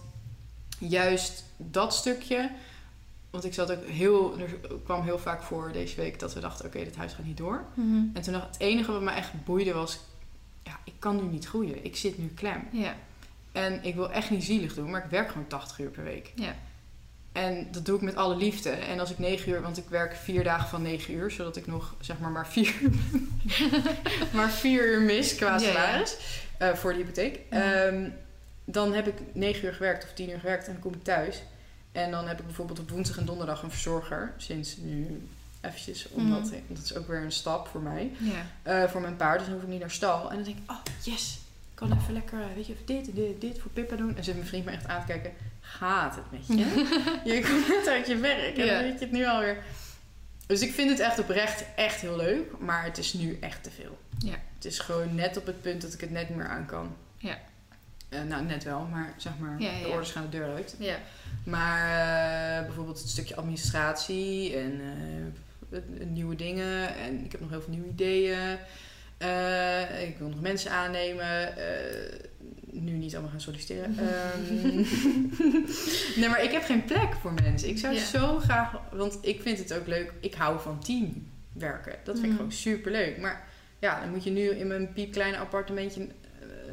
[0.78, 2.50] juist dat stukje
[3.30, 4.50] want ik zat ook heel, er
[4.84, 7.64] kwam heel vaak voor deze week dat we dachten: oké, dit huis gaat niet door.
[7.74, 7.96] Mhm.
[8.12, 9.98] En toen dacht het enige wat me echt boeide was:
[10.62, 11.84] ja, ik kan nu niet groeien.
[11.84, 12.68] Ik zit nu klem.
[12.70, 12.94] Ja,
[13.52, 16.32] En ik wil echt niet zielig doen, maar ik werk gewoon 80 uur per week.
[16.34, 16.54] ja.
[17.32, 18.70] En dat doe ik met alle liefde.
[18.70, 21.66] En als ik 9 uur, want ik werk vier dagen van 9 uur, zodat ik
[21.66, 22.92] nog zeg maar maar 4 uur,
[24.36, 25.72] maar vier uur mis qua Ja, ja.
[25.72, 26.16] salaris
[26.58, 27.40] eh, voor de hypotheek.
[27.50, 27.60] Mhm.
[27.60, 28.10] Ehm,
[28.68, 31.42] dan heb ik 9 uur gewerkt of 10 uur gewerkt en dan kom ik thuis.
[31.92, 34.32] En dan heb ik bijvoorbeeld op woensdag en donderdag een verzorger.
[34.36, 35.28] Sinds nu
[35.60, 36.54] eventjes, omdat Mhm.
[36.54, 38.10] ik- dat is ook weer een stap voor mij.
[38.62, 39.38] eh, voor mijn paard.
[39.38, 40.30] Dus dan hoef ik niet naar stal.
[40.30, 41.38] En dan denk ik, oh yes,
[41.70, 44.16] ik kan even lekker, eh, weet je, even dit dit, dit voor Pippa doen.
[44.16, 46.64] En zit mijn vriend me echt aan te kijken, gaat het met je?
[47.34, 49.62] je komt net uit je werk en dan weet je het nu alweer.
[50.46, 52.58] Dus ik vind het echt oprecht echt heel leuk.
[52.58, 53.98] Maar het is nu echt te veel.
[54.18, 54.34] Ja.
[54.54, 56.96] Het is gewoon net op het punt dat ik het net niet meer aan kan.
[57.18, 57.38] Ja.
[58.08, 60.76] Eh, nou, net wel, maar zeg maar, Ja, ja, de orders gaan de deur uit.
[60.78, 60.96] Ja.
[61.44, 61.80] Maar
[62.60, 64.80] eh, bijvoorbeeld het stukje administratie en
[65.70, 66.96] eh, nieuwe dingen.
[66.96, 68.58] En ik heb nog heel veel nieuwe ideeën.
[70.08, 71.54] Ik wil nog mensen aannemen.
[72.70, 73.96] Nu niet allemaal gaan solliciteren.
[73.98, 74.76] Ehm,
[76.20, 77.68] nee, maar ik heb geen plek voor mensen.
[77.68, 78.04] Ik zou Ja.
[78.04, 78.72] zo graag...
[78.92, 80.12] Want ik vind het ook leuk.
[80.20, 81.92] Ik hou van teamwerken.
[82.04, 82.36] Dat vind ik Mhm.
[82.36, 83.18] gewoon super leuk.
[83.18, 83.44] Maar
[83.78, 86.08] ja, dan moet je nu in mijn piepkleine appartementje...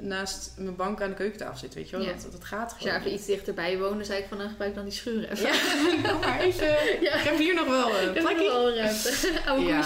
[0.04, 1.80] eh, naast mijn bank aan de keukentafel zitten.
[1.80, 2.06] Weet je wel?
[2.06, 2.12] Ja.
[2.14, 4.50] Dat, dat gaat Als je gewoon daar even iets dichterbij woonde, zei ik van, dan
[4.50, 5.46] gebruik dan die schuur even.
[5.48, 6.68] Ja, kom maar even.
[7.02, 7.14] Ja.
[7.14, 8.44] Ik heb hier nog wel een Ik heb plekje.
[8.48, 9.32] wel ruimte.
[9.48, 9.84] Oude Ja.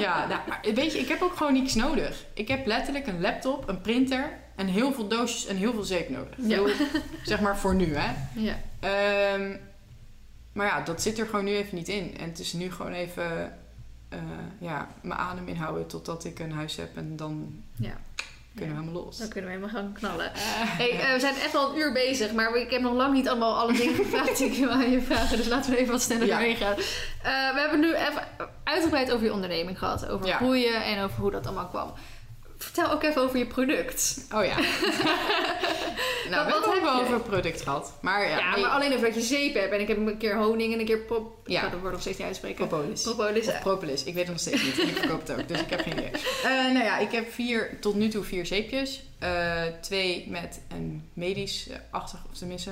[0.00, 2.24] Ja, nou, maar weet je, ik heb ook gewoon niets nodig.
[2.34, 6.08] Ik heb letterlijk een laptop, een printer en heel veel doosjes en heel veel zeep
[6.08, 6.34] nodig.
[6.36, 6.46] Ja.
[6.46, 6.68] Heel-
[7.24, 8.12] zeg maar voor nu, hè.
[8.34, 8.58] Ja.
[8.80, 9.56] Ehm,
[10.52, 12.16] maar ja, dat zit er gewoon nu even niet in.
[12.18, 13.58] En het is nu gewoon even
[14.08, 14.18] eh,
[14.58, 16.96] ja, mijn adem inhouden totdat ik een huis heb.
[16.96, 18.00] En dan Ja.
[18.54, 19.18] Kunnen we helemaal los.
[19.18, 20.34] Dan kunnen we helemaal gaan knallen.
[20.34, 20.40] Eh,
[20.78, 23.28] Hey, eh, we zijn echt al een uur bezig, maar ik heb nog lang niet
[23.28, 25.36] allemaal alle dingen gevraagd die ik wil aan je vragen.
[25.36, 26.72] Dus laten we even wat sneller doorheen gaan.
[26.72, 28.22] Eh, we hebben nu even
[28.64, 30.08] uitgebreid over je onderneming gehad.
[30.08, 31.92] Over groeien en over hoe dat allemaal kwam.
[32.72, 34.26] Vertel ook even over je product.
[34.34, 34.56] Oh ja.
[36.30, 37.00] nou, we wat hebben je?
[37.00, 37.92] over product gehad.
[38.00, 39.72] Maar ja, Ja, maar alleen over dat je zeep hebt.
[39.72, 41.36] En ik heb een keer honing en een keer pop...
[41.46, 41.54] Ja.
[41.54, 42.68] Ik kan het woord nog steeds niet uitspreken.
[42.68, 43.02] propolis.
[43.02, 43.48] Propolis.
[43.48, 44.78] Of propolis, ik weet het nog steeds niet.
[44.78, 46.10] Ik verkoop het ook, dus ik heb geen idee.
[46.42, 49.02] Eh, nou ja, ik heb vier, tot nu toe vier zeepjes.
[49.18, 52.70] Eh, twee met een medisch eh, achtig, of tenminste,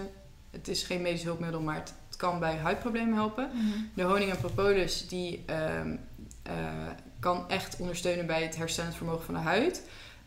[0.51, 3.51] het is geen medisch hulpmiddel, maar het, kan bij huidproblemen helpen.
[3.55, 3.79] Mhm.
[3.95, 5.97] De honing en propolis, die ehm,
[6.43, 6.55] eh,
[7.21, 9.83] kan echt ondersteunen bij het herstellend vermogen van de huid.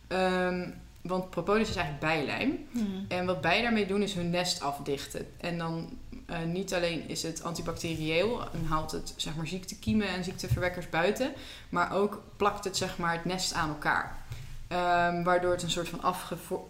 [0.08, 0.70] Ehm,
[1.02, 2.68] want propolis is eigenlijk bijlijm.
[2.72, 2.88] Mhm.
[3.08, 5.28] En wat bijen daarmee doen is hun nest afdichten.
[5.38, 10.24] En dan eh, niet alleen is het antibacterieel en haalt het zeg maar, ziektekiemen en
[10.24, 11.34] ziekteverwekkers buiten,
[11.70, 14.18] maar ook plakt het zeg maar, het nest aan elkaar.
[14.68, 16.02] Ehm, waardoor het een soort van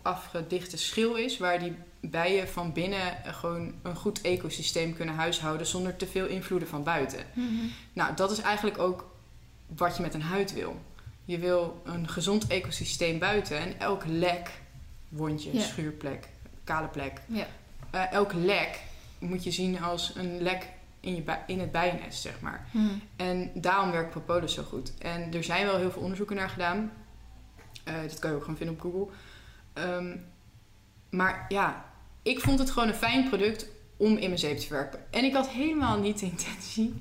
[0.02, 5.96] afgedichte schil is, waar die bijen van binnen gewoon een goed ecosysteem kunnen huishouden zonder
[5.96, 7.20] te veel invloeden van buiten.
[7.34, 7.66] Mhm.
[7.94, 9.12] Nou, dat is eigenlijk ook
[9.76, 10.82] wat je met een huid wil.
[11.26, 14.50] Je wil een gezond ecosysteem buiten en elk lek,
[15.10, 15.62] wondje, Ja.
[15.62, 16.28] schuurplek,
[16.64, 17.48] kale plek, Ja.
[17.90, 18.80] eh, elk lek
[19.20, 20.68] moet je zien als een lek
[21.00, 22.68] in, je in het bijennest, zeg maar.
[22.72, 22.88] Mhm.
[23.16, 24.94] En daarom werkt propolis zo goed.
[24.98, 26.92] En er zijn wel heel veel onderzoeken naar gedaan.
[27.84, 29.08] Eh dat kan je ook gewoon vinden op Google.
[29.74, 30.16] Ehm,
[31.10, 31.86] maar ja,
[32.22, 33.68] ik vond het gewoon een fijn product
[33.98, 35.00] om in mijn zeep te verwerken.
[35.12, 36.94] En ik had helemaal niet de intentie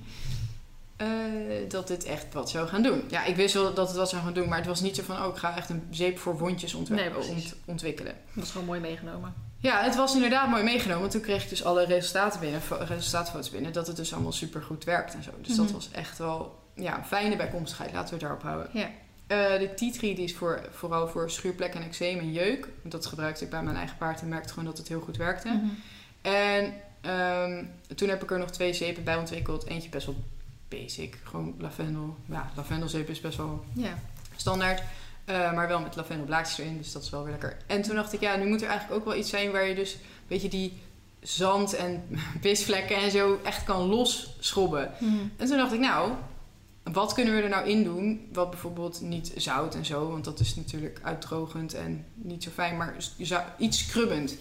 [1.03, 3.03] eh, dat dit echt wat zou gaan doen.
[3.09, 5.03] Ja, ik wist wel dat het wat zou gaan doen, maar het was niet zo
[5.03, 5.23] van...
[5.25, 8.15] oh, ik ga echt een zeep voor wondjes Nee, ont- ontwikkelen.
[8.33, 9.35] Dat is gewoon mooi meegenomen.
[9.59, 11.11] Ja, het was inderdaad mooi meegenomen.
[11.11, 13.73] Toen kreeg ik dus alle resultaten binnen, fo- resultaatfoto's binnen.
[13.73, 15.31] Dat het dus allemaal super goed werkt en zo.
[15.41, 15.75] Dus dat Mhm.
[15.75, 17.93] was echt wel ja, een fijne bijkomstigheid.
[17.93, 18.69] Laten we het daarop houden.
[18.73, 18.89] Ja.
[19.27, 22.69] Eh, de tea tree die is voor, vooral voor schuurplek en eczeem en jeuk.
[22.83, 25.49] Dat gebruikte ik bij mijn eigen paard en merkte gewoon dat het heel goed werkte.
[25.49, 25.67] Mhm.
[26.23, 27.65] En ehm,
[27.97, 29.67] toen heb ik er nog twee zeepen bij ontwikkeld.
[29.67, 30.17] Eentje best wel
[30.81, 31.19] basic.
[31.23, 32.17] Gewoon lavendel.
[32.27, 33.99] Ja, lavendelzeep is best wel Ja.
[34.37, 34.83] standaard.
[35.25, 37.57] eh, maar wel met lavendelblaadjes erin, dus dat is wel weer lekker.
[37.67, 39.75] En toen dacht ik, ja, nu moet er eigenlijk ook wel iets zijn waar je
[39.75, 39.97] dus,
[40.27, 40.81] weet je, die
[41.21, 42.03] zand en
[42.41, 44.91] pisvlekken en zo echt kan losschrobben.
[45.01, 45.15] Mhm.
[45.37, 46.13] En toen dacht ik, nou,
[46.83, 48.29] wat kunnen we er nou in doen?
[48.33, 52.77] Wat bijvoorbeeld niet zout en zo, want dat is natuurlijk uitdrogend en niet zo fijn,
[52.77, 52.95] maar
[53.59, 54.37] iets scrubbend.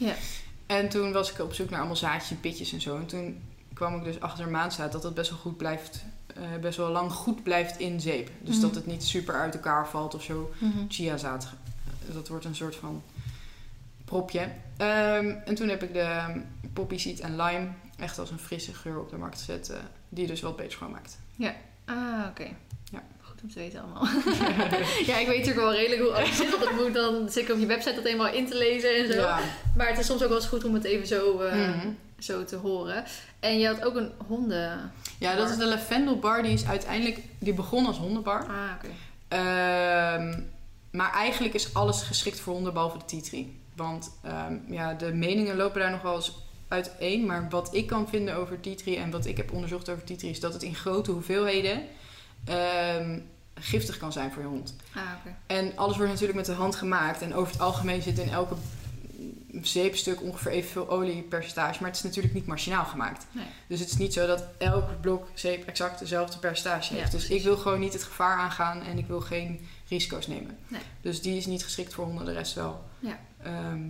[0.66, 2.96] En toen was ik op zoek naar allemaal zaadjes en pitjes en zo.
[2.98, 3.42] En toen
[3.74, 6.04] kwam ik dus achter een maandzaad dat het best wel goed blijft,
[6.42, 8.30] eh, best wel lang goed blijft in zeep.
[8.39, 8.62] Dus Mhm.
[8.66, 10.78] dat het niet super uit elkaar valt of zo Mhm.
[10.88, 11.48] chiazaad.
[12.14, 13.04] Dat wordt een soort van
[14.06, 14.48] propje.
[14.78, 16.42] Ehm, en toen heb ik de
[16.74, 17.68] poppy seed en lime
[17.98, 19.70] echt als een frisse geur op de markt gezet.
[19.70, 19.78] eh,
[20.10, 21.18] die dus wat beter schoonmaakt.
[21.86, 22.44] Ah, oké.
[22.44, 22.50] Ja.
[23.54, 24.06] Te weten allemaal.
[25.10, 26.50] ja, ik weet natuurlijk wel redelijk hoe alles zit.
[26.50, 29.20] Want ik moet dan zeker op je website dat eenmaal in te lezen en zo.
[29.20, 29.39] Ja.
[29.78, 31.88] Maar het is soms ook wel eens goed om het even zo, eh, Mhm.
[32.20, 33.04] zo te horen.
[33.39, 34.92] En je had ook een honden...
[35.20, 36.44] ja, dat is de lavendel bar.
[36.44, 37.20] Die is uiteindelijk...
[37.39, 38.39] Die begon als hondenbar.
[38.39, 38.88] Ah, oké.
[39.28, 40.39] Ehm,
[40.92, 43.60] maar eigenlijk is alles geschikt voor honden behalve de tree.
[43.76, 46.36] Want ehm, ja, de meningen lopen daar nog wel eens
[46.68, 47.26] uiteen.
[47.26, 50.32] Maar wat ik kan vinden over tree en wat ik heb onderzocht over tree...
[50.32, 51.82] is dat het in grote hoeveelheden
[52.46, 53.20] ehm,
[53.54, 54.76] giftig kan zijn voor je hond.
[54.96, 55.02] Ah.
[55.48, 57.22] En alles wordt natuurlijk met de hand gemaakt.
[57.22, 58.56] En over het algemeen zit in elke
[59.62, 61.78] zeepstuk ongeveer evenveel oliepercentage.
[61.82, 63.26] Maar het is natuurlijk niet machinaal gemaakt.
[63.32, 63.46] Nee.
[63.68, 67.12] Dus het is niet zo dat elk blok zeep exact dezelfde percentage Ja, heeft.
[67.12, 70.58] dus ik wil gewoon niet het gevaar aangaan en ik wil geen risico's nemen.
[70.68, 70.82] Nee.
[71.02, 72.84] Dus die is niet geschikt voor honden, de rest wel.
[73.00, 73.20] Ja.
[73.44, 73.89] Ehm,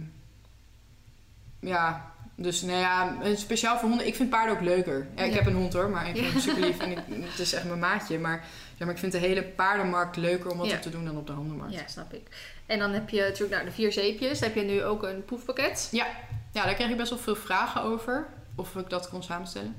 [1.59, 4.07] ja, dus nou ja, een speciaal voor honden.
[4.07, 5.07] Ik vind paarden ook leuker.
[5.15, 5.37] Ja, ik Ja.
[5.37, 6.31] heb een hond hoor, maar ik vind Ja.
[6.31, 8.19] hem super lief en ik, het is echt mijn maatje.
[8.19, 8.45] Maar,
[8.77, 10.75] ja, maar ik vind de hele paardenmarkt leuker om wat Ja.
[10.75, 11.73] op te doen dan op de hondenmarkt.
[11.73, 12.27] Ja, snap ik.
[12.65, 14.39] En dan heb je natuurlijk nou, de vier zeepjes.
[14.39, 15.87] Heb je nu ook een proefpakket.
[15.91, 16.07] Ja,
[16.51, 18.25] daar kreeg ik best wel veel vragen over.
[18.55, 19.75] Of ik dat kon samenstellen.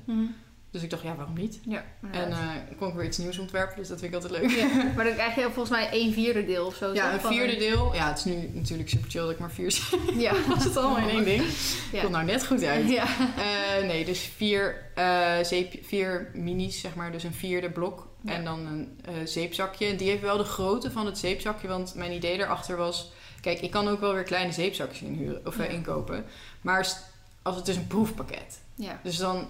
[0.73, 1.59] Dus ik dacht, ja, waarom niet?
[1.65, 2.37] Ja, En eh
[2.77, 4.51] kon ik weer iets nieuws ontwerpen, dus dat vind ik altijd leuk.
[4.51, 6.93] Ja, maar dan krijg je volgens mij een vierde deel of zo.
[6.93, 7.93] Ja, een vierde deel.
[7.93, 10.19] Ja, het is nu natuurlijk super chill dat ik maar vier zie.
[10.19, 10.33] Ja.
[10.47, 11.43] Was het allemaal in één ding?
[11.91, 12.01] Ja.
[12.01, 12.89] Komt nou net goed uit.
[12.89, 13.05] Ja.
[13.37, 17.11] Eh, nee, dus vier, eh, zeep, vier minis, zeg maar.
[17.11, 18.07] Dus een vierde blok.
[18.21, 18.31] Ja.
[18.33, 19.85] En dan een zeepzakje.
[19.85, 21.67] En die heeft wel de grootte van het zeepzakje.
[21.67, 23.11] Want mijn idee daarachter was...
[23.41, 26.25] Kijk, ik kan ook wel weer kleine zeepzakjes inhuren, of, inkopen.
[26.61, 26.87] Maar
[27.41, 28.61] als het is een proefpakket.
[28.75, 28.99] ja.
[29.03, 29.47] Dus dan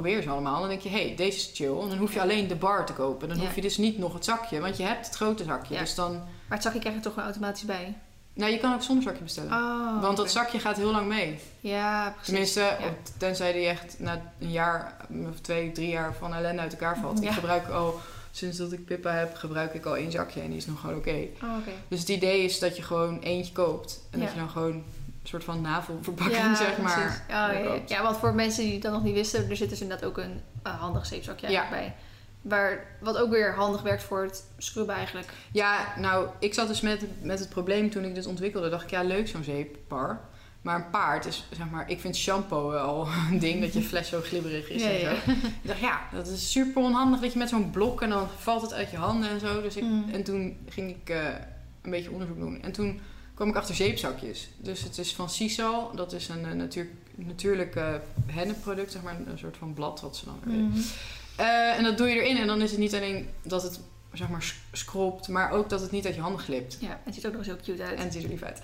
[0.00, 0.60] probeer ze allemaal.
[0.60, 1.80] Dan denk je, hé, hey, deze is chill.
[1.80, 3.28] En dan hoef je alleen de bar te kopen.
[3.28, 4.60] Dan hoef je dus niet nog het zakje.
[4.60, 5.78] Want je hebt het grote zakje.
[5.78, 6.12] Dus dan...
[6.12, 6.24] Maar
[6.58, 7.94] het zakje krijg je toch gewoon automatisch bij.
[8.34, 9.52] Nou, je kan ook zonder zakje bestellen.
[9.52, 11.38] Oh, Want dat zakje gaat heel lang mee.
[11.60, 12.24] Ja, precies.
[12.26, 12.76] Tenminste, Ja.
[13.18, 14.96] tenzij die echt na een jaar
[15.30, 17.20] of twee, drie jaar van ellende uit elkaar valt.
[17.22, 17.28] Ja.
[17.28, 20.56] Ik gebruik al, sinds dat ik Pippa heb, gebruik ik al één zakje en die
[20.56, 21.10] is nog gewoon oké.
[21.42, 21.70] Oh, oké.
[21.88, 24.00] Dus het idee is dat je gewoon eentje koopt.
[24.10, 24.24] En Ja.
[24.24, 24.82] dat je dan gewoon
[25.24, 27.24] een soort van navelverpakking, Ja, zeg maar.
[27.28, 28.02] Oh, ja, ja.
[28.02, 30.40] want voor mensen die het dan nog niet wisten, er zit dus inderdaad ook een
[30.62, 31.68] handig zeepzakje Ja.
[31.70, 31.94] bij.
[32.42, 35.28] Waar, wat ook weer handig werkt voor het scrubben eigenlijk.
[35.52, 38.68] Ja, nou, ik zat dus met, met het probleem toen ik dit ontwikkelde.
[38.68, 40.20] Dacht ik, ja, leuk zo'n zeepbar.
[40.62, 44.08] Maar een paard is, zeg maar, ik vind shampoo al een ding dat je fles
[44.08, 45.06] zo glibberig is Ja, en zo.
[45.06, 45.12] ja.
[45.36, 48.62] Ik dacht, ja, dat is super onhandig dat je met zo'n blok en dan valt
[48.62, 49.62] het uit je handen en zo.
[49.62, 50.08] Dus ik, Mm.
[50.12, 51.18] En toen ging ik eh,
[51.82, 52.62] een beetje onderzoek doen.
[52.62, 53.00] En toen
[53.34, 54.48] kwam ik achter zeepzakjes.
[54.56, 55.90] Dus het is van Sisal.
[55.94, 57.76] Dat is een eh, natuur, natuurlijk
[58.26, 59.16] hennepproduct, zeg maar.
[59.26, 60.82] Een soort van blad wat ze dan weer
[61.36, 62.36] eh, en dat doe je erin.
[62.36, 63.80] En dan is het niet alleen dat het
[64.12, 66.76] zeg maar scrobt, maar ook dat het niet uit je handen glipt.
[66.80, 67.98] Ja, het ziet ook nog eens heel cute uit.
[67.98, 68.60] En het ziet er lief uit.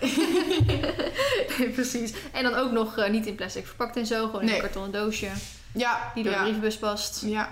[1.59, 2.12] Nee, precies.
[2.33, 4.55] En dan ook nog eh, niet in plastic verpakt en zo, gewoon in Nee.
[4.55, 5.29] een kartonnen doosje
[5.73, 7.23] Ja, die door ja, de brievenbus past.
[7.25, 7.49] ja.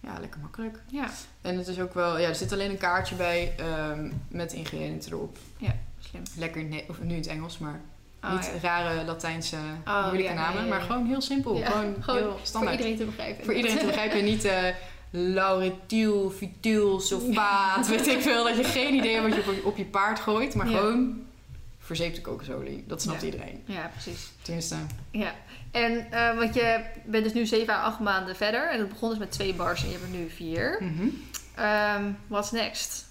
[0.00, 0.78] Ja, lekker makkelijk.
[0.90, 1.10] Ja,
[1.42, 5.12] En het is ook wel, ja, er zit alleen een kaartje bij ehm, met ingrediënten
[5.12, 5.36] erop.
[6.08, 6.22] Slim.
[6.36, 7.80] Lekker, in, of nu in het Engels, maar
[8.24, 8.68] Oh, niet ja.
[8.68, 11.54] rare Latijnse Oh, moeilijke ja, namen, maar gewoon heel simpel.
[11.56, 12.76] Gewoon, gewoon heel Voor standaard.
[12.76, 13.44] iedereen te begrijpen.
[13.44, 14.24] Voor iedereen te begrijpen.
[14.24, 14.64] Niet eh
[15.10, 17.88] lauretiel, futiel, sulfaat.
[17.88, 18.44] Weet ik veel.
[18.44, 20.54] Dat je geen idee hebt wat je op, je- op je paard gooit.
[20.54, 21.22] Maar gewoon
[21.78, 22.84] verzeepte kokosolie.
[22.86, 23.62] Dat snapt iedereen.
[23.64, 24.30] Ja, precies.
[24.42, 24.76] Tenminste.
[25.10, 25.34] Ja.
[25.70, 28.70] En eh, want je bent dus nu 7 à 8 maanden verder.
[28.70, 30.82] En het begon dus met twee bars en je hebt er nu vier.
[31.54, 33.06] Ehm what's next?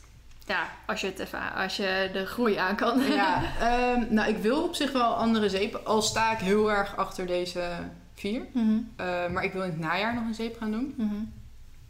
[0.47, 3.01] Ja, als je, het even, als je de groei aan kan.
[3.01, 5.85] Ja, ehm, nou ik wil op zich wel andere zeepen.
[5.85, 7.69] Al sta ik heel erg achter deze
[8.13, 8.41] vier.
[8.53, 10.93] Mhm, Eh, maar ik wil in het najaar nog een zeep gaan doen.
[10.97, 11.13] mhm.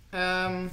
[0.10, 0.66] Ehm,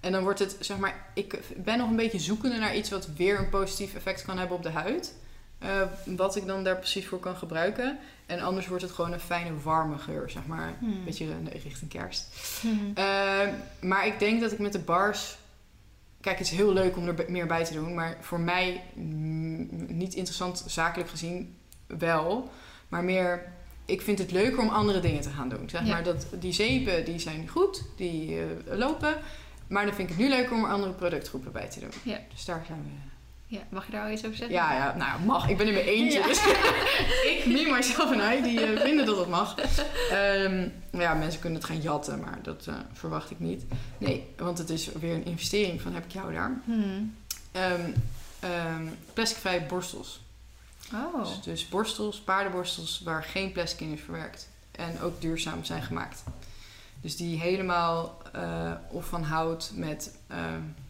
[0.00, 3.08] en dan wordt het, zeg maar, ik ben nog een beetje zoekende naar iets wat
[3.16, 5.14] weer een positief effect kan hebben op de huid.
[5.58, 5.68] Eh,
[6.04, 7.98] wat ik dan daar precies voor kan gebruiken.
[8.26, 10.72] En anders wordt het gewoon een fijne warme geur, zeg maar.
[10.82, 12.26] Een beetje eh, richting kerst.
[12.62, 12.74] Mhm.
[12.94, 13.48] Ehm,
[13.80, 15.36] maar ik denk dat ik met de bars.
[16.22, 17.94] Kijk, het is heel leuk om er meer bij te doen.
[17.94, 18.82] Maar voor mij
[19.86, 21.56] niet interessant zakelijk gezien
[21.86, 22.50] wel.
[22.88, 23.52] Maar meer,
[23.84, 25.68] ik vind het leuker om andere dingen te gaan doen.
[25.68, 25.92] Zeg Ja.
[25.92, 28.44] maar dat die zeepen die zijn goed, die eh,
[28.78, 29.14] lopen.
[29.68, 31.90] Maar dan vind ik het nu leuker om er andere productgroepen bij te doen.
[32.02, 32.18] Ja.
[32.32, 33.10] Dus daar zijn we.
[33.52, 34.56] Ja, mag je daar al iets over zeggen?
[34.56, 35.48] Ja, ja, nou mag.
[35.48, 36.18] Ik ben in mijn eentje.
[36.18, 36.26] Ja.
[36.26, 36.38] Dus
[37.30, 39.54] ik, me, myself en hij, die eh, vinden dat het mag.
[40.10, 43.64] Ehm, ja, mensen kunnen het gaan jatten, maar dat eh, verwacht ik niet.
[43.98, 46.60] Nee, want het is weer een investering van heb ik jou daar.
[46.64, 46.80] Mhm.
[47.52, 47.90] Ehm
[48.40, 50.20] ehm, plasticvrije borstels.
[50.94, 51.24] Oh.
[51.24, 54.48] Dus, dus borstels, paardenborstels waar geen plastic in is verwerkt.
[54.70, 56.22] En ook duurzaam zijn gemaakt.
[57.00, 60.16] Dus die helemaal eh, of van hout met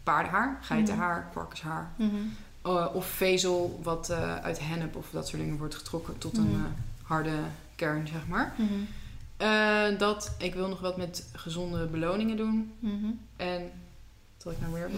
[0.03, 1.91] paardenhaar, geitenhaar, kwarkenshaar.
[1.95, 2.21] Mhm.
[2.67, 6.43] Uh, of vezel wat uh, uit hennep of dat soort dingen wordt getrokken tot een
[6.49, 6.53] Mhm.
[6.59, 6.65] uh,
[7.03, 7.31] harde
[7.75, 8.53] kern, zeg maar.
[8.57, 9.97] Mhm.
[9.97, 12.73] Dat, ik wil nog wat met gezonde beloningen doen.
[12.79, 13.05] Mhm.
[13.35, 13.71] En,
[14.43, 14.89] wat ik nou weer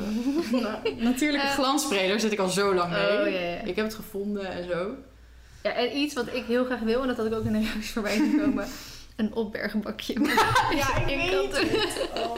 [0.61, 1.53] nou, Natuurlijke Eh.
[1.53, 3.01] glansspray, daar zit ik al zo lang mee.
[3.19, 3.59] Oh, ja, ja.
[3.61, 4.89] Ik heb het gevonden en zo.
[5.63, 7.59] Ja, en iets wat ik heel graag wil, en dat had ik ook in de
[7.59, 8.67] reacties voorbij zien komen.
[9.15, 10.13] Een opbergenbakje.
[10.75, 12.09] Ja, ik weet het.
[12.15, 12.37] Oh.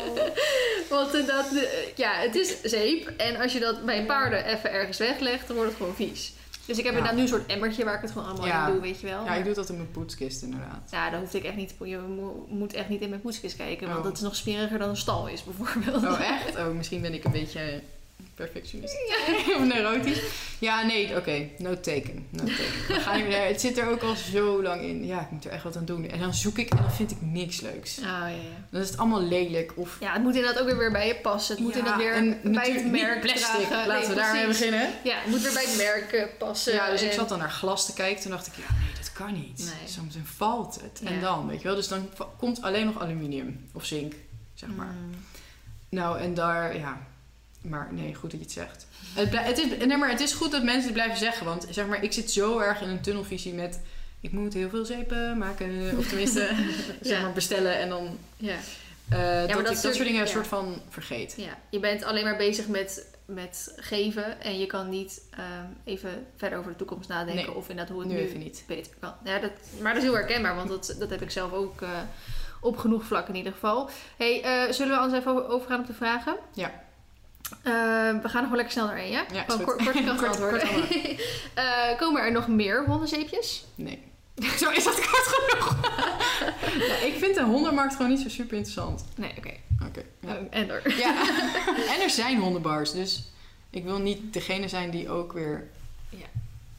[0.89, 1.61] Want eh, dat, eh,
[1.95, 3.07] ja, het is zeep.
[3.17, 6.33] En als je dat bij paarden even ergens weglegt, dan wordt het gewoon vies.
[6.65, 6.99] Dus ik heb Ja.
[6.99, 8.67] inderdaad nu een soort emmertje waar ik het gewoon allemaal Ja.
[8.67, 9.25] in doe, weet je wel.
[9.25, 10.89] Ja, ik doe dat in mijn poetskist inderdaad.
[10.91, 11.73] Ja, dan hoef ik echt niet.
[11.83, 14.03] Je mo- moet echt niet in mijn poetskist kijken, want Oh.
[14.05, 16.03] dat is nog smeriger dan een stal is, bijvoorbeeld.
[16.03, 16.57] Oh, echt?
[16.57, 17.81] Oh, misschien ben ik een beetje
[18.37, 18.95] perfectionist.
[19.57, 20.21] of neurotisch.
[20.59, 21.47] Ja, nee, oké.
[21.57, 22.27] No taken.
[22.29, 22.87] No taken.
[22.87, 25.05] Dan ga ik, het zit er ook al zo lang in.
[25.05, 26.09] Ja, ik moet er echt wat aan doen.
[26.09, 27.97] En dan zoek ik en dan vind ik niks leuks.
[27.97, 28.35] Oh, ja, ja.
[28.69, 29.71] Dan is het allemaal lelijk.
[29.75, 31.55] Of ja, het moet inderdaad ook weer weer bij je passen.
[31.55, 33.67] Het moet Ja, inderdaad weer en bij het merk plastic.
[33.67, 33.87] dragen.
[33.87, 34.89] Laten Nee, we daarmee beginnen.
[35.03, 36.73] Ja, het moet weer bij het merk eh, passen.
[36.73, 38.21] Ja, dus ik zat dan naar glas te kijken.
[38.21, 39.57] Toen dacht ik, ja, nee, dat kan niet.
[39.57, 39.87] Nee.
[39.89, 41.01] Soms dan valt het.
[41.03, 41.75] En dan, weet je wel.
[41.75, 44.13] Dus dan komt alleen nog aluminium of zink,
[44.53, 44.95] zeg maar.
[45.05, 45.09] Mm.
[45.89, 47.06] Nou, en daar, ja.
[47.69, 48.87] Maar nee, goed dat je het zegt.
[49.13, 51.45] Het, het, is, nee, maar het is goed dat mensen het blijven zeggen.
[51.45, 53.79] Want zeg maar, ik zit zo erg in een tunnelvisie met...
[54.21, 55.93] Ik moet heel veel zeepen maken.
[55.97, 56.49] Of tenminste,
[57.01, 57.77] zeg maar bestellen.
[57.79, 58.17] En dan...
[58.37, 58.55] Ja.
[59.09, 61.33] eh, dat, dat ik dat soort- dingen een soort van vergeet.
[61.37, 65.43] ja, je bent alleen maar bezig met, met geven en je kan niet ehm,
[65.83, 68.63] even verder over de toekomst nadenken Nee, of inderdaad hoe het Nu nu, even niet.
[68.67, 69.13] beter kan.
[69.23, 69.51] Ja, dat,
[69.81, 71.89] maar dat is heel herkenbaar, want dat, dat heb ik zelf ook eh,
[72.61, 73.89] op genoeg vlakken in ieder geval.
[74.17, 76.35] Hey, eh, zullen we anders even over- overgaan op de vragen?
[76.53, 76.85] Ja.
[77.49, 77.73] Eh,
[78.21, 79.25] we gaan nog wel lekker snel doorheen, ja?
[79.33, 80.63] Ja, kort, kort, kort.
[81.53, 83.65] Eh, komen er nog meer hondenzeepjes?
[83.75, 84.03] Nee.
[84.59, 85.77] Zo is dat kort genoeg.
[86.87, 89.05] ja, ik vind de hondenmarkt gewoon niet zo super interessant.
[89.15, 89.53] Nee, oké.
[89.87, 90.03] Oké.
[90.19, 90.35] ja.
[90.35, 90.81] Eh, en door.
[90.97, 91.21] Ja.
[91.95, 93.23] en er zijn hondenbars, dus
[93.69, 95.67] ik wil niet degene zijn die ook weer...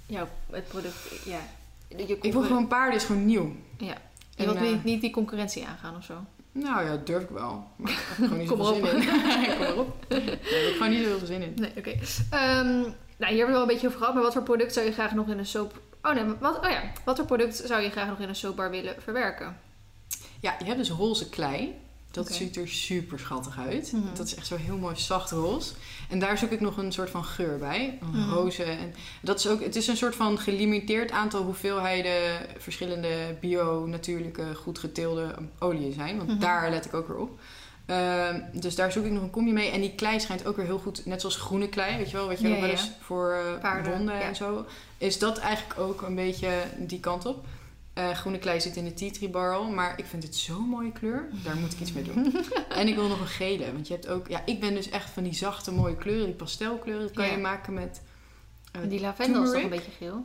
[0.07, 1.41] Jouw, het product, ja.
[1.89, 3.57] Je Ik wil gewoon paarden is gewoon nieuw.
[3.79, 3.87] Ja.
[4.37, 6.25] Je En, wilt niet, niet die concurrentie aangaan of zo.
[6.53, 7.67] Nou ja, durf ik wel.
[7.77, 9.09] Maar ik heb gewoon niet Kom zin in.
[9.49, 10.07] Kom maar op.
[10.09, 11.53] Nee, ik heb er gewoon niet zoveel zin in.
[11.55, 11.91] Nee, oké.
[12.31, 12.81] Ehm,
[13.17, 14.93] nou, hier hebben we wel een beetje over gehad, maar wat voor product zou je
[14.93, 15.81] graag nog in een soap...
[16.03, 16.83] Oh nee, wat, oh ja.
[17.05, 19.57] Wat voor product zou je graag nog in een soapbar willen verwerken?
[20.41, 21.75] Ja, je hebt dus roze klei.
[22.11, 23.93] Dat ziet er super schattig uit.
[23.93, 24.15] Mhm.
[24.15, 25.73] Dat is echt zo heel mooi zacht roze.
[26.09, 27.99] En daar zoek ik nog een soort van geur bij.
[28.01, 28.31] Een Mhm.
[28.31, 28.63] roze.
[28.63, 34.79] En dat is ook, het is een soort van gelimiteerd aantal hoeveelheden verschillende bio-natuurlijke, goed
[34.79, 36.17] geteelde oliën zijn.
[36.17, 36.39] Want Mhm.
[36.39, 37.39] daar let ik ook weer op.
[37.87, 39.71] Ehm, dus daar zoek ik nog een combi mee.
[39.71, 42.27] En die klei schijnt ook weer heel goed, net zoals groene klei, weet je wel,
[42.29, 42.77] wat je Ja, wel ja.
[43.01, 44.21] voor Paarden, ja.
[44.21, 44.67] en zo.
[44.99, 47.45] Is dat eigenlijk ook een beetje die kant op.
[47.99, 49.65] Eh, groene klei zit in de tea tree barrel.
[49.71, 51.29] Maar ik vind het zo'n mooie kleur.
[51.45, 52.35] Daar moet ik iets mee doen.
[52.69, 53.73] en ik wil nog een gele.
[53.73, 54.29] Want je hebt ook...
[54.29, 56.25] Ja, ik ben dus echt van die zachte mooie kleuren.
[56.27, 57.03] Die pastelkleuren.
[57.07, 57.31] Dat kan Ja.
[57.33, 58.03] je maken met...
[58.73, 60.25] eh, Die lavendel is toch een beetje geel?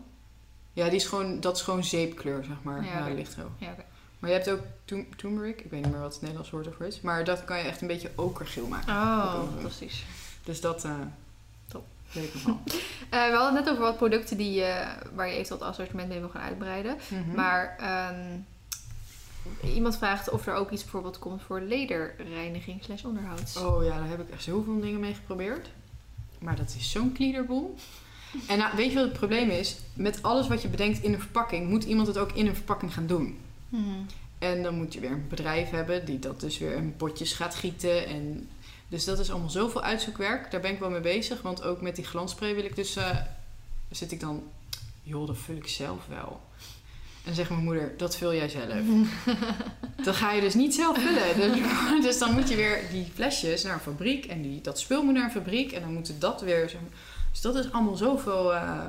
[0.74, 2.86] Ja, die is gewoon, dat is gewoon zeepkleur, zeg maar.
[2.86, 3.14] Ja, oké.
[3.14, 3.52] lichtgeel.
[3.58, 3.76] Ja.
[4.20, 5.62] Maar je hebt ook tu- turmeric.
[5.62, 7.02] Ik weet niet meer wat het Nederlands woord ervoor is.
[7.02, 8.94] Maar dat kan je echt een beetje okergeel maken.
[8.94, 10.04] Oh, fantastisch.
[10.44, 10.84] Dus dat...
[10.86, 10.92] eh
[12.14, 12.60] Wel.
[13.10, 14.86] Eh, we hadden het net over wat producten die, je
[15.16, 16.98] waar je eventueel het assortiment mee wil gaan uitbreiden.
[17.08, 17.36] Mhm.
[17.36, 18.40] Maar ehm,
[19.74, 23.58] iemand vraagt of er ook iets bijvoorbeeld komt voor lederreiniging slash onderhoud.
[23.58, 25.70] Oh ja, daar heb ik echt zoveel dingen mee geprobeerd.
[26.40, 27.76] Maar dat is zo'n kliederboel.
[28.48, 29.78] En nou, weet je wat het probleem is?
[29.94, 32.94] Met alles wat je bedenkt in een verpakking, moet iemand het ook in een verpakking
[32.94, 33.38] gaan doen.
[33.70, 33.82] Mhm.
[34.40, 37.56] En dan moet je weer een bedrijf hebben die dat dus weer in potjes gaat
[37.56, 38.06] gieten.
[38.06, 38.50] En
[38.94, 40.52] dus dat is allemaal zoveel uitzoekwerk.
[40.52, 41.42] Daar ben ik wel mee bezig.
[41.42, 42.96] Want ook met die glansspray wil ik dus...
[42.96, 43.18] eh,
[43.90, 44.44] zit ik dan...
[45.04, 46.42] Joh, dat vul ik zelf wel.
[47.16, 48.74] En dan zegt mijn moeder, dat vul jij zelf.
[50.06, 51.36] Dan ga je dus niet zelf vullen.
[51.36, 51.62] Dus,
[52.06, 54.26] dus dan moet je weer die flesjes naar een fabriek.
[54.26, 55.72] En die, dat spul moet naar een fabriek.
[55.72, 56.70] En dan moet dat weer...
[56.70, 56.78] Zo,
[57.32, 58.54] dus dat is allemaal zoveel...
[58.54, 58.88] eh,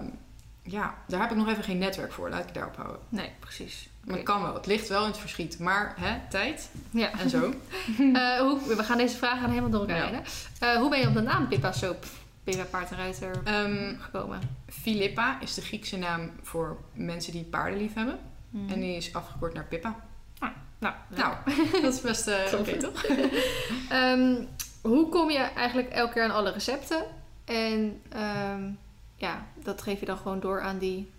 [0.62, 2.30] ja, daar heb ik nog even geen netwerk voor.
[2.30, 3.00] Laat ik daarop houden.
[3.08, 3.88] Nee, precies.
[4.04, 4.12] Oké.
[4.14, 4.54] het kan wel.
[4.54, 5.58] Het ligt wel in het verschiet.
[5.58, 7.10] Maar hè, tijd Ja.
[7.18, 7.38] en zo.
[7.98, 10.20] Eh, hoe, we gaan deze vragen helemaal door elkaar Ja.
[10.72, 12.04] Eh, hoe ben je op de naam Pippa Soap,
[12.44, 14.40] Pippa Paard en Ruiter Ehm, gekomen?
[14.68, 18.18] Philippa is de Griekse naam voor mensen die paarden lief hebben.
[18.50, 18.72] Mhm.
[18.72, 19.96] En die is afgekort naar Pippa.
[20.78, 21.34] Nou, Nou,
[21.82, 22.60] dat is best Top.
[22.60, 23.04] oké toch?
[23.88, 24.34] Ehm,
[24.82, 27.04] hoe kom je eigenlijk elke keer aan alle recepten?
[27.44, 28.62] En ehm,
[29.16, 31.10] ja, dat geef je dan gewoon door aan die,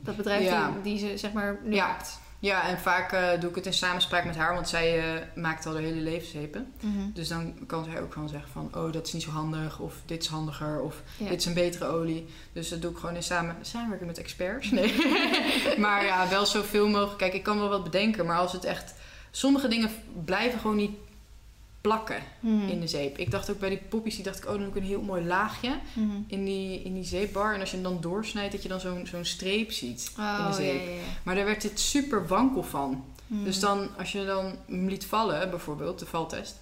[0.00, 0.70] dat bedrijf Ja.
[0.70, 1.86] die, die ze zeg maar nu Ja.
[1.86, 2.20] maakt.
[2.42, 5.66] Ja, en vaak eh, doe ik het in samenspraak met haar, want zij eh, maakt
[5.66, 6.72] al de hele levenszepen.
[6.80, 7.10] Mhm.
[7.14, 9.94] Dus dan kan zij ook gewoon zeggen van, oh dat is niet zo handig, of
[10.06, 11.28] dit is handiger, of Ja.
[11.28, 12.26] dit is een betere olie.
[12.52, 14.70] Dus dat doe ik gewoon in samen, samenwerking met experts.
[14.70, 14.94] Nee.
[15.78, 17.18] maar ja, wel zoveel mogelijk.
[17.18, 18.94] Kijk, ik kan wel wat bedenken, maar als het echt...
[19.30, 19.90] Sommige dingen
[20.24, 20.96] blijven gewoon niet
[21.82, 22.68] plakken Mhm.
[22.68, 23.18] in de zeep.
[23.18, 25.02] Ik dacht ook bij die poppies, die dacht ik, oh dan doe ik een heel
[25.02, 26.10] mooi laagje Mhm.
[26.26, 27.54] in die, in die zeepbar.
[27.54, 30.12] En als je hem dan doorsnijdt, dat je dan zo'n zo'n streep ziet.
[30.18, 30.84] Oh, in de zeep.
[30.84, 31.02] ja, ja, ja.
[31.22, 33.04] Maar daar werd dit super wankel van.
[33.26, 33.44] Mhm.
[33.44, 36.56] Dus dan, als je dan hem liet vallen, bijvoorbeeld, de valtest,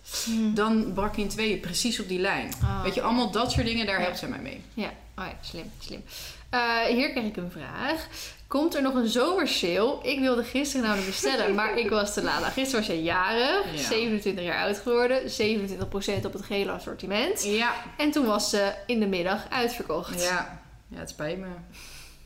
[0.55, 2.51] dan brak hij in tweeën, precies op die lijn.
[2.63, 4.61] Oh, Weet je, allemaal dat soort dingen, daar helpt zij mij mee.
[4.75, 6.03] Ja, oh slim, slim.
[6.51, 8.07] Eh, hier krijg ik een vraag.
[8.51, 9.99] Komt er nog een zomersale?
[10.03, 12.41] Ik wilde gisteren namelijk bestellen, maar ik was te laat.
[12.41, 13.83] Nou, gisteren was je jarig, Ja.
[13.89, 17.45] 27 jaar oud geworden, 27% op het gele assortiment.
[17.45, 20.23] Ja, En toen was ze in de middag uitverkocht.
[20.23, 20.61] ja.
[20.89, 21.47] ja het spijt me.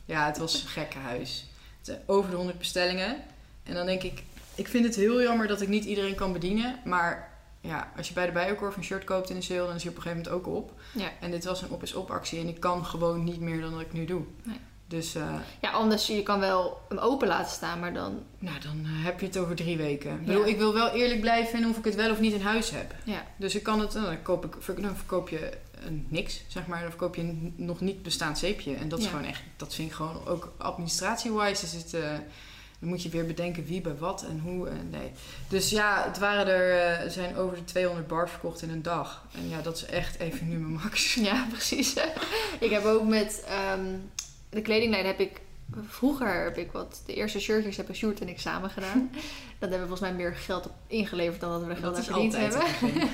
[0.05, 1.45] Ja, het was een gekke huis.
[1.85, 3.15] Eh, Over de 100 bestellingen.
[3.63, 4.23] En dan denk ik,
[4.55, 6.79] ik vind het heel jammer dat ik niet iedereen kan bedienen.
[6.85, 7.31] Maar
[7.61, 9.91] ja, als je bij de Bijenkorf een shirt koopt in een sale, dan is hij
[9.91, 10.71] op een gegeven moment ook op.
[10.91, 11.09] Ja.
[11.19, 13.71] En dit was een op is op actie en ik kan gewoon niet meer dan
[13.71, 14.21] dat ik nu doe.
[14.43, 14.59] Nee.
[14.87, 18.23] Dus eh, Ja, anders je kan wel hem open laten staan, maar dan...
[18.39, 20.11] nou, dan eh, heb je het over drie weken.
[20.11, 22.41] Ik, bedoel, ik wil wel eerlijk blijven in of ik het wel of niet in
[22.41, 22.95] huis heb.
[23.03, 23.25] Ja.
[23.37, 25.51] Dus ik kan het, nou, dan, koop ik, dan verkoop je eh,
[26.07, 26.79] niks, zeg maar.
[26.81, 28.75] Dan verkoop je een nog niet bestaand zeepje.
[28.75, 29.11] En dat is Ja.
[29.11, 31.93] gewoon echt, dat vind ik gewoon ook administratie-wise is het...
[31.93, 32.09] eh,
[32.79, 34.69] dan moet je weer bedenken wie bij wat en hoe.
[34.69, 35.11] En nee.
[35.47, 38.81] Dus ja, het waren er, eh, er zijn over de 200 bars verkocht in een
[38.81, 39.25] dag.
[39.35, 41.13] En ja, dat is echt even nu mijn max.
[41.13, 41.93] Ja, precies.
[42.59, 43.85] ik heb ook met ehm,
[44.55, 45.41] de kledinglijn heb ik...
[45.87, 47.01] Vroeger heb ik wat...
[47.05, 49.09] De eerste shirtjes hebben Sjoerd en ik samen gedaan.
[49.59, 52.03] Dat hebben we volgens mij meer geld op ingeleverd dan dat we er geld aan
[52.03, 52.61] verdiend hebben.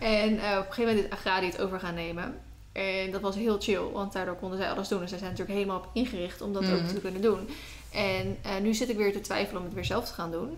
[0.00, 2.34] En eh, op een gegeven moment is Agradi het over gaan nemen.
[2.72, 5.02] En dat was heel chill, want daardoor konden zij alles doen.
[5.02, 6.94] En zij zijn natuurlijk helemaal op ingericht om dat ook Mhm.
[6.94, 7.48] te kunnen doen.
[7.92, 10.56] En eh, nu zit ik weer te twijfelen om het weer zelf te gaan doen.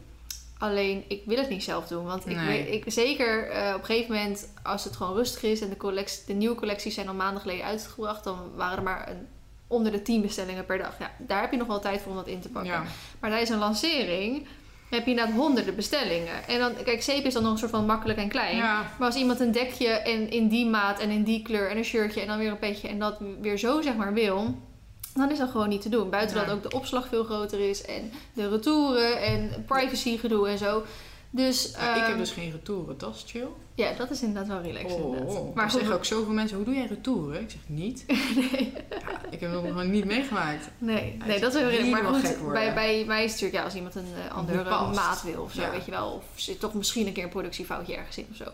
[0.59, 2.05] Alleen, ik wil het niet zelf doen.
[2.05, 5.61] Want ik, weet, ik zeker eh, op een gegeven moment, als het gewoon rustig is...
[5.61, 8.25] en de, collectie, de nieuwe collecties zijn al maanden geleden uitgebracht...
[8.25, 9.27] dan waren er maar een,
[9.73, 10.99] onder de 10 bestellingen per dag.
[10.99, 12.73] Ja, daar heb je nog wel tijd voor om dat in te pakken.
[12.73, 12.85] Ja.
[13.21, 14.47] Maar tijdens een lancering
[14.91, 16.49] heb je inderdaad honderden bestellingen.
[16.49, 18.57] En dan, kijk, zeep is dan nog een soort van makkelijk en klein.
[18.57, 18.83] Ja.
[18.99, 21.85] Maar als iemand een dekje en in die maat en in die kleur en een
[21.85, 24.55] shirtje en dan weer een petje en dat weer zo zeg maar wil,
[25.15, 26.11] dan is dat gewoon niet te doen.
[26.11, 30.59] Buiten dat ook de opslag veel groter is en de retouren en privacy gedoe en
[30.59, 30.83] zo.
[31.35, 33.47] Dus Ja, ik heb ehm, dus geen retouren, dat is chill.
[33.75, 34.99] ja, dat is inderdaad wel relaxed.
[34.99, 35.29] inderdaad.
[35.29, 37.41] Oh, Maar maar zeggen ook zoveel mensen, hoe doe jij retouren?
[37.41, 38.05] Ik zeg niet.
[38.07, 40.69] nee, Ja, ik heb het nog niet meegemaakt.
[40.79, 42.03] nee, Ja, nee, dat is heel redelijk.
[42.03, 44.65] Maar goed, bij, bij mij is het natuurlijk ja, als iemand een eh, andere
[44.95, 45.71] maat wil of zo, Ja.
[45.71, 46.11] weet je wel.
[46.11, 48.45] Of zit toch misschien een keer een productiefoutje ergens in of zo.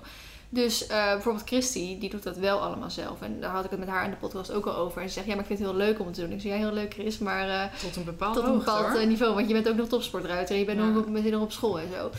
[0.51, 3.21] Dus eh, bijvoorbeeld Christy, die doet dat wel allemaal zelf.
[3.23, 5.03] En daar had ik het met haar in de podcast ook al over.
[5.03, 6.33] En ze zegt, ja, maar ik vind het heel leuk om het te doen.
[6.33, 9.35] Ik zeg, ja, heel leuk Chris, maar eh, Tot een bepaald tot een bepaald niveau.
[9.35, 11.89] Want je bent ook nog topsportruiter en je bent nog meteen nog op school en
[11.93, 12.11] zo.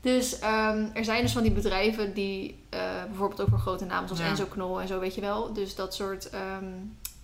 [0.00, 4.08] Dus ehm, er zijn dus van die bedrijven die eh, bijvoorbeeld ook voor grote namen
[4.08, 4.28] zoals Ja.
[4.28, 5.52] Enzo Knol en zo, weet je wel.
[5.52, 6.64] Dus dat soort ehm,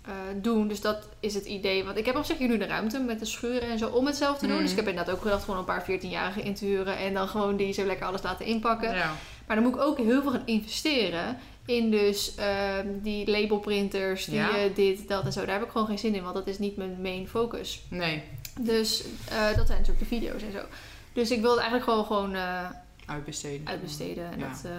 [0.01, 0.11] eh,
[0.41, 0.67] doen.
[0.67, 1.83] Dus dat is het idee.
[1.83, 4.05] Want ik heb op zich hier nu de ruimte met de schuren en zo om
[4.05, 4.53] het zelf te doen.
[4.53, 4.61] Mhm.
[4.63, 6.97] Dus ik heb inderdaad ook gedacht gewoon een paar 14-jarigen in te huren.
[6.97, 8.95] En dan gewoon die zo lekker alles laten inpakken.
[8.95, 9.11] Ja.
[9.47, 11.37] Maar dan moet ik ook heel veel gaan investeren.
[11.65, 14.49] In dus ehm, die labelprinters, die Ja.
[14.57, 15.45] eh, dit, dat en zo.
[15.45, 16.23] Daar heb ik gewoon geen zin in.
[16.23, 17.81] Want dat is niet mijn main focus.
[17.89, 18.23] Nee,
[18.59, 19.03] Dus
[19.55, 20.59] dat zijn natuurlijk de video's en zo.
[21.15, 22.69] Dus ik wil het eigenlijk gewoon, gewoon eh,
[23.05, 23.67] uitbesteden.
[23.67, 24.31] uitbesteden.
[24.31, 24.49] En Ja.
[24.49, 24.71] dat, eh,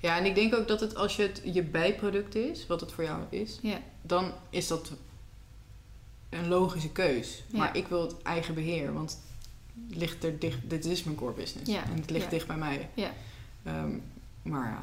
[0.00, 2.92] Ja, en ik denk ook dat het als je het je bijproduct is, wat het
[2.92, 3.60] voor jou is,
[4.02, 4.90] dan is dat
[6.30, 7.42] een logische keus.
[7.46, 7.58] Ja.
[7.58, 9.18] Maar ik wil het eigen beheer, want
[9.88, 11.70] het ligt er dicht, dit is mijn core business.
[11.70, 12.88] Ja, En het ligt dicht bij mij.
[12.94, 13.10] Ja.
[13.62, 13.90] Ehm,
[14.42, 14.82] maar ja,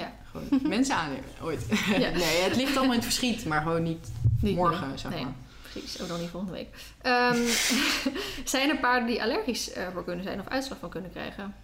[0.00, 0.12] Ja.
[0.30, 1.66] gewoon mensen aannemen, ooit.
[1.98, 4.08] Nee, het ligt allemaal in het verschiet, maar gewoon niet,
[4.40, 4.98] Niet morgen, meer.
[4.98, 5.26] zeg Nee.
[5.80, 6.68] Precies, ook nog niet volgende week.
[7.02, 7.36] Ehm,
[8.44, 11.54] zijn er paarden die allergisch eh, voor kunnen zijn of uitslag van kunnen krijgen?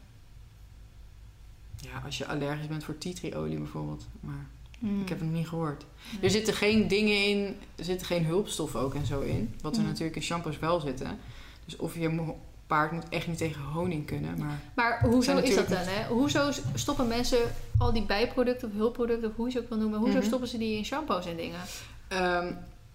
[1.77, 4.07] Ja, als je allergisch bent voor tea tree olie bijvoorbeeld.
[4.21, 4.47] Maar
[4.79, 5.01] Hmm.
[5.01, 5.85] ik heb het nog niet gehoord.
[6.13, 6.23] Nee.
[6.23, 9.55] Er zitten geen dingen in, er zitten geen hulpstoffen ook en zo in.
[9.61, 9.89] Wat er Mm.
[9.89, 11.19] natuurlijk in shampoos wel zitten.
[11.65, 12.33] Dus of je
[12.67, 14.39] paard moet echt niet tegen honing kunnen.
[14.39, 15.79] Maar Maar hoezo is dat dan?
[15.79, 16.07] Hè?
[16.07, 17.39] Hoezo stoppen mensen
[17.79, 20.27] al die bijproducten of hulpproducten, of hoe je ze ook wil noemen, hoezo Mhm.
[20.27, 21.61] stoppen ze die in shampoos en dingen?
[22.09, 22.53] Ehm,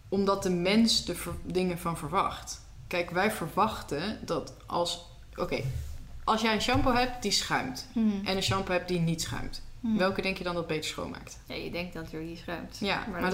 [0.09, 2.61] omdat de mens er ver- dingen van verwacht.
[2.87, 5.05] Kijk, wij verwachten dat als...
[5.35, 5.63] Oké,
[6.23, 7.87] als jij een shampoo hebt die schuimt.
[8.23, 9.61] En een shampoo hebt die niet schuimt.
[9.79, 9.97] Hmm.
[9.97, 11.39] Welke denk je dan dat beter schoonmaakt?
[11.45, 12.77] Ja, je denkt dat er die schuimt.
[12.79, 13.31] Ja, maar, maar,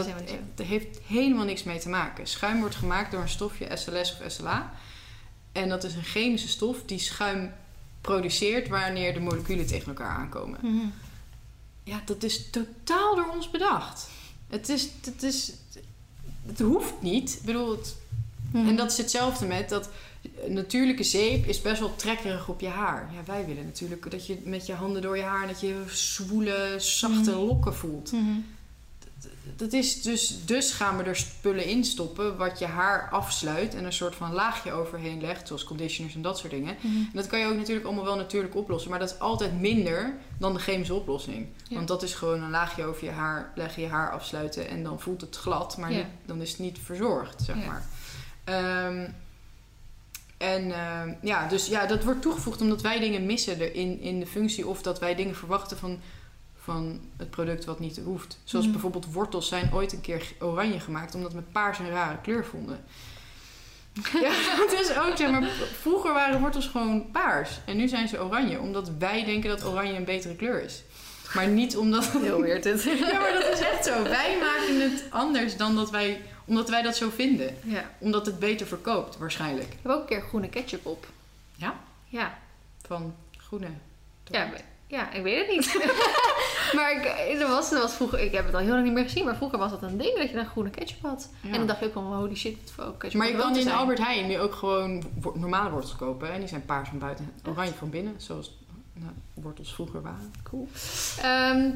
[0.56, 2.28] dat, heeft helemaal niks mee te maken.
[2.28, 4.74] Schuim wordt gemaakt door een stofje SLS of SLA.
[5.52, 7.54] En dat is een chemische stof die schuim
[8.02, 10.60] produceert wanneer de moleculen tegen elkaar aankomen.
[10.62, 10.86] Mhm.
[11.84, 14.10] Ja, dat is totaal door ons bedacht.
[14.50, 14.90] Het is...
[15.04, 15.54] Het, is,
[16.48, 17.34] het hoeft niet.
[17.40, 17.95] Ik bedoel, het,
[18.53, 18.68] Mhm.
[18.68, 19.90] En dat is hetzelfde met dat
[20.48, 23.10] natuurlijke zeep is best wel trekkerig op je haar.
[23.14, 25.48] Ja, wij willen natuurlijk dat je met je handen door je haar...
[25.48, 27.40] dat je zwoele, zachte Mhm.
[27.40, 28.11] lokken voelt.
[28.11, 28.32] Mhm.
[29.56, 33.86] Dat is dus, dus gaan we er spullen in stoppen wat je haar afsluit en
[33.86, 36.76] een soort van laagje overheen legt, zoals conditioners en dat soort dingen.
[36.82, 36.95] Mhm.
[36.95, 40.14] En dat kan je ook natuurlijk allemaal wel natuurlijk oplossen, maar dat is altijd minder
[40.38, 41.48] dan de chemische oplossing.
[41.68, 41.76] Ja.
[41.76, 44.99] Want dat is gewoon een laagje over je haar, leggen je haar afsluiten en dan
[44.99, 45.98] voelt het glad, maar Ja.
[45.98, 47.65] niet, dan is het niet verzorgd, zeg Ja.
[47.65, 47.86] maar.
[48.44, 49.10] Ehm,
[50.38, 54.20] en ehm, ja, dus ja, dat wordt toegevoegd omdat wij dingen missen er in, in
[54.20, 55.99] de functie of dat wij dingen verwachten van,
[56.64, 58.38] van het product wat niet hoeft.
[58.44, 58.73] Zoals Mhm.
[58.73, 62.84] bijvoorbeeld wortels zijn ooit een keer oranje gemaakt omdat we paars een rare kleur vonden.
[64.22, 65.44] ja, het is ook zeg maar,
[65.81, 69.94] vroeger waren wortels gewoon paars en nu zijn ze oranje omdat wij denken dat oranje
[69.95, 70.84] een betere kleur is.
[71.34, 72.06] Maar niet omdat.
[72.22, 72.84] Heel weird dit.
[72.84, 74.03] Ja, maar dat is echt zo.
[74.03, 77.57] Wij maken het anders dan dat wij, omdat wij dat zo vinden.
[77.64, 77.90] ja.
[77.99, 79.76] Omdat het beter verkoopt, waarschijnlijk.
[79.81, 81.07] Heb ook een keer groene ketchup op.
[81.56, 81.76] Ja?
[82.07, 82.38] Ja.
[82.88, 83.68] Van groene.
[84.23, 84.49] Ja,
[84.94, 85.74] ja, ik weet het niet.
[86.76, 87.06] maar ik,
[87.41, 89.36] er, was, er was vroeger, ik heb het al heel lang niet meer gezien, maar
[89.36, 91.30] vroeger was dat een ding dat je dan groene ketchup had.
[91.41, 91.49] Ja.
[91.49, 93.72] En dan dacht je ook van, holy shit, voor ketchup Maar je kan in.
[93.72, 96.32] Albert Heijn nu ook gewoon wo- normale wortels kopen.
[96.32, 98.14] En die zijn paars van buiten en oranje van binnen.
[98.18, 98.57] Zoals
[98.94, 100.34] nou, wortels vroeger waren.
[100.44, 100.68] Cool.
[101.22, 101.70] Ehm,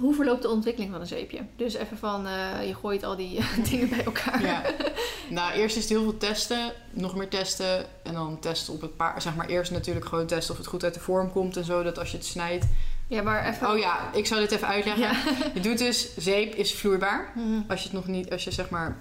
[0.00, 1.38] hoe verloopt de ontwikkeling van een zeepje?
[1.56, 3.40] Dus even van, eh, je gooit al die
[3.70, 4.42] dingen bij elkaar.
[4.42, 4.62] Ja.
[5.30, 6.72] nou, eerst is het heel veel testen.
[6.90, 7.86] Nog meer testen.
[8.02, 9.22] En dan testen op het paard.
[9.22, 11.82] Zeg maar eerst natuurlijk gewoon testen of het goed uit de vorm komt en zo.
[11.82, 12.64] Dat als je het snijdt.
[13.06, 13.70] Ja, maar even...
[13.70, 15.02] Oh ja, ik zal dit even uitleggen.
[15.02, 15.12] Ja.
[15.54, 17.32] Je doet dus, zeep is vloeibaar.
[17.34, 17.60] Mhm.
[17.68, 18.96] Als je het nog niet, als je zeg maar,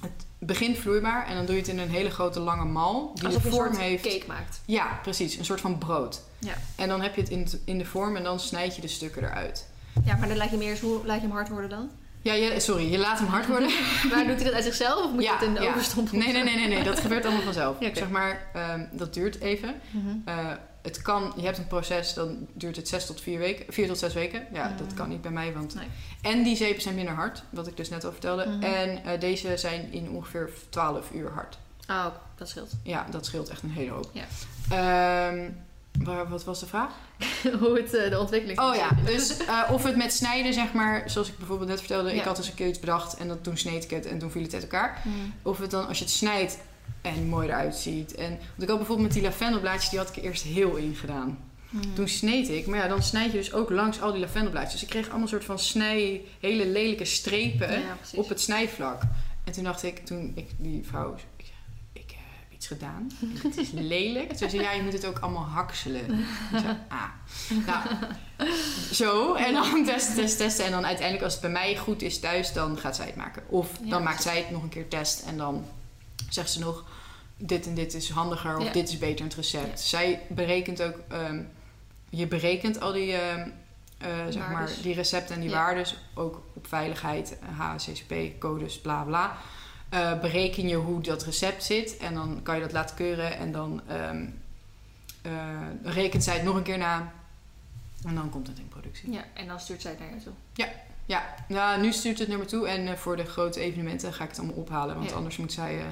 [0.00, 3.24] het begint vloeibaar en dan doe je het in een hele grote lange mal die
[3.26, 4.02] Alsof de een vorm soort heeft.
[4.02, 4.60] cake maakt.
[4.66, 6.20] Ja, precies, een soort van brood.
[6.38, 6.54] Ja.
[6.76, 8.88] En dan heb je het in, het- in de vorm en dan snijd je de
[8.88, 9.68] stukken eruit.
[10.04, 11.90] Ja, maar dan laat je meer eens, hoe laat je hem hard worden dan?
[12.22, 13.68] Ja, je, sorry, je laat hem hard worden.
[14.10, 15.68] Maar doet hij dat uit zichzelf of moet Ja, je het in de ja.
[15.70, 16.18] oven stompen?
[16.18, 17.80] Nee, nee, nee, nee, nee, dat gebeurt allemaal vanzelf.
[17.80, 17.90] Ja.
[17.94, 19.74] Zeg maar, ehm, dat duurt even.
[19.90, 20.08] Mhm.
[20.24, 20.36] Eh,
[20.82, 23.98] het kan, je hebt een proces, dan duurt het zes tot vier weken, vier tot
[23.98, 24.46] zes weken.
[24.52, 24.76] Ja, Mhm.
[24.76, 25.74] dat kan niet bij mij, want...
[25.74, 25.86] Nee.
[26.22, 28.46] En die zeepen zijn minder hard, wat ik dus net al vertelde.
[28.46, 28.62] Mhm.
[28.62, 31.58] En eh, deze zijn in ongeveer 12 uur hard.
[31.88, 32.06] Oh,
[32.36, 32.70] dat scheelt.
[32.82, 34.10] Ja, dat scheelt echt een hele hoop.
[34.12, 34.24] Ja.
[34.70, 35.48] Ehm,
[35.98, 36.92] waar, wat was de vraag?
[37.60, 41.10] hoe het, eh, de ontwikkeling Oh ja, dus eh, of het met snijden, zeg maar,
[41.10, 42.10] zoals ik bijvoorbeeld net vertelde.
[42.10, 42.14] Ja.
[42.14, 44.30] Ik had dus een keer iets bedacht en dat, toen sneed ik het en toen
[44.30, 45.02] viel het uit elkaar.
[45.04, 45.16] Mhm.
[45.42, 46.58] Of het dan, als je het snijdt
[47.02, 48.14] en mooi eruit ziet.
[48.14, 50.94] En, want ik had bijvoorbeeld met die lavendelblaadjes, die had ik er eerst heel in
[50.94, 51.38] gedaan.
[51.70, 51.94] Mhm.
[51.94, 54.72] Toen sneed ik, maar ja, dan snijd je dus ook langs al die lavendelblaadjes.
[54.72, 59.02] Dus ik kreeg allemaal soort van snij, hele lelijke strepen Ja, op het snijvlak.
[59.44, 61.58] En toen dacht ik, toen ik die vrouw, ik, zei,
[61.92, 63.10] ik eh, heb iets gedaan.
[63.42, 64.32] Het is lelijk.
[64.32, 66.10] Toen zei ja, je moet het ook allemaal hakselen.
[66.52, 67.02] Ik zei, ah.
[67.66, 67.88] Nou,
[68.92, 69.34] zo.
[69.34, 70.64] En dan testen, testen, testen.
[70.64, 73.42] En dan uiteindelijk, als het bij mij goed is thuis, dan gaat zij het maken.
[73.48, 75.20] Of Ja, dan maakt zij het nog een keer test.
[75.26, 75.64] En dan
[76.28, 76.84] zegt ze nog,
[77.36, 78.56] dit en dit is handiger.
[78.56, 78.72] Of Ja.
[78.72, 79.80] dit is beter in het recept.
[79.80, 79.86] Ja.
[79.86, 81.42] Zij berekent ook, ehm,
[82.08, 83.12] je berekent al die...
[83.12, 83.48] ehm,
[83.98, 85.56] eh, zeg maar, die recepten en die Ja.
[85.56, 89.36] waardes, ook op veiligheid, HACCP, codes, bla bla.
[89.90, 93.52] Eh, bereken je hoe dat recept zit en dan kan je dat laten keuren en
[93.52, 94.26] dan ehm,
[95.22, 95.32] eh,
[95.82, 97.12] rekent zij het nog een keer na
[98.06, 99.12] en dan komt het in productie.
[99.12, 100.32] Ja, en dan stuurt zij het naar jou toe.
[101.06, 104.22] Ja, nou, nu stuurt het naar me toe en eh, voor de grote evenementen ga
[104.24, 105.16] ik het allemaal ophalen, want Ja.
[105.16, 105.82] anders moet zij.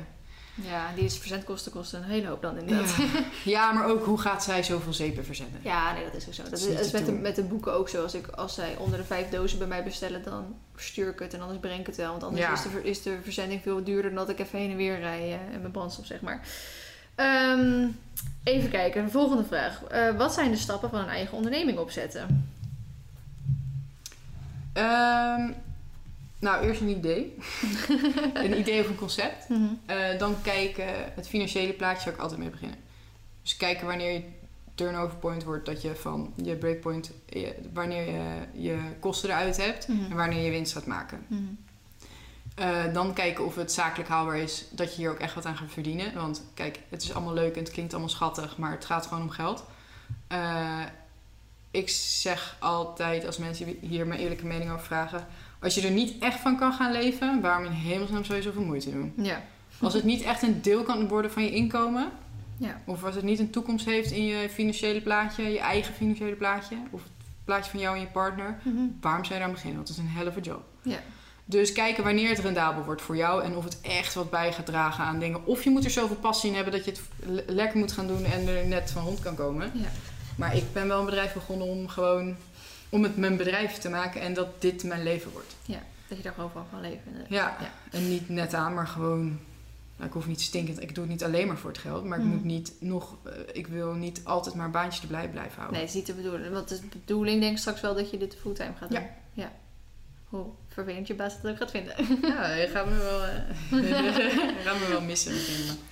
[0.63, 2.95] Ja, die is verzendkosten kosten een hele hoop dan inderdaad.
[2.97, 3.05] ja.
[3.53, 5.61] ja, maar ook hoe gaat zij zoveel zeepen verzenden?
[5.63, 6.43] Ja, nee, dat is ook zo.
[6.43, 8.03] Dat is met, de, met de boeken ook zo.
[8.03, 11.35] Als, ik, als zij onder de vijf dozen bij mij bestellen, dan stuur ik het
[11.35, 12.11] en anders breng ik het wel.
[12.11, 12.53] Want anders Ja.
[12.53, 15.21] is, de, is de verzending veel duurder dan dat ik even heen en weer rij
[15.23, 16.41] eh, en mijn brandstof, zeg maar.
[17.15, 17.87] Ehm,
[18.45, 19.83] even kijken, de volgende vraag.
[19.85, 22.51] Eh, wat zijn de stappen van een eigen onderneming opzetten?
[24.73, 25.51] Ehm,
[26.39, 27.35] nou, eerst een idee.
[28.35, 29.47] een idee of een concept.
[29.87, 32.79] Eh, dan kijken, het financiële plaatje zou ik altijd mee beginnen.
[33.43, 34.23] Dus kijken wanneer je
[34.75, 38.23] turnover point wordt, dat je van je breakpoint, je- wanneer je
[38.63, 40.11] je kosten eruit hebt Mhm.
[40.11, 41.25] en wanneer je winst gaat maken.
[41.29, 41.43] Mhm.
[42.55, 45.57] Eh, dan kijken of het zakelijk haalbaar is, dat je hier ook echt wat aan
[45.57, 46.15] gaat verdienen.
[46.15, 49.23] Want kijk, het is allemaal leuk en het klinkt allemaal schattig, maar het gaat gewoon
[49.23, 49.65] om geld.
[50.27, 50.81] Eh,
[51.71, 55.27] ik zeg altijd als mensen hier mijn eerlijke mening over vragen:
[55.61, 58.63] als je er niet echt van kan gaan leven, waarom in hemelsnaam zou je zoveel
[58.63, 59.13] moeite doen?
[59.17, 59.43] Ja.
[59.81, 62.11] Als het niet echt een deel kan worden van je inkomen,
[62.57, 62.81] Ja.
[62.87, 66.77] of als het niet een toekomst heeft in je financiële plaatje, je eigen financiële plaatje,
[66.91, 67.11] of het
[67.45, 68.77] plaatje van jou en je partner, Mhm.
[69.01, 69.77] waarom zou je daar beginnen?
[69.77, 70.63] Want het is een hell of a job.
[70.83, 70.99] Ja.
[71.45, 74.67] Dus kijken wanneer het rendabel wordt voor jou en of het echt wat bij gaat
[74.67, 75.47] dragen aan dingen.
[75.47, 78.07] Of je moet er zoveel passie in hebben dat je het le- lekker moet gaan
[78.07, 79.71] doen en er net van rond kan komen.
[79.75, 79.89] Ja.
[80.37, 82.37] Maar ik ben wel een bedrijf begonnen om gewoon
[82.89, 85.57] om het mijn bedrijf te maken en dat dit mijn leven wordt.
[86.09, 87.13] Dat je daar gewoon van kan leven.
[87.29, 87.71] Ja, Ja.
[87.91, 89.39] en niet net aan, maar gewoon.
[89.97, 90.83] Nou, ik hoef niet stinkend.
[90.83, 92.35] Ik doe het niet alleen maar voor het geld, maar ik Mhm.
[92.35, 93.17] moet niet nog.
[93.25, 95.73] eh, ik wil niet altijd maar baantjes erbij blijven houden.
[95.73, 96.53] Nee, het is niet de bedoeling.
[96.53, 99.01] Want de bedoeling denk ik straks wel dat je dit fulltime gaat doen.
[99.01, 99.07] Ja.
[100.29, 101.95] Hoe vervelend je baas dat ook gaat vinden.
[102.23, 103.33] Ja, je gaat me wel, eh,
[104.59, 105.33] je gaat me wel missen.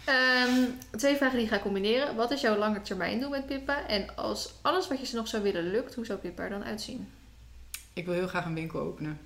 [0.04, 2.16] Ehm, twee vragen die ik ga combineren.
[2.16, 3.86] Wat is jouw lange termijn doel met Pippa?
[3.86, 7.08] En als alles wat je nog zou willen lukt, hoe zou Pippa er dan uitzien?
[7.92, 9.18] Ik wil heel graag een winkel openen.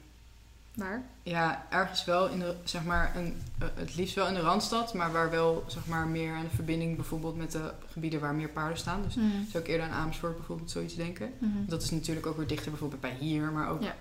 [0.74, 1.03] Waar?
[1.23, 4.95] Ja, ergens wel in de, zeg maar, een, eh, het liefst wel in de Randstad,
[4.95, 8.49] maar waar wel, zeg maar, meer aan de verbinding bijvoorbeeld met de gebieden waar meer
[8.49, 9.03] paarden staan.
[9.03, 9.15] Dus
[9.51, 11.32] zou ik eerder aan Amersfoort bijvoorbeeld zoiets denken.
[11.39, 11.51] Mhm.
[11.66, 13.95] Dat is natuurlijk ook weer dichter bijvoorbeeld bij hier, maar ook Ja.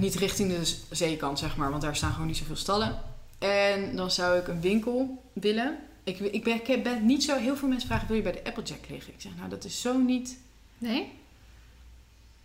[0.00, 3.00] Niet richting de zeekant, zeg maar, want daar staan gewoon niet zoveel stallen.
[3.38, 5.78] En dan zou ik een winkel willen.
[6.04, 8.44] Ik, ik, ben, ik ben niet zo, heel veel mensen vragen, wil je bij de
[8.44, 9.12] Applejack liggen?
[9.12, 10.38] Ik zeg, nou, dat is zo niet,
[10.78, 11.12] Nee?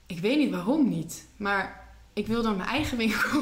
[0.08, 3.42] ik weet niet waarom niet, maar ik wil dan mijn eigen winkel.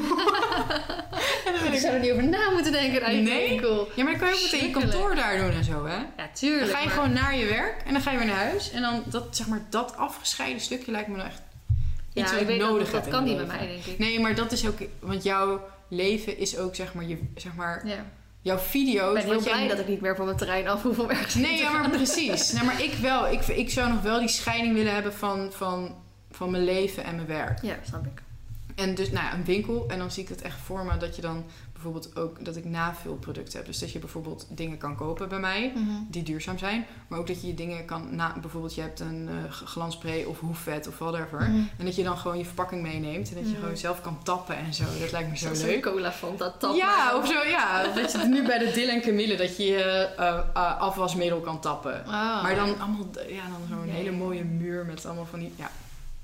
[1.46, 3.00] en dan wil Ik zou er niet over na moeten denken.
[3.02, 3.48] eigen Nee?
[3.48, 3.88] winkel.
[3.96, 5.96] ja, maar dan kan je ook meteen je kantoor daar doen en zo, hè?
[5.96, 6.70] Ja, Dan tuurlijk.
[6.72, 8.70] ga je maar- gewoon naar je werk en dan ga je weer naar huis.
[8.70, 11.40] En dan dat, zeg maar, dat afgescheiden stukje lijkt me nou echt
[12.26, 13.98] ja, wat ik weet dat- nodig dat, heb kan niet bij mij, denk ik.
[13.98, 14.78] Nee, maar dat is ook...
[15.00, 18.04] Want jouw leven is ook, zeg maar, je, zeg maar Ja.
[18.40, 19.08] jouw video's...
[19.08, 21.10] Ik ben heel jij blij dat ik niet meer van mijn terrein af hoef om
[21.10, 21.80] ergens Nee, ja, gaan.
[21.80, 22.52] maar precies.
[22.52, 23.28] Nee, maar ik wel.
[23.28, 25.94] Ik, ik zou nog wel die scheiding willen hebben van, van,
[26.30, 27.62] van mijn leven en mijn werk.
[27.62, 28.22] Ja, snap ik.
[28.74, 29.84] En dus, nou ja, een winkel.
[29.88, 31.44] En dan zie ik het echt voor me dat je dan
[31.82, 32.44] bijvoorbeeld ook...
[32.44, 33.66] Dat ik navulproducten heb.
[33.66, 35.72] Dus dat je bijvoorbeeld dingen kan kopen bij mij...
[35.74, 35.90] Mhm.
[36.08, 36.86] die duurzaam zijn.
[37.08, 38.14] Maar ook dat je je dingen kan...
[38.16, 41.40] Na, bijvoorbeeld je hebt een eh, glanspray of hoefvet of whatever.
[41.40, 41.62] Mhm.
[41.78, 43.28] En dat je dan gewoon je verpakking meeneemt.
[43.28, 43.60] En dat je Mhm.
[43.60, 44.84] gewoon zelf kan tappen en zo.
[45.00, 45.82] Dat lijkt me zo leuk.
[45.82, 46.74] cola vond dat tap.
[46.76, 47.82] ja, of zo, ja.
[47.94, 51.40] Dat je het nu bij de Dill en Camille, dat je je eh, eh, afwasmiddel
[51.40, 52.00] kan tappen.
[52.06, 52.42] Oh.
[52.42, 55.70] Maar dan allemaal, ja, dan zo'n hele mooie muur met allemaal van die, ja,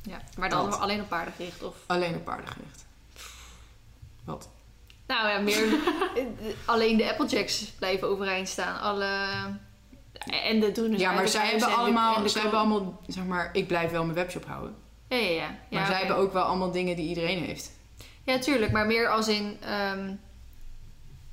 [0.03, 0.79] Ja, maar dan Dat.
[0.81, 1.75] alleen op paarden gericht of...
[1.87, 2.85] alleen op paardengericht.
[4.25, 4.49] Wat?
[5.07, 5.79] Nou ja, meer
[6.65, 8.81] alleen de Applejacks blijven overeind staan.
[8.81, 9.07] Alle...
[10.27, 13.51] En de doen dus ja, maar zij hebben allemaal, zij zij hebben allemaal, zeg maar,
[13.53, 14.75] ik blijf wel mijn webshop houden.
[15.09, 15.57] Ja, ja, ja.
[15.71, 17.71] Maar zij hebben ook wel allemaal dingen die iedereen heeft.
[18.23, 18.73] Ja, tuurlijk.
[18.73, 19.57] Maar meer als in...
[19.61, 20.13] ehm,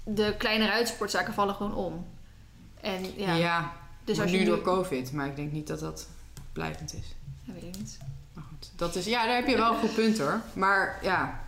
[0.03, 2.07] de kleinere uitsportzaken vallen gewoon om.
[2.81, 3.73] En ja, Ja,
[4.03, 6.07] dus als je nu door COVID, maar ik denk niet dat dat
[6.53, 7.15] blijvend is.
[7.43, 7.98] Ja, weet ik niet.
[8.34, 10.41] Maar goed, dat is, ja, daar heb je wel een goed punt hoor.
[10.53, 11.43] Maar ja,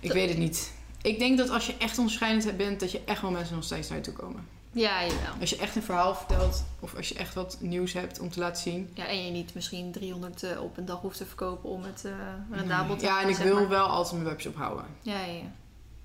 [0.00, 0.72] ik weet het niet.
[1.04, 3.88] Ik denk dat als je echt onderscheidend bent, dat je echt wel mensen nog steeds
[3.88, 4.46] naar je toe komen.
[4.72, 5.40] Ja, jawel.
[5.40, 8.38] Als je echt een verhaal vertelt, of als je echt wat nieuws hebt om te
[8.38, 8.90] laten zien.
[8.94, 12.04] Ja, en je niet misschien 300 eh, op een dag hoeft te verkopen om het
[12.04, 12.12] eh
[12.50, 13.68] rendabel te Ja, en ik wil maar.
[13.68, 14.84] wel altijd mijn webshop houden.
[15.00, 15.32] Ja, ja, ja.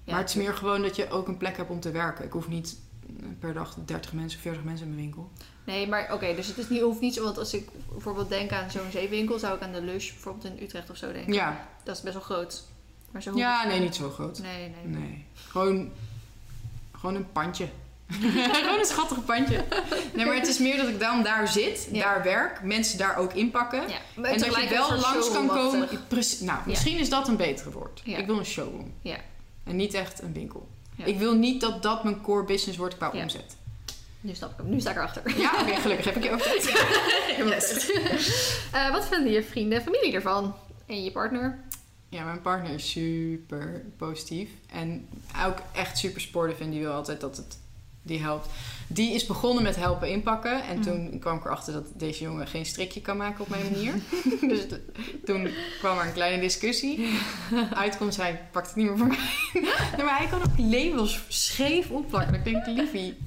[0.04, 2.26] Ja, maar het is meer gewoon dat je ook een plek hebt om te werken.
[2.26, 2.78] Ik hoef niet
[3.20, 5.30] eh, per dag 30 mensen, 40 mensen in mijn winkel.
[5.64, 7.24] Nee, maar oké, dus het is niet, hoeft niet zo.
[7.24, 10.64] Want als ik bijvoorbeeld denk aan zo'n zeewinkel, zou ik aan de Lush bijvoorbeeld in
[10.64, 11.34] Utrecht of zo denken.
[11.34, 12.64] Ja, Dat is best wel groot.
[13.12, 14.40] Maar zo ja nee, niet zo groot.
[14.40, 15.00] Nee, nee.
[15.02, 15.92] Nee, gewoon,
[17.00, 17.68] gewoon een pandje.
[18.52, 19.64] Gewoon een schattig pandje.
[20.14, 22.04] Nee, maar het is meer dat ik dan daar zit, Ja.
[22.14, 23.80] daar werk, mensen daar ook inpakken.
[23.90, 25.90] Ja, maar En dat je wel langs kan komen.
[26.08, 28.02] Precies, nou, misschien is dat een betere woord.
[28.04, 28.18] Ja.
[28.18, 28.94] Ik wil een showroom.
[29.02, 29.18] Ja.
[29.64, 30.68] En niet echt een winkel.
[30.96, 31.06] Ja.
[31.06, 33.22] Ik wil niet dat dat mijn core business wordt qua Ja.
[33.22, 33.56] omzet.
[34.22, 34.70] Nu, snap ik hem.
[34.70, 35.40] nu sta ik erachter.
[35.40, 36.72] Ja, oké, gelukkig heb ik je overtuigd.
[37.38, 37.92] Yes.
[38.72, 40.56] Eh, wat vinden je vrienden en familie ervan?
[40.86, 41.60] En je partner?
[42.10, 44.50] Ja, mijn partner is super positief.
[44.72, 45.08] En
[45.46, 46.60] ook echt super sportief.
[46.60, 47.60] En die wil altijd dat het
[48.02, 48.48] die helpt.
[48.88, 50.64] Die is begonnen met helpen inpakken.
[50.64, 50.84] En Mhm.
[50.84, 53.94] toen kwam ik erachter dat deze jongen geen strikje kan maken op mijn manier.
[54.50, 54.66] dus
[55.26, 55.50] toen
[55.80, 57.08] kwam er een kleine discussie.
[57.74, 59.18] Uitkomst, hij pakt het niet meer voor mij.
[59.96, 62.34] nee, maar hij kan ook labels scheef opplakken.
[62.34, 63.18] Dan denk ik, liefie,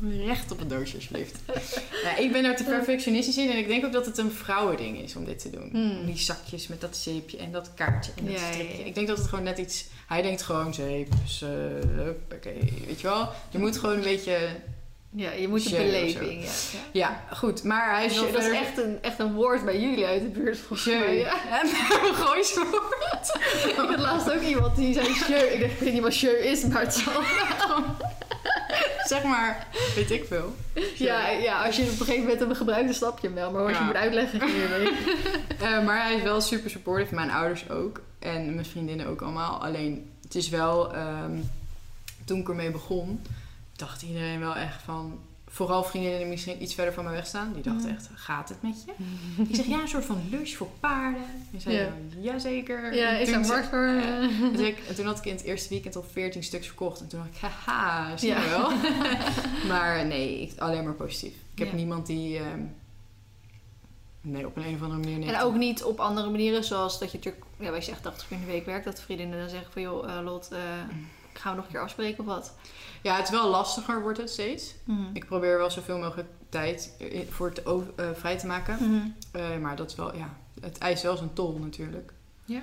[0.00, 1.38] recht op het doosje alsjeblieft.
[2.24, 3.50] Ik ben er te perfectionistisch in.
[3.50, 5.68] En ik denk ook dat het een vrouwending is om dit te doen.
[5.72, 6.06] Hmm.
[6.06, 8.84] Die zakjes met dat zeepje en dat kaartje en dat Ja, ja.
[8.84, 9.86] Ik denk dat het gewoon net iets...
[10.06, 11.08] Hij denkt gewoon zeep,
[11.40, 11.48] eh,
[11.96, 13.28] huppakee, weet je wel.
[13.50, 14.38] Je moet gewoon een beetje...
[15.10, 16.42] Ja, je moet of beleving.
[16.42, 16.50] Ja.
[16.72, 16.78] Ja.
[16.92, 17.62] Ja, goed.
[17.62, 20.28] Maar hij is wel Dat is echt een, echt een woord bij jullie uit de
[20.28, 21.16] buurt volgens mij.
[21.16, 21.36] Ja.
[22.22, 23.38] Gooi zo woord.
[23.66, 25.46] Ik had laatst ook iemand die zei jeu.
[25.46, 27.22] Ik dacht, ik weet niet wat jeu is, maar het zal.
[29.14, 30.54] Zeg maar, weet ik veel.
[30.96, 33.50] Ja, ja, als je op een gegeven moment hem gebruikt, dan snap je hem wel.
[33.50, 35.16] Maar als je moet uitleggen, kun je niet.
[35.60, 37.14] Eh, maar hij is wel super supportive.
[37.14, 38.00] Mijn ouders ook.
[38.18, 39.62] En mijn vriendinnen ook allemaal.
[39.64, 40.94] Alleen, het is wel...
[40.94, 41.38] ehm,
[42.24, 43.22] toen ik ermee begon,
[43.76, 45.18] dacht iedereen wel echt van...
[45.58, 47.52] Vooral vriendinnen die misschien iets verder van me weg staan.
[47.52, 47.94] Die dachten Mhm.
[47.94, 48.92] echt, gaat het met je?
[49.48, 51.22] Ik zeg, ja, een soort van lunch voor paarden.
[51.52, 51.88] En zei, Ja.
[52.20, 52.94] jazeker.
[52.94, 53.86] Ja, is ze- markt voor?
[53.86, 54.20] Ja.
[54.20, 54.28] eh?
[54.52, 57.00] Dus ik, en toen had ik in het eerste weekend al 14 stuks verkocht.
[57.00, 58.48] En toen dacht ik, haha, zie je Ja.
[58.48, 58.70] wel.
[59.72, 61.34] maar nee, ik, alleen maar positief.
[61.54, 62.38] Ik heb niemand die...
[62.38, 62.60] ehm,
[64.20, 65.28] nee, op een, een of andere manier niet.
[65.30, 68.36] En ook niet op andere manieren, zoals dat je natuurlijk, ja, wij zeggen 80 uur
[68.38, 70.58] in de week werkt, dat vriendinnen dan zeggen van joh, eh, Lot, eh,
[71.38, 72.54] gaan we nog een keer afspreken of wat?
[73.02, 74.74] Ja, het is wel lastiger wordt het steeds.
[74.84, 75.02] Mhm.
[75.12, 76.92] Ik probeer wel zoveel mogelijk tijd
[77.30, 78.76] voor het over- eh, vrij te maken.
[78.80, 79.06] Mhm.
[79.32, 82.12] Eh, maar dat is wel, ja, het eist wel zijn tol natuurlijk.
[82.44, 82.60] Ja.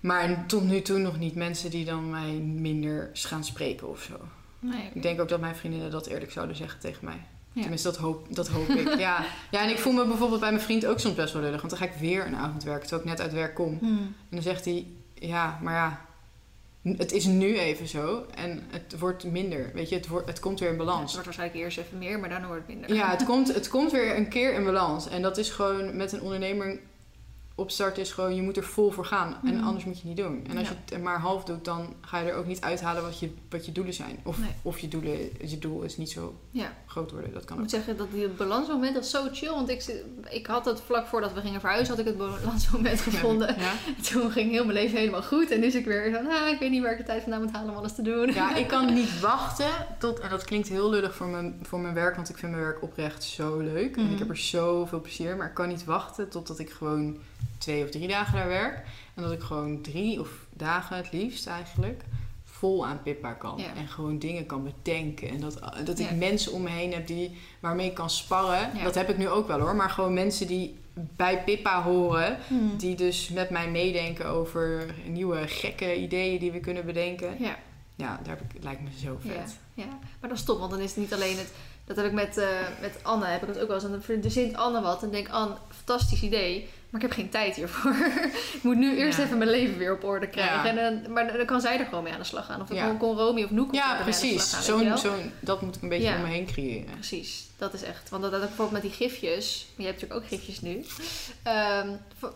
[0.00, 4.14] Maar tot nu toe nog niet mensen die dan mij minder gaan spreken of zo.
[4.58, 4.90] Nee.
[4.94, 7.22] Ik denk ook dat mijn vriendinnen dat eerlijk zouden zeggen tegen mij.
[7.52, 7.60] Ja.
[7.60, 8.98] Tenminste, dat hoop, dat hoop ik.
[8.98, 9.24] Ja.
[9.50, 11.60] ja, en ik voel me bijvoorbeeld bij mijn vriend ook soms best wel lullig.
[11.60, 13.74] Want dan ga ik weer een avond werken, terwijl ik net uit werk kom.
[13.80, 13.86] Mhm.
[14.02, 16.06] En dan zegt hij, ja, maar ja,
[16.96, 18.26] het is nu even zo.
[18.34, 21.10] En het wordt minder, weet je, het, wordt, het komt weer in Ja, het balans.
[21.10, 22.96] wordt waarschijnlijk eerst even meer, maar daarna wordt het minder.
[22.96, 25.08] Ja, het komt, het komt weer een keer in balans.
[25.08, 26.78] En dat is gewoon met een ondernemer
[27.58, 29.36] opstarten is gewoon, je moet er vol voor gaan.
[29.44, 29.64] En Mhm.
[29.66, 30.46] anders moet je het niet doen.
[30.50, 30.74] En als Ja.
[30.86, 33.66] je het maar half doet, dan ga je er ook niet uithalen wat je, wat
[33.66, 34.18] je doelen zijn.
[34.24, 34.48] Of, Nee.
[34.62, 36.72] of je, doelen, je doel is niet zo Ja.
[36.86, 37.32] groot worden.
[37.32, 37.70] Dat Ik kan moet ook.
[37.72, 39.50] zeggen dat die balansmoment dat is zo chill.
[39.50, 43.54] Want ik, ik had het vlak voordat we gingen verhuizen, had ik het balansmoment gevonden.
[43.58, 43.72] Ja?
[44.12, 45.50] Toen ging heel mijn leven helemaal goed.
[45.50, 47.42] En nu zit ik weer van, ah, ik weet niet waar ik de tijd vandaan
[47.42, 48.32] moet halen om alles te doen.
[48.32, 50.18] ja, ik kan niet wachten tot...
[50.20, 52.82] En dat klinkt heel lullig voor mijn, voor mijn werk, want ik vind mijn werk
[52.82, 53.96] oprecht zo leuk.
[53.96, 54.12] En Mhm.
[54.12, 55.36] ik heb er zoveel plezier.
[55.36, 57.16] Maar ik kan niet wachten totdat ik gewoon
[57.58, 58.86] twee of drie dagen daar werk.
[59.14, 62.02] En dat ik gewoon drie of dagen het liefst eigenlijk
[62.44, 63.54] vol aan Pippa kan.
[63.58, 63.74] Ja.
[63.76, 65.28] En gewoon dingen kan bedenken.
[65.28, 66.14] En dat, dat ik Ja.
[66.16, 68.70] mensen om me heen heb die, waarmee ik kan sparren.
[68.74, 68.84] Ja.
[68.84, 69.76] Dat heb ik nu ook wel hoor.
[69.76, 72.38] Maar gewoon mensen die bij Pippa horen.
[72.48, 72.76] Mhm.
[72.76, 77.36] Die dus met mij meedenken over nieuwe gekke ideeën die we kunnen bedenken.
[77.38, 77.58] Ja.
[77.96, 79.56] Ja, daar heb ik, lijkt me zo vet.
[79.74, 79.86] Ja,
[80.20, 81.52] maar dat is top, want dan is het niet alleen het.
[81.84, 82.46] Dat heb ik met, eh,
[82.80, 83.84] met Anne, heb ik het ook wel eens.
[83.84, 86.68] En dan verzint Anne wat en denk Anne, fantastisch idee.
[86.90, 87.94] Maar ik heb geen tijd hiervoor.
[88.56, 89.24] ik moet nu eerst Ja.
[89.24, 90.74] even mijn leven weer op orde krijgen.
[90.74, 90.80] Ja.
[90.88, 92.60] En dan, maar dan kan zij er gewoon mee aan de slag gaan.
[92.60, 92.94] Of dan Ja.
[92.98, 95.00] kon Romy of Noek Ja, ermee aan de slag precies.
[95.02, 96.90] Zo'n, dat moet ik een beetje om me heen creëren.
[96.94, 98.08] Precies, dat is echt.
[98.10, 99.66] Want dat, dat bijvoorbeeld met die gifjes.
[99.76, 100.84] Je hebt natuurlijk ook gifjes nu.
[101.42, 101.88] Ehm,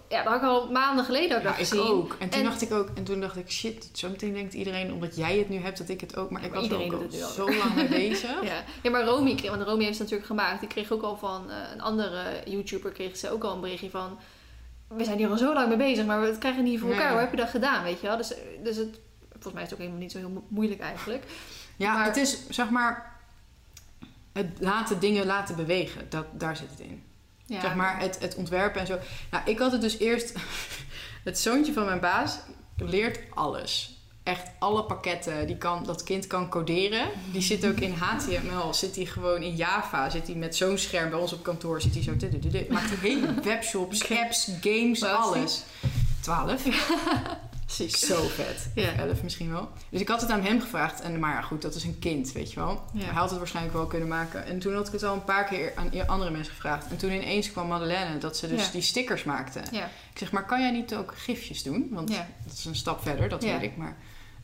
[0.08, 1.80] ja, dat had ik al maanden geleden ook Ja, nog ik gezien.
[1.82, 2.16] ook.
[2.18, 4.92] En toen En- dacht ik ook, en toen dacht ik, shit, zo meteen denkt iedereen,
[4.92, 6.30] omdat jij het nu hebt, dat ik het ook.
[6.30, 7.04] Maar Ja, ik was er ook al
[7.34, 8.42] zo lang mee bezig.
[8.42, 8.64] Ja.
[8.82, 10.60] ja, maar Romy, want Romy heeft het natuurlijk gemaakt.
[10.60, 13.90] Die kreeg ook al van eh, een andere YouTuber, kreeg ze ook al een berichtje
[13.90, 14.18] van...
[14.96, 17.04] We zijn hier al zo lang mee bezig, maar we krijgen het niet voor elkaar.
[17.04, 17.12] Nee.
[17.12, 18.16] Hoe heb je dat gedaan, weet je wel?
[18.16, 18.32] Dus,
[18.62, 18.98] dus het,
[19.30, 21.24] volgens mij is het ook helemaal niet zo heel mo- moeilijk eigenlijk.
[21.76, 23.20] Ja, Maar- het is zeg maar
[24.32, 26.06] het laten dingen laten bewegen.
[26.08, 27.02] Dat, daar zit het in.
[27.46, 28.98] Ja, Zeg maar het, het ontwerpen en zo.
[29.30, 30.32] Nou, ik had het dus eerst.
[31.24, 32.38] Het zoontje van mijn baas
[32.76, 33.91] leert alles.
[34.22, 35.46] Echt alle pakketten.
[35.46, 37.08] Die kan, dat kind kan coderen.
[37.32, 38.74] Die zit ook in HTML.
[38.74, 40.10] Zit hij gewoon in Java.
[40.10, 41.80] Zit hij met zo'n scherm bij ons op kantoor.
[41.80, 42.16] Zit hij zo.
[42.16, 45.62] du- Maakt hij hele webshops, apps, games, alles.
[46.20, 46.62] 12.
[47.66, 47.98] Precies.
[48.06, 48.68] Zo vet.
[48.74, 48.92] Ja.
[48.92, 49.68] 11 misschien wel.
[49.88, 51.00] Dus ik had het aan hem gevraagd.
[51.00, 52.82] En, maar ja, goed, dat is een kind, weet je wel.
[52.92, 53.04] Ja.
[53.04, 54.44] Hij had het waarschijnlijk wel kunnen maken.
[54.46, 56.86] En toen had ik het al een paar keer aan andere mensen gevraagd.
[56.90, 58.70] En toen ineens kwam Madeleine dat ze dus Ja.
[58.72, 59.58] die stickers maakte.
[60.12, 61.88] Ik zeg, maar kan jij niet ook gifjes doen?
[61.90, 63.76] Want dat is een stap verder, dat weet ik.
[63.76, 63.96] Maar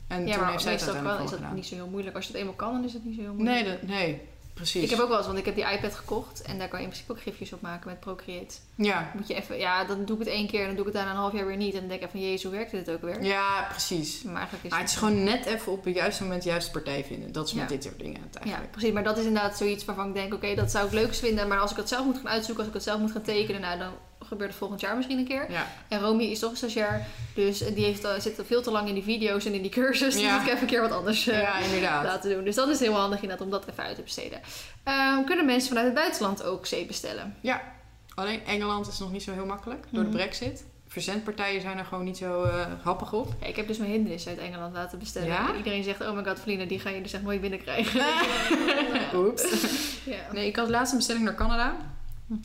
[0.08, 1.54] En ja, toen maar heeft zij het meestal kan, uiteindelijk is dat gedaan.
[1.54, 2.16] niet zo heel moeilijk.
[2.16, 3.64] Als je het eenmaal kan, dan is het niet zo heel moeilijk.
[3.66, 4.20] Nee, dat, nee,
[4.54, 4.82] precies.
[4.82, 6.84] Ik heb ook wel eens, want ik heb die iPad gekocht en daar kan je
[6.84, 8.54] in principe ook gifjes op maken met Procreate.
[8.74, 10.92] Ja, Moet je even, ja, dan doe ik het één keer en dan doe ik
[10.92, 11.74] het daarna een half jaar weer niet.
[11.74, 13.22] En dan denk ik van, jezus, hoe werkt dit ook weer?
[13.22, 14.22] ja, precies.
[14.22, 16.70] Maar eigenlijk is Maar het is gewoon net even op het juiste moment de juiste
[16.70, 17.32] partij vinden.
[17.32, 17.68] Dat is met Ja.
[17.74, 18.70] dit soort dingen het Ja, eigenlijk.
[18.70, 18.92] precies.
[18.92, 21.48] Maar dat is inderdaad zoiets waarvan ik denk, oké, dat zou ik leuk vinden.
[21.48, 23.60] Maar als ik het zelf moet gaan uitzoeken, als ik het zelf moet gaan tekenen,
[23.60, 23.92] nou, dan
[24.28, 25.50] gebeurt het volgend jaar misschien een keer.
[25.50, 28.88] Ja, En Romy is toch een stagiair, dus die heeft, al- zit veel te lang
[28.88, 30.14] in die video's en in die cursus.
[30.14, 30.40] Dus Ja.
[30.40, 32.04] ik even een keer wat anders eh, ja inderdaad.
[32.04, 32.44] laten doen.
[32.44, 34.40] Dus dat is heel handig inderdaad om dat even uit te besteden.
[34.84, 37.36] Ehm, kunnen mensen vanuit het buitenland ook zeep bestellen?
[37.40, 37.62] Ja,
[38.14, 40.16] alleen Engeland is nog niet zo heel makkelijk door de Mhm.
[40.18, 40.64] brexit.
[40.90, 43.34] Verzendpartijen zijn er gewoon niet zo eh, happig op.
[43.40, 45.28] Ja, ik heb dus mijn hindernis uit Engeland laten bestellen.
[45.28, 45.48] Ja?
[45.50, 48.04] En iedereen zegt, oh my god, Feline, die ga je dus echt nooit binnenkrijgen.
[49.14, 49.42] Oeps.
[50.04, 50.32] ja.
[50.32, 51.76] Nee, ik had laatst een bestelling naar Canada.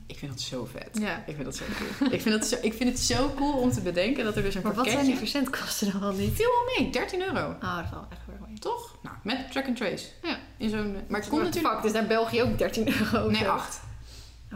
[0.07, 0.89] Ik vind dat zo vet.
[0.99, 1.23] ja.
[1.27, 2.11] Ik vind dat zo cool.
[2.14, 4.55] ik, vind dat zo, ik vind het zo cool om te bedenken dat er dus
[4.55, 6.34] een Maar wat zijn die verzendkosten dan wel niet?
[6.35, 7.55] Viel wel mee, 13 euro.
[7.60, 8.60] Ah, dat valt echt wel mee.
[8.60, 8.95] Toch?
[9.03, 10.05] Nou, met track and trace.
[10.22, 10.38] Ja.
[10.57, 10.97] In zo'n...
[11.07, 11.73] Maar het komt natuurlijk...
[11.73, 13.30] Fuck, dus naar België ook 13 euro.
[13.30, 13.49] Nee, zo.
[13.49, 13.80] 8.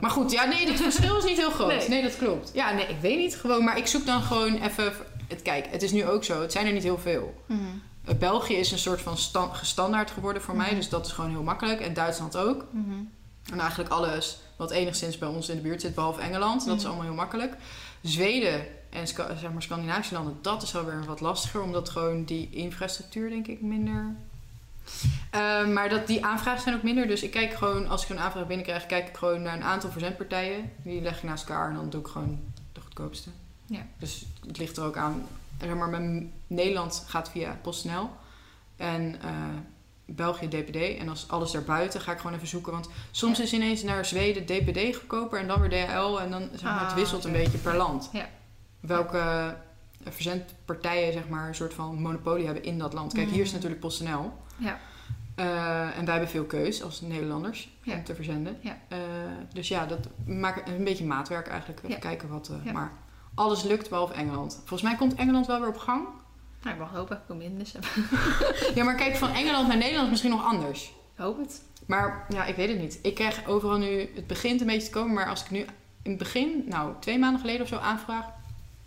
[0.01, 1.67] Maar goed, ja, nee, het verschil is niet heel groot.
[1.67, 1.89] Nee.
[1.89, 2.01] Nee.
[2.01, 2.51] dat klopt.
[2.53, 4.93] Ja, nee, ik weet niet gewoon, maar ik zoek dan gewoon even.
[5.27, 7.41] Het, kijk, het is nu ook zo, het zijn er niet heel veel.
[7.45, 7.59] Mhm.
[8.05, 10.75] Eh, België is een soort van stan- gestandaard geworden voor mij, Mhm.
[10.75, 11.79] dus dat is gewoon heel makkelijk.
[11.79, 12.65] En Duitsland ook.
[12.71, 12.93] Mhm.
[13.51, 16.81] En eigenlijk alles wat enigszins bij ons in de buurt zit, behalve Engeland, dat is
[16.81, 16.87] Mhm.
[16.91, 17.55] allemaal heel makkelijk.
[18.01, 23.29] Zweden en zeg maar Scandinavische landen, dat is alweer wat lastiger, omdat gewoon die infrastructuur,
[23.29, 24.15] denk ik, minder.
[25.31, 27.07] Eh, maar dat, die aanvragen zijn ook minder.
[27.07, 29.91] Dus ik kijk gewoon, als ik een aanvraag binnenkrijg, kijk ik gewoon naar een aantal
[29.91, 30.71] verzendpartijen.
[30.83, 32.39] Die leg ik naast elkaar en dan doe ik gewoon
[32.73, 33.29] de goedkoopste.
[33.65, 33.85] Ja.
[33.99, 35.25] Dus het ligt er ook aan.
[35.61, 38.09] Zeg maar, mijn Nederland gaat via PostNL.
[38.75, 39.29] En eh,
[40.07, 40.97] België DPD.
[40.99, 42.71] En als alles daarbuiten ga ik gewoon even zoeken.
[42.71, 43.43] Want soms Ja.
[43.43, 46.17] is ineens naar Zweden DPD goedkoper en dan weer DHL.
[46.19, 48.09] En dan zeg maar, het Ah, wisselt een beetje per land.
[48.13, 48.29] Ja.
[48.79, 49.47] Welke eh,
[50.11, 53.13] verzendpartijen zeg maar, een soort van monopolie hebben in dat land.
[53.13, 53.53] Kijk, hier is Mm.
[53.53, 54.31] natuurlijk PostNL.
[54.57, 54.79] Ja.
[55.35, 57.93] Eh, en wij hebben veel keus als Nederlanders Ja.
[57.95, 58.57] om te verzenden.
[58.61, 58.77] Ja.
[58.87, 58.97] Eh,
[59.53, 61.79] dus ja, dat maakt een beetje maatwerk eigenlijk.
[61.79, 61.99] Even Ja.
[61.99, 62.51] kijken wat.
[62.73, 62.91] Maar
[63.35, 64.53] alles lukt behalve Engeland.
[64.57, 66.07] Volgens mij komt Engeland wel weer op gang.
[66.61, 67.15] Nou, ik mag hopen.
[67.17, 67.73] Ik kom in, dus
[68.75, 70.83] Ja, maar kijk, van Engeland naar Nederland is misschien nog anders.
[70.83, 70.91] ik
[71.23, 71.61] hoop het.
[71.85, 72.99] Maar ja, ik weet het niet.
[73.01, 75.59] Ik krijg overal nu, het begint een beetje te komen, maar als ik nu
[76.01, 78.25] in het begin, nou twee maanden geleden of zo aanvraag.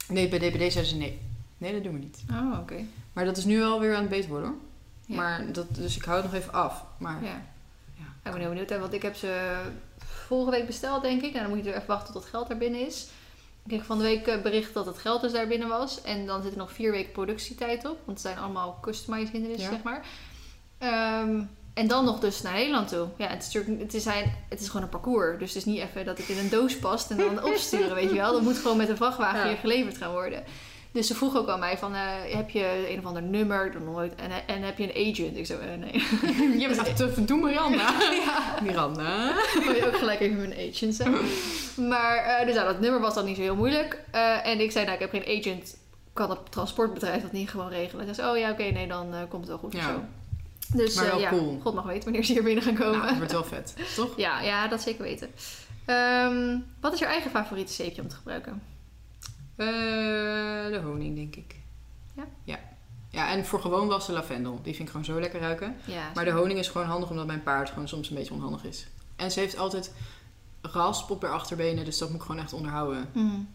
[0.09, 1.19] Nee, bij DPD zeiden ze nee.
[1.59, 2.23] Nee, dat doen we niet.
[2.31, 2.85] Oh, oké.
[3.13, 4.59] Maar dat is nu wel weer aan het beter worden hoor.
[5.07, 5.15] Ja.
[5.17, 6.85] Maar dat, dus ik hou het nog even af.
[6.99, 7.43] Maar Ja.
[7.95, 8.05] Ja.
[8.25, 9.61] Ik ben heel benieuwd, hè, want ik heb ze
[9.99, 11.35] vorige week besteld, denk ik.
[11.35, 13.09] En dan moet je er even wachten tot het geld er binnen is.
[13.71, 16.03] Ik kreeg van de week eh, bericht dat het geld dus daar binnen was.
[16.03, 17.97] En dan zit er nog vier weken productietijd op.
[18.05, 19.75] Want het zijn allemaal customized hindernissen, Ja.
[19.75, 20.07] zeg maar.
[20.79, 21.43] Ehm,
[21.75, 23.09] en dan nog dus naar Nederland toe.
[23.17, 25.39] Ja, het is, natuurlijk, het, is zijn, het is gewoon een parcours.
[25.39, 28.11] Dus het is niet even dat het in een doos past en dan opsturen, weet
[28.11, 28.33] je wel.
[28.33, 29.47] Dat moet gewoon met een vrachtwagen Ja.
[29.49, 30.45] hier geleverd gaan worden.
[30.93, 33.73] Dus ze vroeg ook aan mij van, eh, heb je een of ander nummer?
[33.73, 34.15] Dan nooit.
[34.15, 35.37] En, en heb je een agent?
[35.37, 35.93] Ik zo, eh, nee.
[36.61, 37.93] je bent echt te doen Miranda.
[38.27, 38.55] ja.
[38.63, 39.33] Miranda.
[39.65, 41.15] Wil je ook gelijk even mijn agent zijn.
[41.89, 44.03] Maar, eh, dus nou, dat nummer was dan niet zo heel moeilijk.
[44.11, 45.77] Eh, en ik zei, nou, ik heb geen agent.
[46.13, 48.07] Kan het transportbedrijf dat niet gewoon regelen?
[48.07, 49.87] Ze zei, oh ja, oké, nee, dan eh, komt het wel goed of Ja.
[49.89, 50.01] zo.
[50.77, 51.59] Dus Maar eh, wel ja, cool.
[51.63, 52.99] God mag weten wanneer ze hier binnen gaan komen.
[52.99, 54.17] Nou, dat wordt wel vet, toch?
[54.17, 55.31] ja, ja, dat zeker weten.
[55.85, 58.63] Ehm, wat is je eigen favoriete zeepje om te gebruiken?
[59.61, 61.57] Eh, de honing, denk ik.
[62.15, 62.27] Ja?
[62.45, 62.59] Ja.
[63.11, 64.61] Ja, en voor gewoon wassen lavendel.
[64.63, 65.77] Die vind ik gewoon zo lekker ruiken.
[65.85, 68.65] Ja, Maar de honing is gewoon handig omdat mijn paard gewoon soms een beetje onhandig
[68.65, 68.87] is.
[69.17, 69.93] En ze heeft altijd
[70.61, 73.09] rasp op haar achterbenen, dus dat moet ik gewoon echt onderhouden.
[73.13, 73.49] Mm.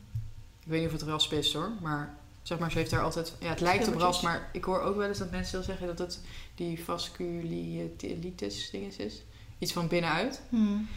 [0.60, 3.34] Ik weet niet of het rasp is hoor, maar zeg maar, ze heeft daar altijd...
[3.40, 5.88] Ja, het lijkt op rasp, maar ik hoor ook wel eens dat mensen wel zeggen
[5.88, 6.22] dat het
[6.56, 9.23] die vasculitis dinges is.
[9.57, 10.41] Iets van binnenuit.
[10.49, 10.88] Mm.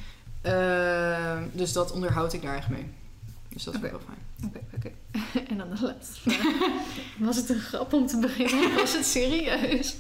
[1.53, 2.87] Dus dat onderhoud ik daar echt mee.
[3.49, 4.28] Dus dat vind ik wel fijn.
[4.45, 4.91] Oké, oké.
[5.51, 6.71] En dan de laatste vraag.
[7.19, 8.75] Was het een grap om te beginnen?
[8.81, 9.97] Was het serieus?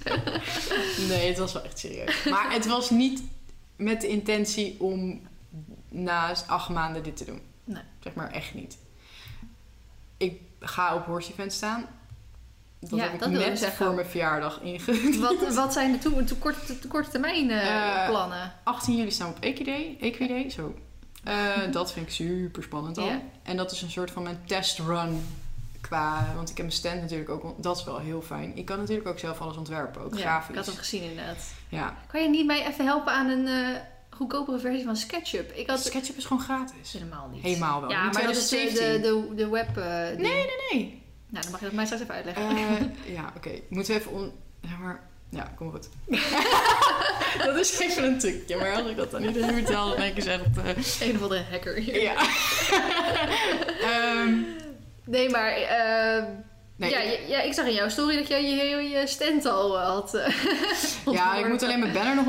[1.08, 2.24] Nee, het was wel echt serieus.
[2.24, 3.22] Maar het was niet
[3.76, 5.20] met de intentie om
[5.88, 7.40] na acht maanden dit te doen.
[7.64, 7.82] Nee.
[8.02, 8.78] Zeg maar echt niet.
[10.16, 11.86] Ik ga op horse event staan.
[12.80, 13.86] Dat Ja, heb ik dat net zeggen.
[13.86, 15.16] voor mijn verjaardag ingevuld.
[15.16, 18.52] Wat, wat zijn de, to- de korte, de korte termijn eh, Eh, plannen?
[18.64, 19.42] 18 juli staan we op.
[20.00, 20.74] Equiday, zo.
[21.24, 23.10] Eh, dat vind ik super spannend al.
[23.42, 25.26] En dat is een soort van mijn testrun
[25.80, 26.32] qua...
[26.34, 27.62] Want ik heb mijn stand natuurlijk ook...
[27.62, 28.56] Dat is wel heel fijn.
[28.56, 30.02] Ik kan natuurlijk ook zelf alles ontwerpen.
[30.02, 30.48] Ook Ja, grafisch.
[30.48, 31.52] ik had hem gezien inderdaad.
[31.68, 31.96] Ja.
[32.06, 33.80] Kan je niet mij even helpen aan een eh,
[34.10, 35.52] goedkopere versie van SketchUp?
[35.52, 36.92] Ik had SketchUp is gewoon gratis.
[36.92, 37.42] helemaal niet.
[37.42, 37.90] Helemaal wel.
[37.90, 39.02] Ja, maar dat is de, 2017.
[39.02, 40.20] de, de, de web eh, ding.
[40.20, 41.02] Nee, nee.
[41.28, 42.48] Nou, dan mag je dat mij straks even uitleggen.
[42.48, 43.50] Eh, ja, oké.
[43.68, 44.12] Moeten we even...
[44.12, 44.32] On...
[44.60, 45.07] Ja, maar...
[45.30, 45.88] Ja, kom goed.
[47.46, 48.56] dat is even een tukje.
[48.56, 50.42] Maar als ik dat dan niet aan jullie vertel, dan denk ik echt...
[51.00, 52.02] eh, Een of andere hacker hier.
[52.02, 52.14] ja.
[53.92, 54.32] Ehm,
[55.04, 56.24] Nee, maar eh,
[56.76, 59.46] Nee, ja, ik- ja, ik zag in jouw story dat jij je, je, je stand
[59.46, 60.14] al eh, had.
[60.14, 60.34] eh,
[61.18, 62.26] ja, ik moet alleen mijn banner nog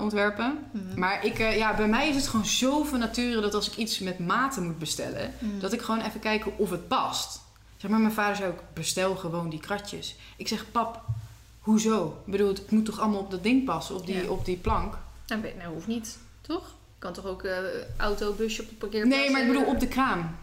[0.00, 0.58] ontwerpen.
[0.72, 0.98] Mhm.
[0.98, 3.98] Maar ik, ja, bij mij is het gewoon zo van nature dat als ik iets
[3.98, 5.58] met maten moet bestellen, Mhm.
[5.60, 7.40] dat ik gewoon even kijken of het past.
[7.76, 10.16] Zeg maar, mijn vader zei ook, bestel gewoon die kratjes.
[10.36, 11.00] Ik zeg, pap,
[11.62, 12.16] hoezo?
[12.26, 14.28] Ik bedoel, het moet toch allemaal op dat ding passen, op die, Ja.
[14.28, 14.98] op die plank?
[15.26, 16.74] Nou, nou, hoeft niet, toch?
[16.98, 17.56] Kan toch ook eh
[17.96, 19.16] auto, busje op de parkeerplaats...
[19.20, 19.80] Nee, maar ik bedoel hebben?
[19.82, 20.36] op de kraam.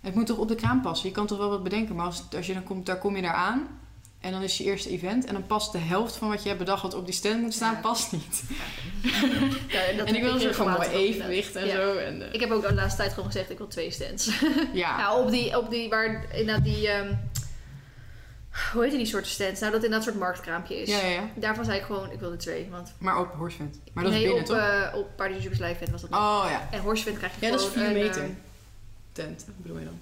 [0.00, 1.08] Het moet toch op de kraam passen?
[1.08, 3.22] Je kan toch wel wat bedenken, maar als, als je dan komt, daar kom je
[3.22, 3.78] daar aan.
[4.20, 5.24] En dan is je eerste event.
[5.24, 7.54] En dan past de helft van wat je hebt bedacht wat op die stand moet
[7.54, 7.80] staan, Ja.
[7.80, 8.42] past niet.
[9.68, 11.92] Ja, dat en ik wil soort van mooi evenwicht en zo.
[11.96, 14.26] En, eh, Ik heb ook de laatste tijd gewoon gezegd, ik wil twee stands.
[14.72, 14.98] ja.
[14.98, 17.14] Ja, op die, op die, waar inderdaad die, ehm,
[18.72, 19.60] hoe heet die soorten stands?
[19.60, 20.88] Nou, dat inderdaad een soort marktkraampje is.
[20.88, 21.28] Ja, ja, ja.
[21.34, 22.66] Daarvan zei ik gewoon, ik wil er twee.
[22.70, 23.78] Want Maar op Horsevent.
[23.92, 24.92] Maar dat is nee, binnen, op, toch?
[24.92, 26.10] eh, op Paardjes Live Event was dat.
[26.10, 26.68] Oh ja.
[26.70, 28.22] En Horsevent krijg je Ja, dat is gewoon 4 een, meter.
[28.22, 28.30] ehm,
[29.12, 29.98] Tent, bedoel je dan?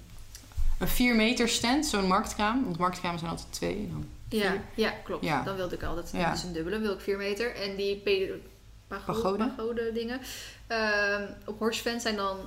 [0.79, 2.63] Een 4 meter stand, zo'n marktkraam.
[2.65, 3.75] Want marktkramen zijn altijd twee.
[3.75, 4.05] En dan...
[4.39, 4.61] ja, Vier?
[4.75, 5.23] ja, klopt.
[5.25, 5.43] Ja.
[5.43, 6.27] Dan wilde ik altijd, Ja.
[6.29, 7.55] dat is een dubbele, wil ik 4 meter.
[7.55, 8.39] En die pagode,
[8.87, 9.37] Pagode?
[9.47, 10.19] pagode dingen.
[10.67, 12.37] Ehm, op Horsevent zijn dan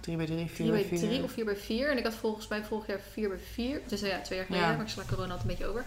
[0.00, 1.08] 3 bij 3, 4 3 bij bij 4.
[1.08, 1.90] 3 of 4 bij 4.
[1.90, 3.80] En ik had volgens mij vorig jaar 4 bij 4.
[3.86, 4.74] Dus ja, twee jaar geleden, Ja.
[4.76, 5.84] maar ik sla corona altijd een beetje over.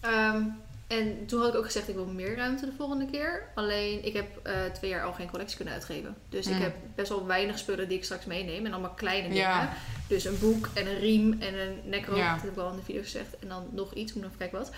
[0.00, 0.42] Ehm,
[0.86, 3.42] en toen had ik ook gezegd, ik wil meer ruimte de volgende keer.
[3.54, 6.14] Alleen, ik heb eh, twee jaar al geen collectie kunnen uitgeven.
[6.28, 6.60] Dus ik Mm.
[6.60, 8.66] heb best wel weinig spullen die ik straks meeneem.
[8.66, 9.42] En allemaal kleine dingen.
[9.42, 9.72] Ja.
[10.08, 12.16] Dus een boek en een riem en een nekroop.
[12.16, 12.32] Ja.
[12.34, 13.38] Dat heb ik al in de video gezegd.
[13.38, 14.70] En dan nog iets, moet nog even kijken wat.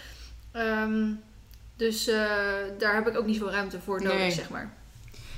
[0.53, 1.05] Ehm,
[1.77, 2.15] dus eh,
[2.79, 4.31] daar heb ik ook niet zoveel ruimte voor nodig, Nee.
[4.31, 4.73] zeg maar.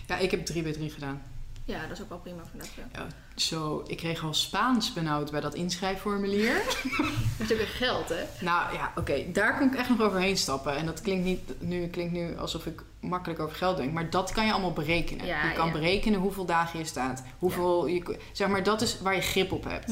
[0.07, 1.23] Ja, ik heb 3 bij 3 gedaan.
[1.69, 2.69] Ja, dat is ook wel prima voor dat.
[2.93, 3.07] Ja.
[3.37, 6.55] Zo, ik kreeg al Spaans benauwd bij dat inschrijfformulier.
[7.39, 8.25] Dat is ook weer geld, hè?
[8.41, 10.77] nou ja, oké, daar kon ik echt nog overheen stappen.
[10.77, 13.93] En dat klinkt niet nu, klinkt nu alsof ik makkelijk over geld denk.
[13.93, 15.27] Maar dat kan je allemaal berekenen.
[15.27, 15.73] Ja, je kan ja.
[15.73, 17.23] berekenen hoeveel dagen je staat.
[17.39, 19.91] Hoeveel je, zeg maar, dat is waar je grip op hebt.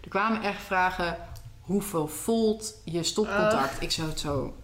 [0.00, 1.18] Er kwamen echt vragen
[1.60, 3.82] hoeveel volt je stopcontact.
[3.82, 4.54] Ik zou het zo.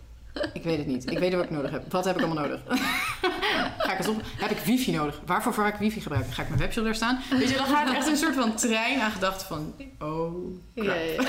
[0.53, 1.11] Ik weet het niet.
[1.11, 1.93] Ik weet wat ik nodig heb.
[1.93, 2.61] Wat heb ik allemaal nodig?
[3.79, 4.21] Ga ik het op?
[4.37, 5.21] Heb ik wifi nodig?
[5.27, 6.33] Waarvoor ga ik wifi gebruiken?
[6.33, 7.21] Ga ik mijn webshop daar staan?
[7.31, 9.75] Weet je, dan gaat er echt een soort van trein aan gedachten van...
[10.01, 10.97] Oh, Ja, crap.
[10.97, 11.23] ja.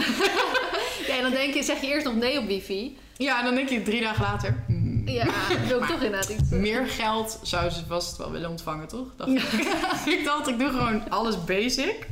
[1.08, 2.98] ja, en dan denk je, zeg je eerst nog nee op wifi.
[3.18, 4.64] Ja, en dan denk je drie dagen later...
[4.68, 5.26] hmm, Ja,
[5.68, 6.50] wil ik toch inderdaad iets.
[6.50, 9.08] Meer geld zou ze vast wel willen ontvangen, toch?
[9.18, 9.42] Dacht ik.
[10.20, 12.08] ik dacht, ik doe gewoon alles basic.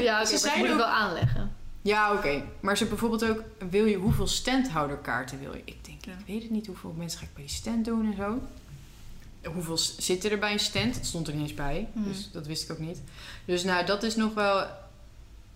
[0.00, 1.55] Ja, Ze maar zijn je moet ook- wel aanleggen.
[1.86, 2.42] Ja, oké.
[2.60, 5.62] Maar ze bijvoorbeeld ook, wil je hoeveel standhouderkaarten wil je?
[5.64, 6.12] Ik denk, Ja.
[6.12, 8.38] ik weet het niet, hoeveel mensen ga ik bij die stand doen en zo.
[9.52, 10.94] Hoeveel zitten er bij een stand?
[10.94, 12.08] Dat stond er niet eens bij, Mhm.
[12.08, 13.00] dus dat wist ik ook niet.
[13.44, 14.66] Dus nou, dat is nog wel,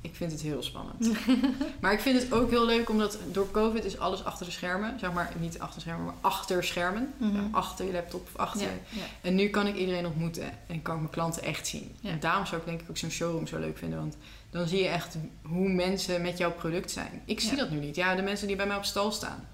[0.01, 1.09] ik vind het heel spannend.
[1.81, 4.98] maar ik vind het ook heel leuk, omdat door COVID is alles achter de schermen.
[4.98, 7.12] Zeg maar, niet achter de schermen, maar achter schermen.
[7.16, 7.40] Mhm.
[7.51, 8.61] Achter je laptop of achter.
[8.62, 9.02] Ja, ja.
[9.20, 11.94] En nu kan ik iedereen ontmoeten en kan ik mijn klanten echt zien.
[12.02, 13.98] En daarom zou ik denk ik ook zo'n showroom zo leuk vinden.
[13.98, 14.16] Want
[14.51, 17.22] dan zie je echt hoe mensen met jouw product zijn.
[17.24, 17.56] Ik zie Ja.
[17.56, 17.97] dat nu niet.
[17.97, 19.48] Ja, de mensen die bij mij op stal staan.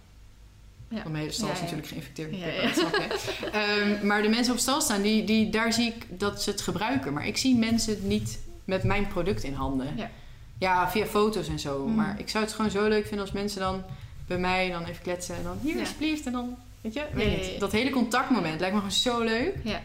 [0.89, 0.97] Ja.
[0.97, 2.31] Want mijn hele stal Ja, is natuurlijk geïnfecteerd.
[2.31, 3.48] Met je.
[3.52, 6.60] Ehm, maar de mensen op stal staan, die, die, daar zie ik dat ze het
[6.60, 7.12] gebruiken.
[7.12, 9.97] Maar ik zie mensen niet met mijn product in handen.
[9.97, 10.10] Ja.
[10.59, 11.86] Ja, via foto's en zo.
[11.86, 11.94] Mhm.
[11.94, 13.82] Maar ik zou het gewoon zo leuk vinden als mensen dan
[14.27, 15.36] bij mij dan even kletsen.
[15.36, 16.27] En dan hier alsjeblieft.
[16.27, 17.60] En dan, weet je, weet.
[17.60, 19.56] Dat hele contactmoment lijkt me gewoon zo leuk.
[19.64, 19.81] Ja.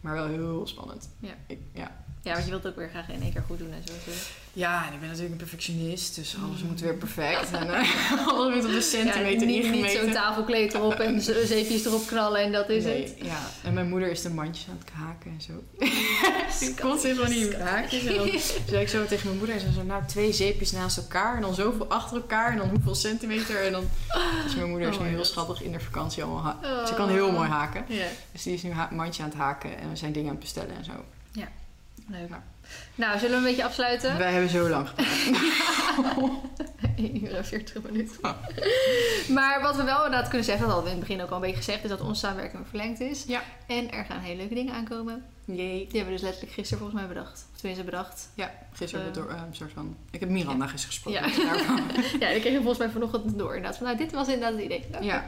[0.00, 1.08] Maar wel heel spannend.
[1.18, 1.32] Ja.
[1.46, 2.01] Ik, ja.
[2.22, 3.92] Ja, want je wilt het ook weer graag in één keer goed doen en zo.
[4.52, 6.14] ja, en ik ben natuurlijk een perfectionist.
[6.14, 7.50] Dus alles moet weer perfect.
[7.50, 10.04] En uh, alles moet op de centimeter ja, niet, niet ingemeten.
[10.04, 13.14] zo'n tafelkleed erop en zeepjes erop knallen en dat is Nee, het.
[13.22, 15.52] Ja, en mijn moeder is de mandjes aan het haken en zo.
[16.66, 18.04] ik kon ze van die haakjes.
[18.04, 18.28] En dan
[18.68, 21.36] zei ik zo tegen mijn moeder, en ze zo, nou twee zeepjes naast elkaar.
[21.36, 22.52] En dan zoveel achter elkaar.
[22.52, 23.64] En dan hoeveel centimeter.
[23.64, 23.88] En dan...
[24.44, 26.56] Dus mijn moeder is Oh nu heel schattig in de vakantie allemaal.
[26.64, 26.86] Oh.
[26.86, 27.84] Ze kan heel mooi haken.
[27.88, 29.78] Ja, Dus die is nu mandje aan het haken.
[29.78, 30.92] En we zijn dingen aan het bestellen en zo.
[31.32, 31.48] leuk.
[32.06, 32.26] Nou.
[32.94, 34.18] Nou, zullen we een beetje afsluiten?
[34.18, 35.08] Wij hebben zo lang gepraat.
[36.96, 38.16] 1 uur en 40 minuten.
[39.28, 41.36] maar wat we wel inderdaad kunnen zeggen, dat hadden we in het begin ook al
[41.36, 43.24] een beetje gezegd, is dat onze samenwerking verlengd is.
[43.26, 43.42] Ja.
[43.66, 45.24] En er gaan hele leuke dingen aankomen.
[45.44, 45.56] Jee.
[45.56, 47.46] Die hebben we dus letterlijk gisteren volgens mij bedacht.
[47.52, 48.28] Of tenminste bedacht.
[48.34, 49.12] Ja, gisteren Eh.
[49.14, 49.96] door een soort van...
[50.10, 51.44] Ik heb Miranda gisteren gesproken.
[51.44, 51.56] Ja.
[52.26, 53.54] Ja, die kregen we volgens mij vanochtend door.
[53.54, 54.84] Inderdaad, van, nou, dit was inderdaad het idee.
[55.00, 55.26] ja.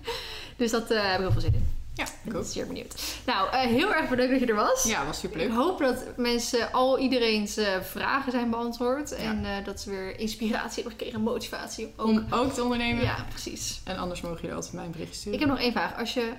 [0.56, 1.66] Dus dat eh heb ik heel veel zin in.
[1.94, 3.20] Ja, ik ben zeer benieuwd.
[3.26, 4.84] Nou, eh, heel erg bedankt dat je er was.
[4.84, 5.48] Ja, was superleuk.
[5.48, 9.10] Ik hoop dat mensen al iedereen's eh, vragen zijn beantwoord.
[9.10, 9.16] Ja.
[9.16, 12.06] En eh, dat ze weer inspiratie hebben gekregen, motivatie ook.
[12.06, 13.02] Om ook te ondernemen.
[13.02, 13.80] Ja, precies.
[13.84, 15.32] En anders mogen jullie altijd mijn bericht sturen.
[15.32, 15.98] Ik heb nog één vraag.
[15.98, 16.32] Als je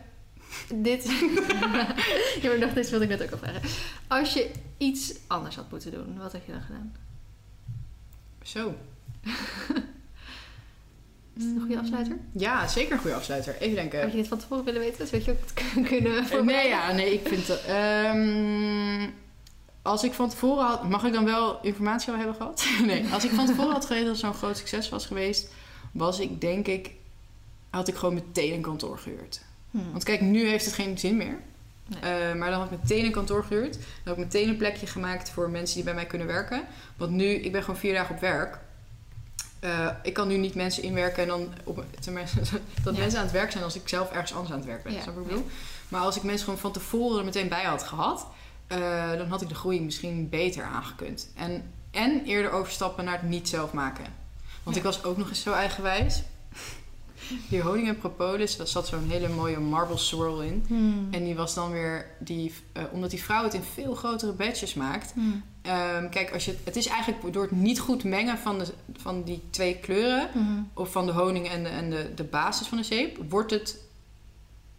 [0.73, 1.03] dit...
[2.41, 3.61] ja, maar nog, dit wilde ik net ook al vragen.
[4.07, 6.95] Als je iets anders had moeten doen, wat had je dan gedaan?
[8.43, 8.75] Zo.
[11.37, 12.17] Is het een goede afsluiter?
[12.31, 13.55] Ja, zeker een goede afsluiter.
[13.59, 14.01] Even denken.
[14.01, 15.07] Had je dit van tevoren willen weten?
[15.07, 15.53] Zodat je ook het
[15.87, 16.69] kunnen Eh, Nee, voorbereiden?
[16.71, 17.61] ja, nee, ik vind dat...
[17.65, 19.09] ehm,
[19.81, 20.89] als ik van tevoren had...
[20.89, 22.65] Mag ik dan wel informatie al hebben gehad?
[22.85, 25.53] nee, als ik van tevoren had geweten dat zo'n groot succes was geweest...
[25.91, 26.91] was ik denk ik...
[27.69, 29.41] had ik gewoon meteen een kantoor gehuurd.
[29.71, 29.91] Hmm.
[29.91, 31.39] Want kijk, nu heeft het geen zin meer.
[31.87, 31.99] Nee.
[32.11, 33.73] Eh, maar dan had ik meteen een kantoor gehuurd.
[33.73, 36.63] Dan had ik meteen een plekje gemaakt voor mensen die bij mij kunnen werken.
[36.97, 38.59] Want nu, ik ben gewoon vier dagen op werk.
[39.63, 42.39] Eh, ik kan nu niet mensen inwerken en dan op, tenminste,
[42.83, 42.99] dat Ja.
[43.01, 44.93] mensen aan het werk zijn als ik zelf ergens anders aan het werk ben.
[44.93, 45.01] Ja.
[45.01, 45.47] Snap ik bedoel?
[45.89, 48.27] Maar als ik mensen gewoon van tevoren er meteen bij had gehad,
[48.67, 51.29] eh, dan had ik de groei misschien beter aangekund.
[51.35, 54.05] En, en eerder overstappen naar het niet zelf maken.
[54.63, 54.81] Want Ja.
[54.81, 56.21] ik was ook nog eens zo eigenwijs.
[57.49, 60.63] Die honing en propolis, daar zat zo'n hele mooie marble swirl in.
[60.67, 61.07] Hmm.
[61.11, 64.73] En die was dan weer, die, eh, omdat die vrouw het in veel grotere batches
[64.73, 65.11] maakt.
[65.13, 65.43] Hmm.
[65.61, 68.65] Ehm, kijk, als je, het is eigenlijk door het niet goed mengen van, de,
[68.97, 70.69] van die twee kleuren, Hmm.
[70.73, 73.81] of van de honing en de, en de, de basis van de zeep, wordt het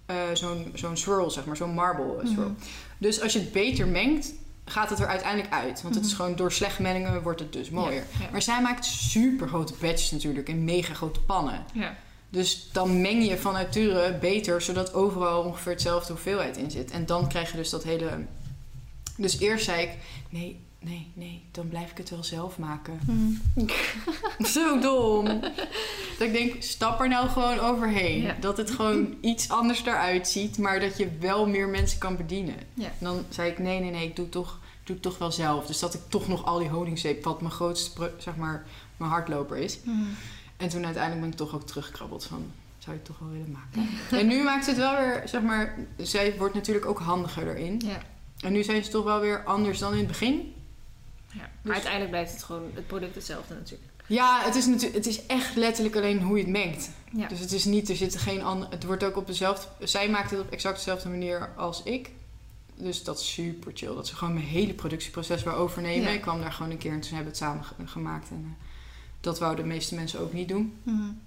[0.07, 2.55] eh, zo'n zo'n swirl, zeg maar, zo'n marble eh, swirl.
[2.99, 4.33] Dus als je het beter mengt,
[4.65, 5.83] gaat het er uiteindelijk uit.
[5.83, 8.05] Want het is gewoon door slecht mengen wordt het dus mooier.
[8.19, 8.31] Ja, ja.
[8.33, 11.65] Maar zij maakt super grote batches natuurlijk in mega grote pannen.
[11.73, 11.97] Ja.
[12.35, 16.90] Dus dan meng je van nature beter, zodat overal ongeveer hetzelfde hoeveelheid in zit.
[16.90, 18.27] En dan krijg je dus dat hele.
[19.16, 19.90] Dus eerst zei ik:
[20.28, 23.01] nee, nee, nee, dan blijf ik het wel zelf maken.
[23.05, 23.40] Hmm.
[24.55, 25.24] Zo dom.
[26.19, 28.23] dat ik denk: stap er nou gewoon overheen.
[28.23, 28.36] Ja.
[28.40, 32.56] Dat het gewoon iets anders eruit ziet, maar dat je wel meer mensen kan bedienen.
[32.74, 32.86] Ja.
[32.86, 35.32] En dan zei ik: nee, nee, nee, ik doe het toch, doe het toch wel
[35.32, 35.66] zelf.
[35.66, 38.66] Dus dat ik toch nog al die honingzeep, wat mijn grootste, zeg maar,
[38.97, 39.78] mijn hardloper is.
[39.85, 40.16] Hmm.
[40.65, 42.51] En toen uiteindelijk ben ik toch ook teruggekrabbeld van...
[42.78, 43.89] zou je het toch wel willen maken?
[44.20, 45.74] en nu maakt het wel weer, zeg maar...
[45.97, 47.81] Zij wordt natuurlijk ook handiger erin.
[47.85, 47.99] Ja.
[48.41, 50.55] En nu zijn ze toch wel weer anders dan in het begin.
[51.32, 51.39] Ja.
[51.41, 53.91] Maar Dus- uiteindelijk blijft het gewoon het product hetzelfde natuurlijk.
[54.07, 56.91] Ja, het is, natuurlijk, het is echt letterlijk alleen hoe je het mengt.
[57.12, 57.28] Ja.
[57.28, 58.69] Dus het is niet, er zit geen ander...
[58.70, 59.86] Het wordt ook op dezelfde...
[59.86, 62.11] Zij maakt het op exact dezelfde manier als ik.
[62.77, 63.95] Dus dat is super chill.
[63.95, 66.09] Dat ze gewoon mijn hele productieproces weer overnemen.
[66.09, 66.15] Ja.
[66.15, 68.31] Ik kwam daar gewoon een keer en toen hebben we het samen ge- gemaakt.
[68.31, 68.65] En eh,
[69.25, 70.79] dat wouden de meeste mensen ook niet doen.
[70.83, 71.23] Hmm.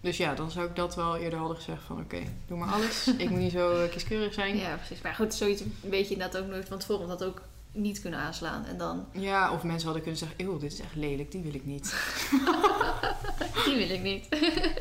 [0.00, 3.06] Dus ja, dan zou ik dat wel eerder hadden gezegd van oké, doe maar alles.
[3.18, 4.56] ik moet niet zo eh, kieskeurig zijn.
[4.56, 4.68] Ja.
[4.68, 5.00] Ja, precies.
[5.02, 7.08] Maar goed, zoiets weet je inderdaad ook nooit van tevoren.
[7.08, 7.40] Dat ook
[7.72, 8.64] niet kunnen aanslaan.
[8.66, 9.06] En dan,
[9.52, 11.94] of mensen hadden kunnen zeggen, eeuw, dit is echt lelijk, die wil ik niet.
[13.64, 14.28] die wil ik niet.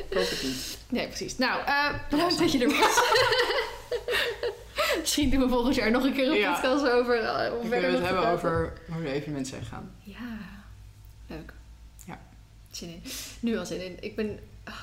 [0.10, 0.78] Koop het niet.
[0.90, 1.38] Nee, precies.
[1.38, 3.02] Nou, eh bedankt dat je er was.
[5.00, 6.52] Misschien doen we volgend jaar nog een keer een Ja.
[6.54, 7.20] podcast over.
[7.24, 9.92] eh, om We het hebben over hoe de evenementen zijn gegaan.
[10.04, 10.38] Ja,
[11.28, 11.54] leuk.
[12.80, 12.88] Ja.
[12.88, 13.02] Zin in.
[13.40, 13.98] Nu al zin in.
[14.00, 14.74] Ik ben ah,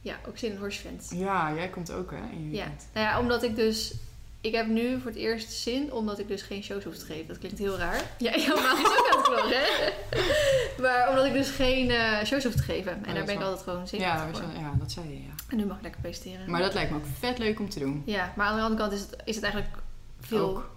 [0.00, 1.10] ja, ook zin in horsevent.
[1.14, 2.66] Ja, jij komt ook hè, in je Ja.
[2.92, 3.94] Nou ja, omdat ik dus...
[4.40, 7.26] Ik heb nu voor het eerst zin, omdat ik dus geen shows hoef te geven.
[7.28, 8.02] Dat klinkt heel raar.
[8.18, 9.92] Ja, maag is ook aan het hè?
[10.82, 12.92] Maar omdat ik dus geen eh, shows hoef te geven.
[12.92, 15.22] En dat daar ben ik altijd gewoon zin Ja, in was- ja, dat zei je,
[15.22, 15.30] ja.
[15.48, 16.50] En nu mag ik lekker presenteren.
[16.50, 18.02] Maar dat lijkt me ook vet leuk om te doen.
[18.06, 19.74] Ja, maar aan de andere kant is het, is het eigenlijk
[20.20, 20.70] veel Ook.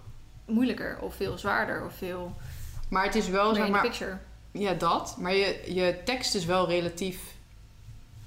[0.46, 0.98] moeilijker.
[1.00, 1.84] Of veel zwaarder.
[1.84, 2.36] Of veel
[2.88, 4.18] Maar het is wel, zeg maar, picture.
[4.58, 5.16] Ja dat.
[5.18, 7.18] Maar je, je tekst is wel relatief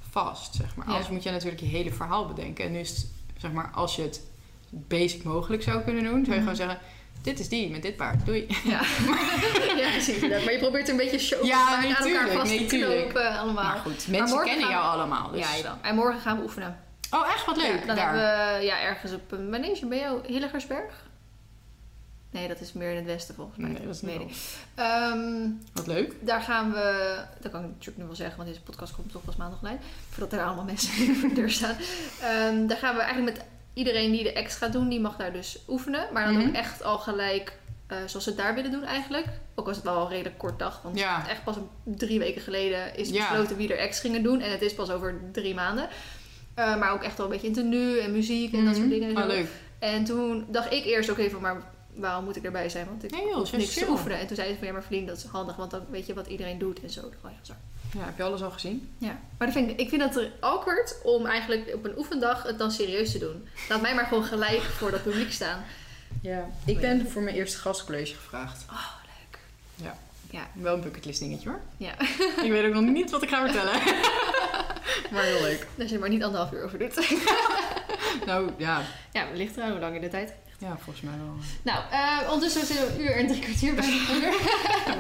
[0.09, 0.85] vast, zeg maar.
[0.87, 0.91] Ja.
[0.91, 2.65] Anders moet je natuurlijk je hele verhaal bedenken.
[2.65, 4.21] En nu is het, zeg maar, als je het
[4.69, 6.39] basic mogelijk zou kunnen doen, zou je Mhm.
[6.39, 6.77] gewoon zeggen,
[7.21, 8.45] dit is die met dit paard, doei.
[8.63, 8.81] Ja,
[9.81, 10.21] ja precies.
[10.21, 13.63] Maar je probeert er een beetje show Ja, aan elkaar vast nee, te knopen allemaal.
[13.63, 15.31] Maar goed, mensen kennen jou we- allemaal.
[15.31, 15.39] Dus.
[15.39, 15.75] Ja, jawel.
[15.81, 16.79] En morgen gaan we oefenen.
[17.11, 17.45] Oh, echt?
[17.45, 17.79] Wat leuk.
[17.79, 18.13] Ja, dan Daar.
[18.13, 21.09] hebben we ja, ergens op een manege bij jou, Hillegersberg.
[22.31, 23.69] Nee, dat is meer in het westen volgens mij.
[23.69, 24.21] Nee, dat is niet.
[24.75, 26.13] Ehm, Wat leuk.
[26.19, 29.23] daar gaan we, dat kan ik natuurlijk nu wel zeggen, want deze podcast komt toch
[29.23, 29.79] pas maandag online.
[30.09, 31.75] Voordat er allemaal mensen voor de deur staan.
[32.21, 35.33] Ehm, daar gaan we eigenlijk met iedereen die de ex gaat doen, die mag daar
[35.33, 36.07] dus oefenen.
[36.13, 36.47] Maar dan Mhm.
[36.47, 39.25] ook echt al gelijk eh, zoals ze het daar willen doen eigenlijk.
[39.55, 41.27] Ook was het wel een redelijk kort dag, want Ja.
[41.29, 43.29] echt pas drie weken geleden is Ja.
[43.29, 44.41] besloten wie er ex gingen doen.
[44.41, 45.87] En het is pas over drie maanden.
[46.53, 48.99] Eh, maar ook echt wel een beetje in tenue en muziek en dat soort Mhm.
[48.99, 49.09] dingen.
[49.09, 49.27] En, Oh, zo.
[49.27, 49.47] leuk.
[49.79, 51.61] en toen dacht ik eerst ook even, maar
[51.93, 52.85] waarom moet ik erbij zijn?
[52.85, 54.19] Want ik Nee joh, hoef zo niks te oefenen.
[54.19, 56.13] En toen zei ze van ja, maar vriend, dat is handig, want dan weet je
[56.13, 57.01] wat iedereen doet en zo.
[57.01, 57.55] Oh ja.
[57.93, 58.93] Ja, heb je alles al gezien?
[58.97, 62.57] Ja, maar dat vind ik, ik vind het awkward om eigenlijk op een oefendag het
[62.57, 63.47] dan serieus te doen.
[63.69, 65.63] Laat mij maar gewoon gelijk voor dat publiek staan.
[66.21, 66.49] Ja.
[66.65, 68.65] Ik ben voor mijn eerste gastcollege gevraagd.
[68.69, 69.39] Oh, leuk.
[69.75, 69.97] Ja.
[70.29, 70.47] Ja.
[70.53, 71.59] Wel een bucketlist dingetje hoor.
[71.77, 71.99] Ja,
[72.43, 73.73] ik weet ook nog niet wat ik ga vertellen.
[75.11, 75.67] maar heel leuk.
[75.79, 76.95] als je er maar niet anderhalf uur over doet.
[78.25, 78.81] Nou ja,
[79.11, 80.33] ja, het ligt eraan hoe lang in de tijd.
[80.61, 81.35] Ja volgens mij wel.
[81.61, 84.33] Nou, eh, ondertussen zitten we een uur en drie kwartier bij de uur.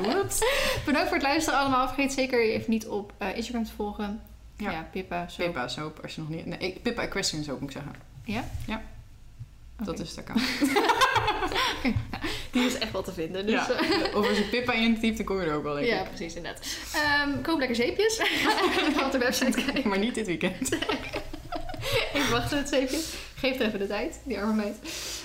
[0.85, 1.87] Bedankt voor het luisteren allemaal.
[1.87, 4.21] Vergeet zeker je even niet op eh, Instagram te volgen.
[4.57, 4.71] Ja.
[4.71, 5.27] Ja, Pippa.
[5.29, 5.43] Zo.
[5.43, 6.45] Pippa Soap, als je nog niet...
[6.45, 7.95] Nee, ik- Pippa Equestrian Soap moet ik zeggen.
[8.25, 8.43] Ja?
[8.67, 8.81] Ja.
[9.83, 10.41] Dat is het account.
[12.51, 13.45] Die is echt wel te vinden.
[13.45, 13.69] Dus, Ja.
[13.71, 15.85] eh, Of als je Pippa intypt, dan kom je er ook wel in.
[15.85, 16.65] ja, precies, inderdaad.
[16.93, 18.19] Ehm, koop lekker zeepjes.
[18.95, 19.89] Ga op de website kijken.
[19.89, 20.73] Maar niet dit weekend.
[22.13, 23.13] Ik wacht met zeepjes.
[23.35, 24.75] Geef er even de tijd, die arme meid.